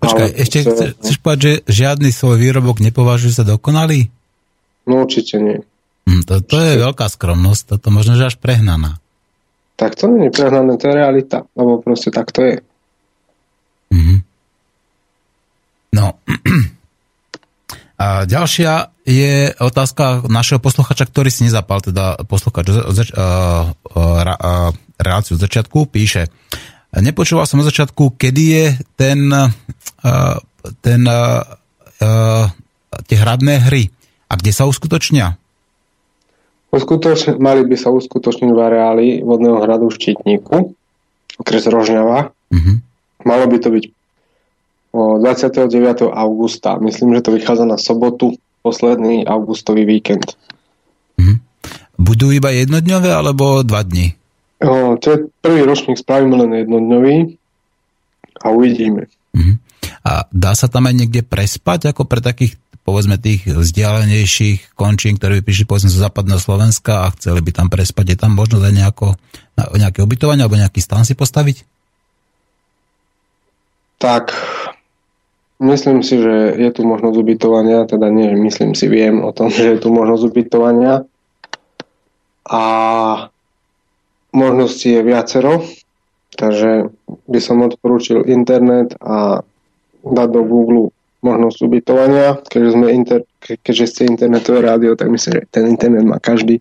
[0.00, 4.06] Počkaj, Ale ešte to- chce, chceš povedať, že žiadny svoj výrobok nepovažuje za dokonalý?
[4.86, 5.58] No určite nie.
[6.04, 9.02] Hm, to, to je veľká skromnosť, toto možno, že až prehnaná.
[9.74, 12.56] Tak to nie je prehnané, to je realita, lebo proste tak to je.
[13.90, 14.22] Mhm.
[15.94, 16.18] No.
[17.94, 25.44] A ďalšia je otázka našeho posluchača, ktorý si nezapal, teda posluchač uh, uh, reláciu od
[25.46, 26.26] začiatku, píše,
[26.90, 28.66] nepočúval som od začiatku, kedy je
[28.98, 30.42] ten, uh,
[30.82, 31.06] ten
[33.02, 33.90] tie hradné hry
[34.30, 35.34] a kde sa uskutočnia?
[36.74, 40.74] Uskutočne, mali by sa uskutočniť v areáli vodného hradu v Štítniku,
[41.38, 42.34] okres Rožňava.
[42.50, 42.72] Mhm.
[43.24, 43.84] Malo by to byť
[44.94, 46.06] 29.
[46.14, 46.78] augusta.
[46.78, 50.38] Myslím, že to vychádza na sobotu, posledný augustový víkend.
[51.94, 54.18] Budú iba jednodňové alebo dva dni?
[54.58, 57.38] O, to je prvý ročník, spravíme len jednodňový
[58.42, 59.06] a uvidíme.
[60.04, 65.38] A dá sa tam aj niekde prespať, ako pre takých, povedzme, tých vzdialenejších končín, ktorí
[65.40, 68.14] by prišli, povedzme, zo západného Slovenska a chceli by tam prespať?
[68.14, 69.06] Je tam možnosť aj nejako,
[69.78, 71.62] nejaké ubytovanie alebo nejaký stan si postaviť?
[74.02, 74.34] Tak,
[75.62, 79.76] myslím si, že je tu možnosť ubytovania, teda nie, myslím si, viem o tom, že
[79.76, 81.06] je tu možnosť ubytovania
[82.44, 82.62] a
[84.34, 85.64] možností je viacero,
[86.34, 86.90] takže
[87.30, 89.46] by som odporúčil internet a
[90.04, 90.92] dať do Google
[91.24, 96.04] možnosť ubytovania, keďže, sme inter, ke- keďže ste internetové rádio, tak myslím, že ten internet
[96.04, 96.60] má každý.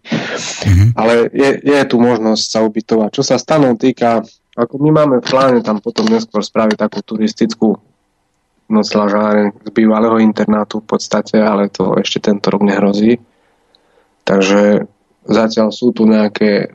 [0.96, 3.10] Ale je, je tu možnosť sa ubytovať.
[3.12, 4.24] Čo sa stanov týka,
[4.56, 7.76] ako my máme v pláne tam potom neskôr spraviť takú turistickú
[8.72, 13.20] noclažáreň z bývalého internátu v podstate, ale to ešte tento rok nehrozí.
[14.24, 14.88] Takže
[15.28, 16.72] zatiaľ sú tu nejaké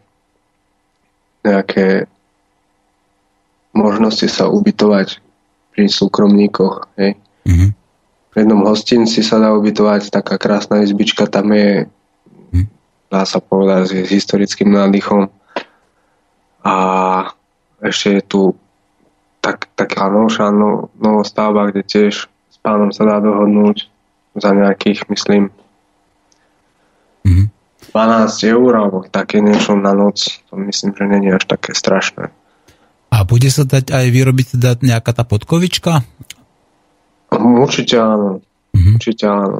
[1.47, 2.11] nejaké
[3.73, 5.23] možnosti sa ubytovať
[5.73, 6.91] pri súkromníkoch.
[6.99, 7.17] Hej.
[7.47, 7.69] Mhm.
[8.29, 11.89] V jednom hostinci sa dá ubytovať, taká krásna izbička tam je,
[13.09, 15.33] dá sa povedať, s historickým nádychom.
[16.63, 16.75] A
[17.81, 18.41] ešte je tu
[19.49, 23.89] tak, taká novšia no, novostavba, kde tiež s pánom sa dá dohodnúť
[24.37, 25.49] za nejakých, myslím,
[27.93, 30.45] 12 eur alebo také niečo na noc.
[30.53, 32.29] To myslím, že je až také strašné.
[33.09, 36.05] A bude sa dať aj vyrobiť teda nejaká tá podkovička?
[37.33, 38.45] Určite áno.
[38.77, 39.59] Určite áno.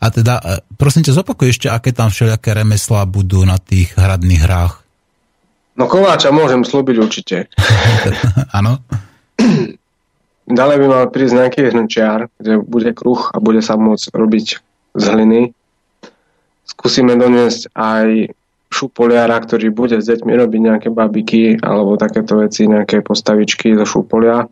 [0.00, 4.42] A teda, e, prosím ťa, zopakuj ešte, aké tam všelijaké remeslá budú na tých hradných
[4.44, 4.81] hrách.
[5.72, 7.36] No kováča môžem slúbiť určite.
[8.58, 8.84] Áno?
[10.52, 14.46] Ďalej by mal prísť nejaký hrnčiar, kde bude kruh a bude sa môcť robiť
[14.98, 15.56] z hliny.
[16.68, 18.36] Skúsime doniesť aj
[18.72, 24.44] šupoliara, ktorý bude s deťmi robiť nejaké babiky alebo takéto veci, nejaké postavičky zo šupolia.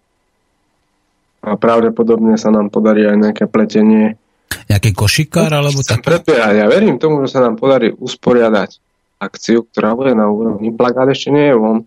[1.41, 4.21] A pravdepodobne sa nám podarí aj nejaké pletenie.
[4.69, 6.29] Nejaký košikár alebo Chcem tak?
[6.37, 8.90] Ja verím tomu, že sa nám podarí usporiadať
[9.21, 10.73] akciu, ktorá bude na úrovni.
[10.73, 11.79] Plakát ešte nie je von.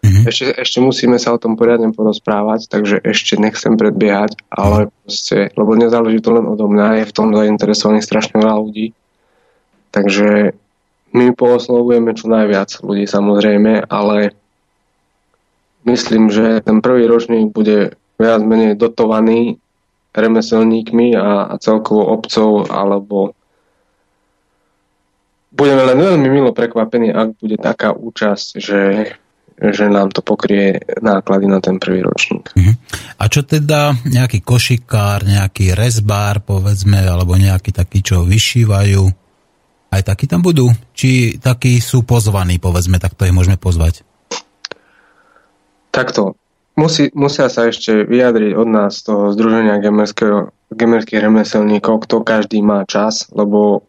[0.00, 5.76] Ešte, ešte musíme sa o tom poriadne porozprávať, takže ešte nechcem predbiehať, ale proste, lebo
[5.76, 8.96] nezáleží to len odo mňa, je v tom zainteresovaných strašne veľa ľudí.
[9.92, 10.56] Takže
[11.12, 14.32] my pooslovujeme čo najviac ľudí samozrejme, ale
[15.84, 19.60] myslím, že ten prvý ročník bude viac menej dotovaný
[20.16, 23.36] remeselníkmi a, a celkovo obcov alebo
[25.60, 29.12] budeme len veľmi milo prekvapení, ak bude taká účasť, že,
[29.60, 32.48] že nám to pokrie náklady na ten prvý ročník.
[33.20, 39.04] A čo teda nejaký košikár, nejaký rezbár, povedzme, alebo nejaký taký, čo vyšívajú?
[39.92, 40.72] Aj takí tam budú?
[40.96, 44.00] Či takí sú pozvaní, povedzme, tak to ich môžeme pozvať?
[45.92, 46.40] Takto.
[46.78, 49.76] Musí, musia sa ešte vyjadriť od nás toho Združenia
[50.72, 53.84] gemerských remeselníkov, kto každý má čas, lebo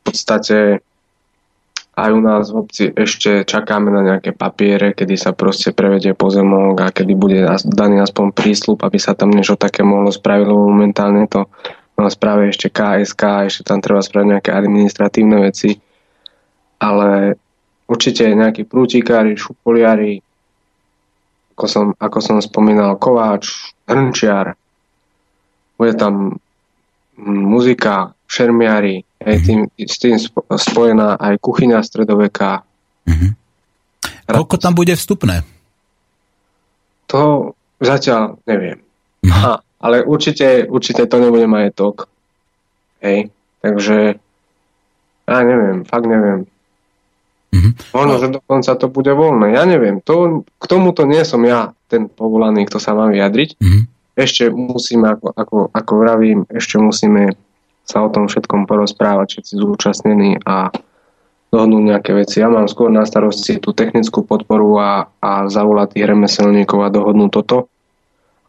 [0.08, 0.80] podstate
[1.94, 6.74] aj u nás v obci ešte čakáme na nejaké papiere, kedy sa proste prevedie pozemok
[6.82, 7.38] a kedy bude
[7.70, 11.46] daný aspoň prísľub, aby sa tam niečo také mohlo spraviť, lebo momentálne to
[11.94, 15.78] má správe ešte KSK, ešte tam treba spraviť nejaké administratívne veci.
[16.84, 17.38] ale
[17.88, 20.20] určite nejakí prútikári, šupoliari,
[21.54, 24.58] ako som, ako som spomínal, kováč, hrnčiar,
[25.78, 26.42] bude tam
[27.24, 32.62] muzika, šermiari, aj tým, s tým spo- spojená aj kuchyňa stredoveká.
[34.24, 35.44] Koľko tam bude vstupné?
[37.08, 38.80] To zatiaľ neviem.
[39.24, 42.08] Aha, ale určite, určite to nebude majetok.
[43.00, 44.20] Hej, takže
[45.24, 46.48] ja neviem, fakt neviem.
[47.94, 49.54] Možno, že dokonca to bude voľné.
[49.54, 50.02] Ja neviem.
[50.02, 53.54] To, k tomuto nie som ja ten povolaný, kto sa má vyjadriť.
[54.18, 57.38] Ešte musíme, ako, ako, ako vravím, ešte musíme
[57.84, 60.72] sa o tom všetkom porozprávať, všetci zúčastnení a
[61.52, 62.42] dohodnúť nejaké veci.
[62.42, 64.92] Ja mám skôr na starosti tú technickú podporu a,
[65.22, 67.70] a zavolať tých remeselníkov a dohodnúť toto.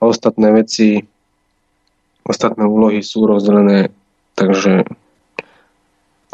[0.01, 1.05] A ostatné veci,
[2.25, 3.93] ostatné úlohy sú rozdelené,
[4.33, 4.89] takže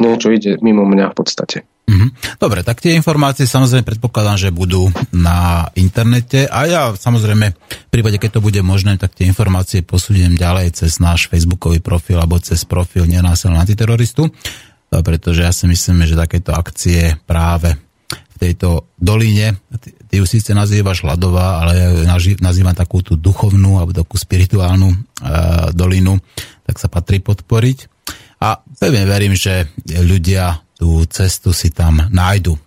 [0.00, 1.58] niečo ide mimo mňa v podstate.
[1.82, 2.38] Mhm.
[2.38, 8.22] Dobre, tak tie informácie samozrejme predpokladám, že budú na internete a ja samozrejme v prípade,
[8.22, 12.62] keď to bude možné, tak tie informácie posúdiem ďalej cez náš facebookový profil alebo cez
[12.62, 14.30] profil nenásilného antiteroristu,
[14.92, 17.74] a pretože ja si myslím, že takéto akcie práve
[18.12, 21.88] v tejto doline, ty, ju síce nazývaš ľadová, ale ja
[22.20, 24.96] ju nazývam takú tú duchovnú alebo takú spirituálnu e,
[25.72, 26.20] dolinu,
[26.68, 27.88] tak sa patrí podporiť.
[28.44, 32.58] A pevne verím, že ľudia tú cestu si tam nájdu.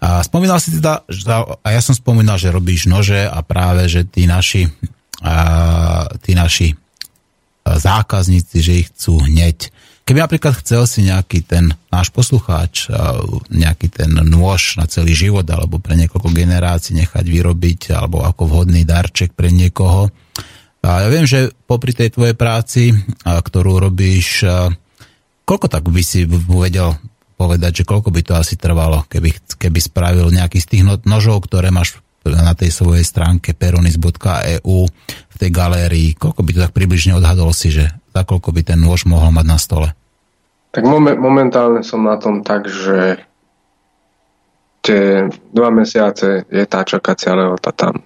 [0.00, 1.04] A spomínal si teda,
[1.60, 4.64] a ja som spomínal, že robíš nože a práve, že tí naši,
[5.20, 6.72] a, tí naši
[7.68, 9.68] zákazníci, že ich chcú hneď.
[10.08, 12.88] Keby napríklad chcel si nejaký ten náš poslucháč,
[13.52, 18.88] nejaký ten nôž na celý život alebo pre niekoľko generácií nechať vyrobiť alebo ako vhodný
[18.88, 20.08] darček pre niekoho.
[20.80, 24.48] A ja viem, že popri tej tvojej práci, ktorú robíš,
[25.44, 26.96] koľko tak by si vedel
[27.38, 31.46] povedať, že koľko by to asi trvalo, keby, keby spravil nejaký z tých no- nožov,
[31.46, 34.78] ktoré máš na tej svojej stránke peronis.eu
[35.30, 38.78] v tej galérii, koľko by to tak približne odhadol si, že za koľko by ten
[38.82, 39.88] nôž mohol mať na stole?
[40.74, 43.22] Tak momen- momentálne som na tom tak, že
[44.82, 48.02] tie dva mesiace je tá čakacia lehota tam.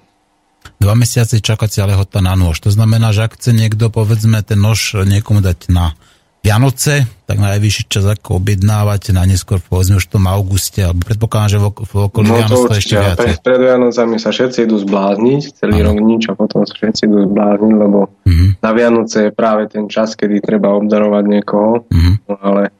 [0.78, 2.62] Dva mesiace čakacia lehota na nôž.
[2.62, 5.94] To znamená, že ak chce niekto, povedzme, ten nož niekomu dať na
[6.42, 11.48] Vianoce, tak najvyšší čas ako objednávať na neskôr, povedzme už v tom auguste, alebo predpokladám,
[11.48, 13.16] že v, ok- v okolí No Vianoc to ešte a viacej.
[13.16, 15.86] pred, pred Vianocami sa všetci idú zblázniť, celý Áno.
[15.86, 18.46] rok nič a potom sa všetci idú zblázniť, lebo Mhm.
[18.58, 21.86] na Vianoce je práve ten čas, kedy treba obdarovať niekoho,
[22.26, 22.74] no ale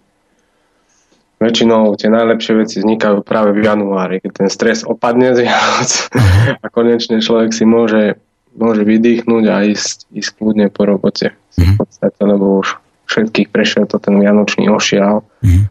[1.39, 5.91] väčšinou tie najlepšie veci vznikajú práve v januári, keď ten stres opadne z Vianoc
[6.63, 8.19] a konečne človek si môže,
[8.53, 11.31] môže vydýchnuť a ísť, ísť kľudne po robote.
[11.53, 12.75] V podstate, lebo už
[13.07, 15.23] všetkých prešiel to ten vianočný ošial.
[15.45, 15.71] Mhm.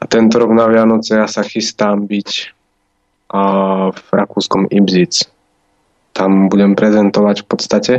[0.00, 2.56] A tento rok na Vianoce ja sa chystám byť
[3.36, 3.42] a,
[3.92, 5.28] v rakúskom Ibzic.
[6.16, 7.94] Tam budem prezentovať v podstate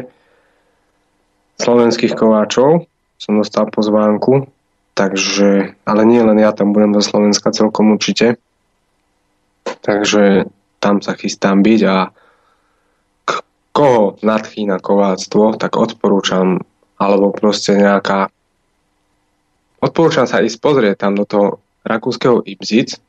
[1.62, 2.90] slovenských kováčov.
[3.22, 4.50] Som dostal pozvánku,
[4.98, 8.42] takže, ale nie len ja, tam budem zo Slovenska celkom určite.
[9.86, 10.50] Takže
[10.82, 12.10] tam sa chystám byť a
[13.72, 16.66] koho nadchýna kováctvo, tak odporúčam,
[16.98, 18.34] alebo proste nejaká
[19.82, 23.02] odporúčam sa ísť pozrieť tam do toho rakúskeho Ibzic,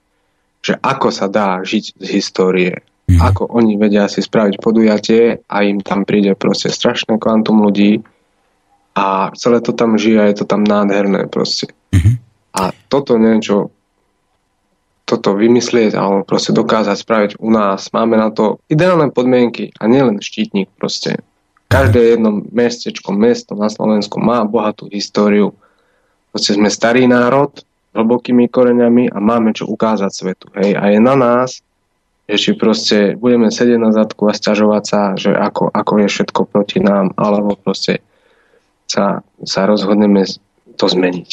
[0.64, 2.72] že ako sa dá žiť z histórie.
[3.10, 3.20] Mhm.
[3.20, 8.00] Ako oni vedia si spraviť podujatie a im tam príde proste strašné kvantum ľudí
[8.96, 11.68] a celé to tam žije a je to tam nádherné proste.
[11.92, 12.18] Mhm.
[12.56, 13.72] A toto niečo
[15.02, 17.92] toto vymyslieť alebo proste dokázať spraviť u nás.
[17.92, 21.20] Máme na to ideálne podmienky a nielen štítnik proste.
[21.68, 25.56] Každé jedno mestečko, mesto na Slovensku má bohatú históriu.
[26.32, 27.52] Proste sme starý národ,
[27.92, 30.46] s hlbokými koreňami a máme čo ukázať svetu.
[30.56, 30.80] Hej?
[30.80, 31.60] A je na nás,
[32.24, 36.40] že či proste budeme sedieť na zadku a stiažovať sa, že ako, ako je všetko
[36.48, 38.00] proti nám, alebo proste
[38.88, 40.24] sa, sa rozhodneme
[40.80, 41.30] to zmeniť.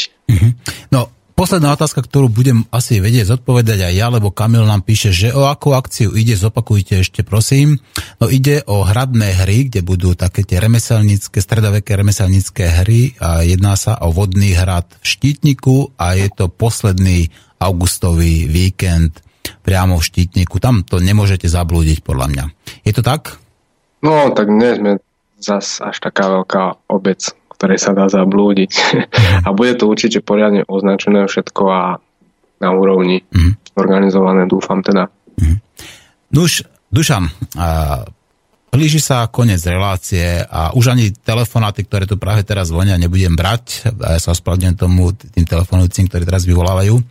[0.92, 1.08] No,
[1.40, 5.48] posledná otázka, ktorú budem asi vedieť zodpovedať aj ja, lebo Kamil nám píše, že o
[5.48, 7.80] akú akciu ide, zopakujte ešte prosím.
[8.20, 13.80] No ide o hradné hry, kde budú také tie remeselnícke, stredoveké remeselnícke hry a jedná
[13.80, 19.24] sa o vodný hrad v Štítniku a je to posledný augustový víkend
[19.64, 20.60] priamo v Štítniku.
[20.60, 22.46] Tam to nemôžete zablúdiť podľa mňa.
[22.84, 23.40] Je to tak?
[24.04, 24.92] No, tak nie sme
[25.40, 28.72] zas až taká veľká obec, ktorej sa dá zablúdiť.
[29.46, 31.82] a bude to určite poriadne označené všetko a
[32.64, 33.76] na úrovni Mhm.
[33.76, 35.12] organizované, dúfam teda.
[36.30, 36.62] Nuž,
[36.94, 37.26] Dušan,
[37.58, 37.68] a
[38.70, 43.90] blíži sa koniec relácie a už ani telefonáty, ktoré tu práve teraz zvonia, nebudem brať.
[43.98, 47.02] Ja sa ospravedlňujem tomu, tým telefonujúcim, ktorí teraz vyvolávajú.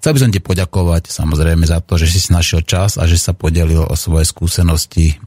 [0.00, 3.20] Chcel by som ti poďakovať samozrejme za to, že si si našiel čas a že
[3.20, 5.20] sa podelil o svoje skúsenosti,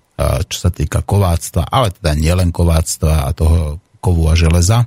[0.49, 4.85] čo sa týka kováctva, ale teda nielen kováctva a toho kovu a železa,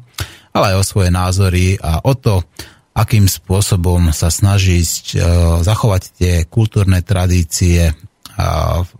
[0.54, 2.46] ale aj o svoje názory a o to,
[2.94, 5.18] akým spôsobom sa snažiť
[5.66, 7.94] zachovať tie kultúrne tradície
[8.38, 8.90] v,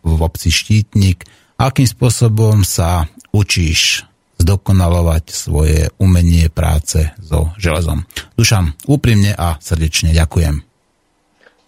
[0.00, 1.28] v obci Štítnik,
[1.60, 4.08] akým spôsobom sa učíš
[4.40, 8.04] zdokonalovať svoje umenie práce so železom.
[8.36, 10.60] Dušan, úprimne a srdečne ďakujem.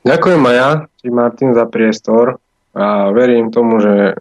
[0.06, 0.70] Ďakujem aj ja,
[1.00, 2.38] ti Martin, za priestor
[2.76, 4.20] a verím tomu, že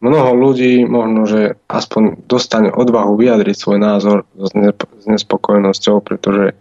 [0.00, 6.56] mnoho ľudí možno, že aspoň dostane odvahu vyjadriť svoj názor s nespokojnosťou, pretože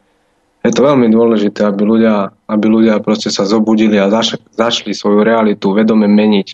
[0.59, 5.23] je to veľmi dôležité, aby ľudia, aby ľudia proste sa zobudili a zaš, zašli svoju
[5.23, 6.47] realitu vedome meniť.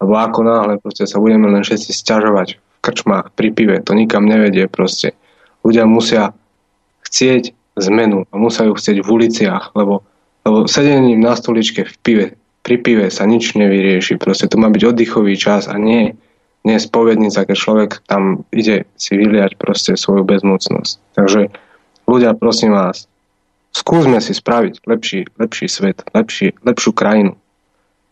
[0.00, 3.76] Lebo ako náhle proste sa budeme len všetci sťažovať krčmách, pri pive.
[3.86, 5.14] To nikam nevedie proste.
[5.62, 6.34] Ľudia musia
[7.06, 10.02] chcieť zmenu a musia ju chcieť v uliciach, lebo,
[10.42, 12.26] lebo sedením na stoličke v pive,
[12.62, 14.16] pri pive sa nič nevyrieši.
[14.16, 16.14] Proste to má byť oddychový čas a nie,
[16.62, 20.92] nie spovednica, keď človek tam ide si vyliať proste svoju bezmocnosť.
[21.18, 21.50] Takže
[22.06, 23.10] ľudia, prosím vás,
[23.74, 27.34] skúsme si spraviť lepší, lepší svet, lepší, lepšiu krajinu.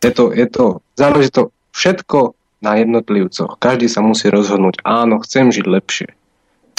[0.03, 0.65] Je to, je to,
[0.99, 3.57] záleží to všetko na jednotlivcoch.
[3.57, 6.09] Každý sa musí rozhodnúť, áno, chcem žiť lepšie.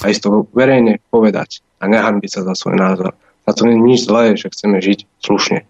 [0.03, 3.15] A ísť to verejne povedať a nehambiť sa za svoj názor.
[3.47, 5.67] A to nie je nič zlé, že chceme žiť slušne.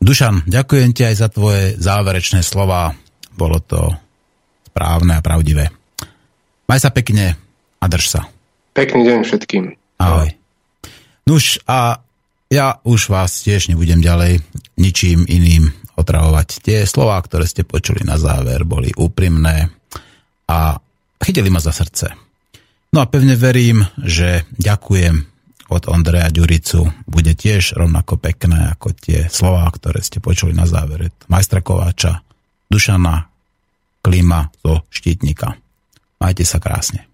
[0.00, 2.96] Dušan, ďakujem ti aj za tvoje záverečné slova.
[3.36, 3.92] Bolo to
[4.72, 5.68] správne a pravdivé.
[6.66, 7.36] Maj sa pekne
[7.78, 8.20] a drž sa.
[8.72, 9.64] Pekný deň všetkým.
[10.00, 10.32] Ahoj.
[11.28, 12.00] Nuž a
[12.50, 14.42] ja už vás tiež nebudem ďalej
[14.80, 16.64] ničím iným otravovať.
[16.64, 19.70] Tie slová, ktoré ste počuli na záver, boli úprimné
[20.48, 20.80] a
[21.22, 22.10] chytili ma za srdce.
[22.90, 25.29] No a pevne verím, že ďakujem
[25.70, 31.14] od Ondreja Ďuricu bude tiež rovnako pekné ako tie slová, ktoré ste počuli na závere.
[31.30, 32.26] Majstra Kováča,
[32.66, 33.30] Dušana
[34.02, 35.54] Klima zo Štítnika.
[36.20, 37.09] Majte sa krásne.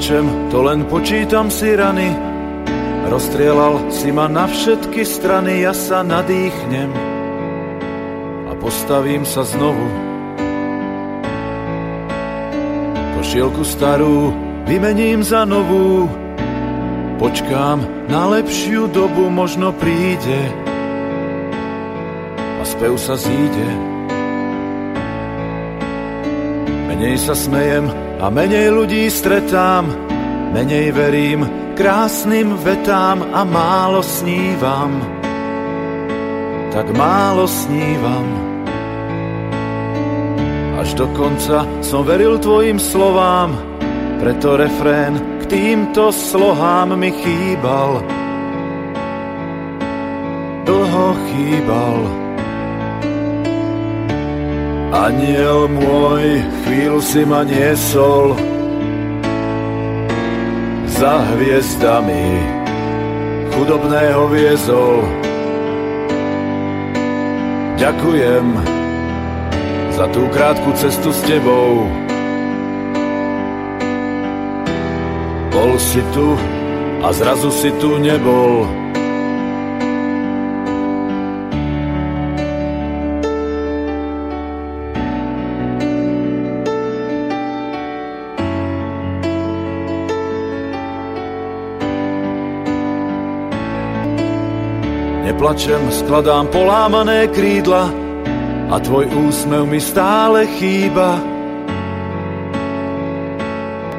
[0.00, 2.08] Neplačem, to len počítam si rany.
[3.10, 6.88] Rozstrielal si ma na všetky strany, ja sa nadýchnem
[8.48, 9.84] a postavím sa znovu.
[13.20, 14.32] Košielku starú
[14.64, 16.08] vymením za novú,
[17.20, 20.40] počkám na lepšiu dobu, možno príde
[22.56, 23.68] a spev sa zíde.
[26.88, 29.88] Menej sa smejem, a menej ľudí stretám,
[30.52, 35.00] menej verím krásnym vetám a málo snívam.
[36.70, 38.28] Tak málo snívam.
[40.76, 43.56] Až do konca som veril tvojim slovám,
[44.20, 48.04] preto refrén k týmto slohám mi chýbal.
[50.68, 52.19] Dlho chýbal.
[54.90, 58.34] Aniel môj, chvíľu si ma niesol
[60.90, 62.26] za hviezdami,
[63.54, 65.06] chudobného viezol.
[67.78, 68.46] Ďakujem
[69.94, 71.86] za tú krátku cestu s tebou.
[75.54, 76.34] Bol si tu
[76.98, 78.79] a zrazu si tu nebol.
[95.40, 97.88] Plačem, skladám polámané krídla
[98.68, 101.16] a tvoj úsmev mi stále chýba.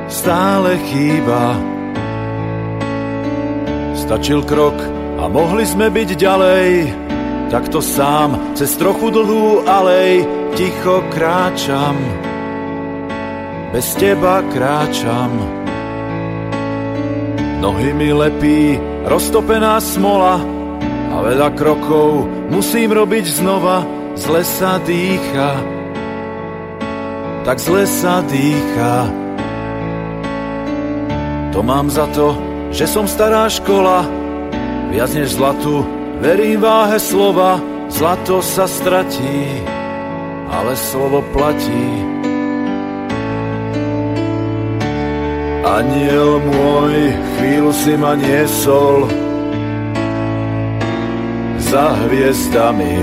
[0.05, 1.57] Stále chýba.
[3.97, 4.77] Stačil krok
[5.17, 6.69] a mohli sme byť ďalej,
[7.49, 10.21] takto sám cez trochu dlhú alej
[10.53, 11.97] ticho kráčam.
[13.73, 15.31] Bez teba kráčam.
[17.65, 18.77] Nohy mi lepí
[19.09, 20.60] roztopená smola,
[21.21, 23.85] a veľa krokov musím robiť znova,
[24.17, 25.51] zle sa dýcha,
[27.45, 29.05] tak zle sa dýcha.
[31.53, 32.33] To mám za to,
[32.73, 34.01] že som stará škola,
[34.89, 35.85] viac než zlatu,
[36.25, 37.61] verím váhe slova,
[37.91, 39.43] Zlato sa stratí,
[40.47, 41.87] ale slovo platí.
[45.67, 46.95] Aniel môj,
[47.35, 49.11] chvíľu si ma niesol
[51.71, 52.99] za hviezdami,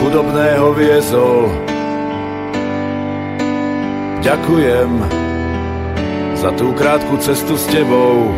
[0.00, 1.52] chudobného viezol.
[4.24, 4.90] Ďakujem
[6.40, 8.32] za tú krátku cestu s tebou.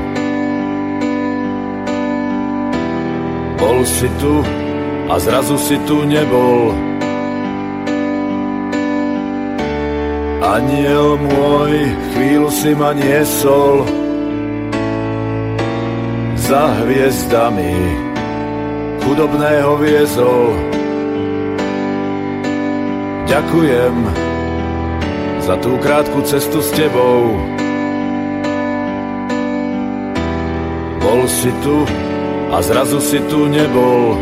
[3.63, 4.43] Bol si tu
[5.07, 6.75] a zrazu si tu nebol.
[10.43, 13.87] Aniel môj, chvíľu si ma niesol
[16.35, 18.06] za hviezdami,
[19.07, 20.51] chudobného viezol.
[23.31, 23.95] Ďakujem
[25.47, 27.39] za tú krátku cestu s tebou.
[30.99, 31.87] Bol si tu
[32.51, 34.19] a zrazu si tu nebol.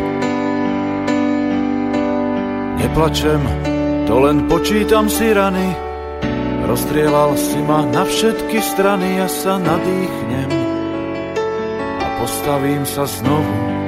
[2.77, 3.41] Neplačem,
[4.05, 5.73] to len počítam si rany,
[6.65, 10.49] Rozstrielal si ma na všetky strany, ja sa nadýchnem
[12.01, 13.84] a postavím sa znovu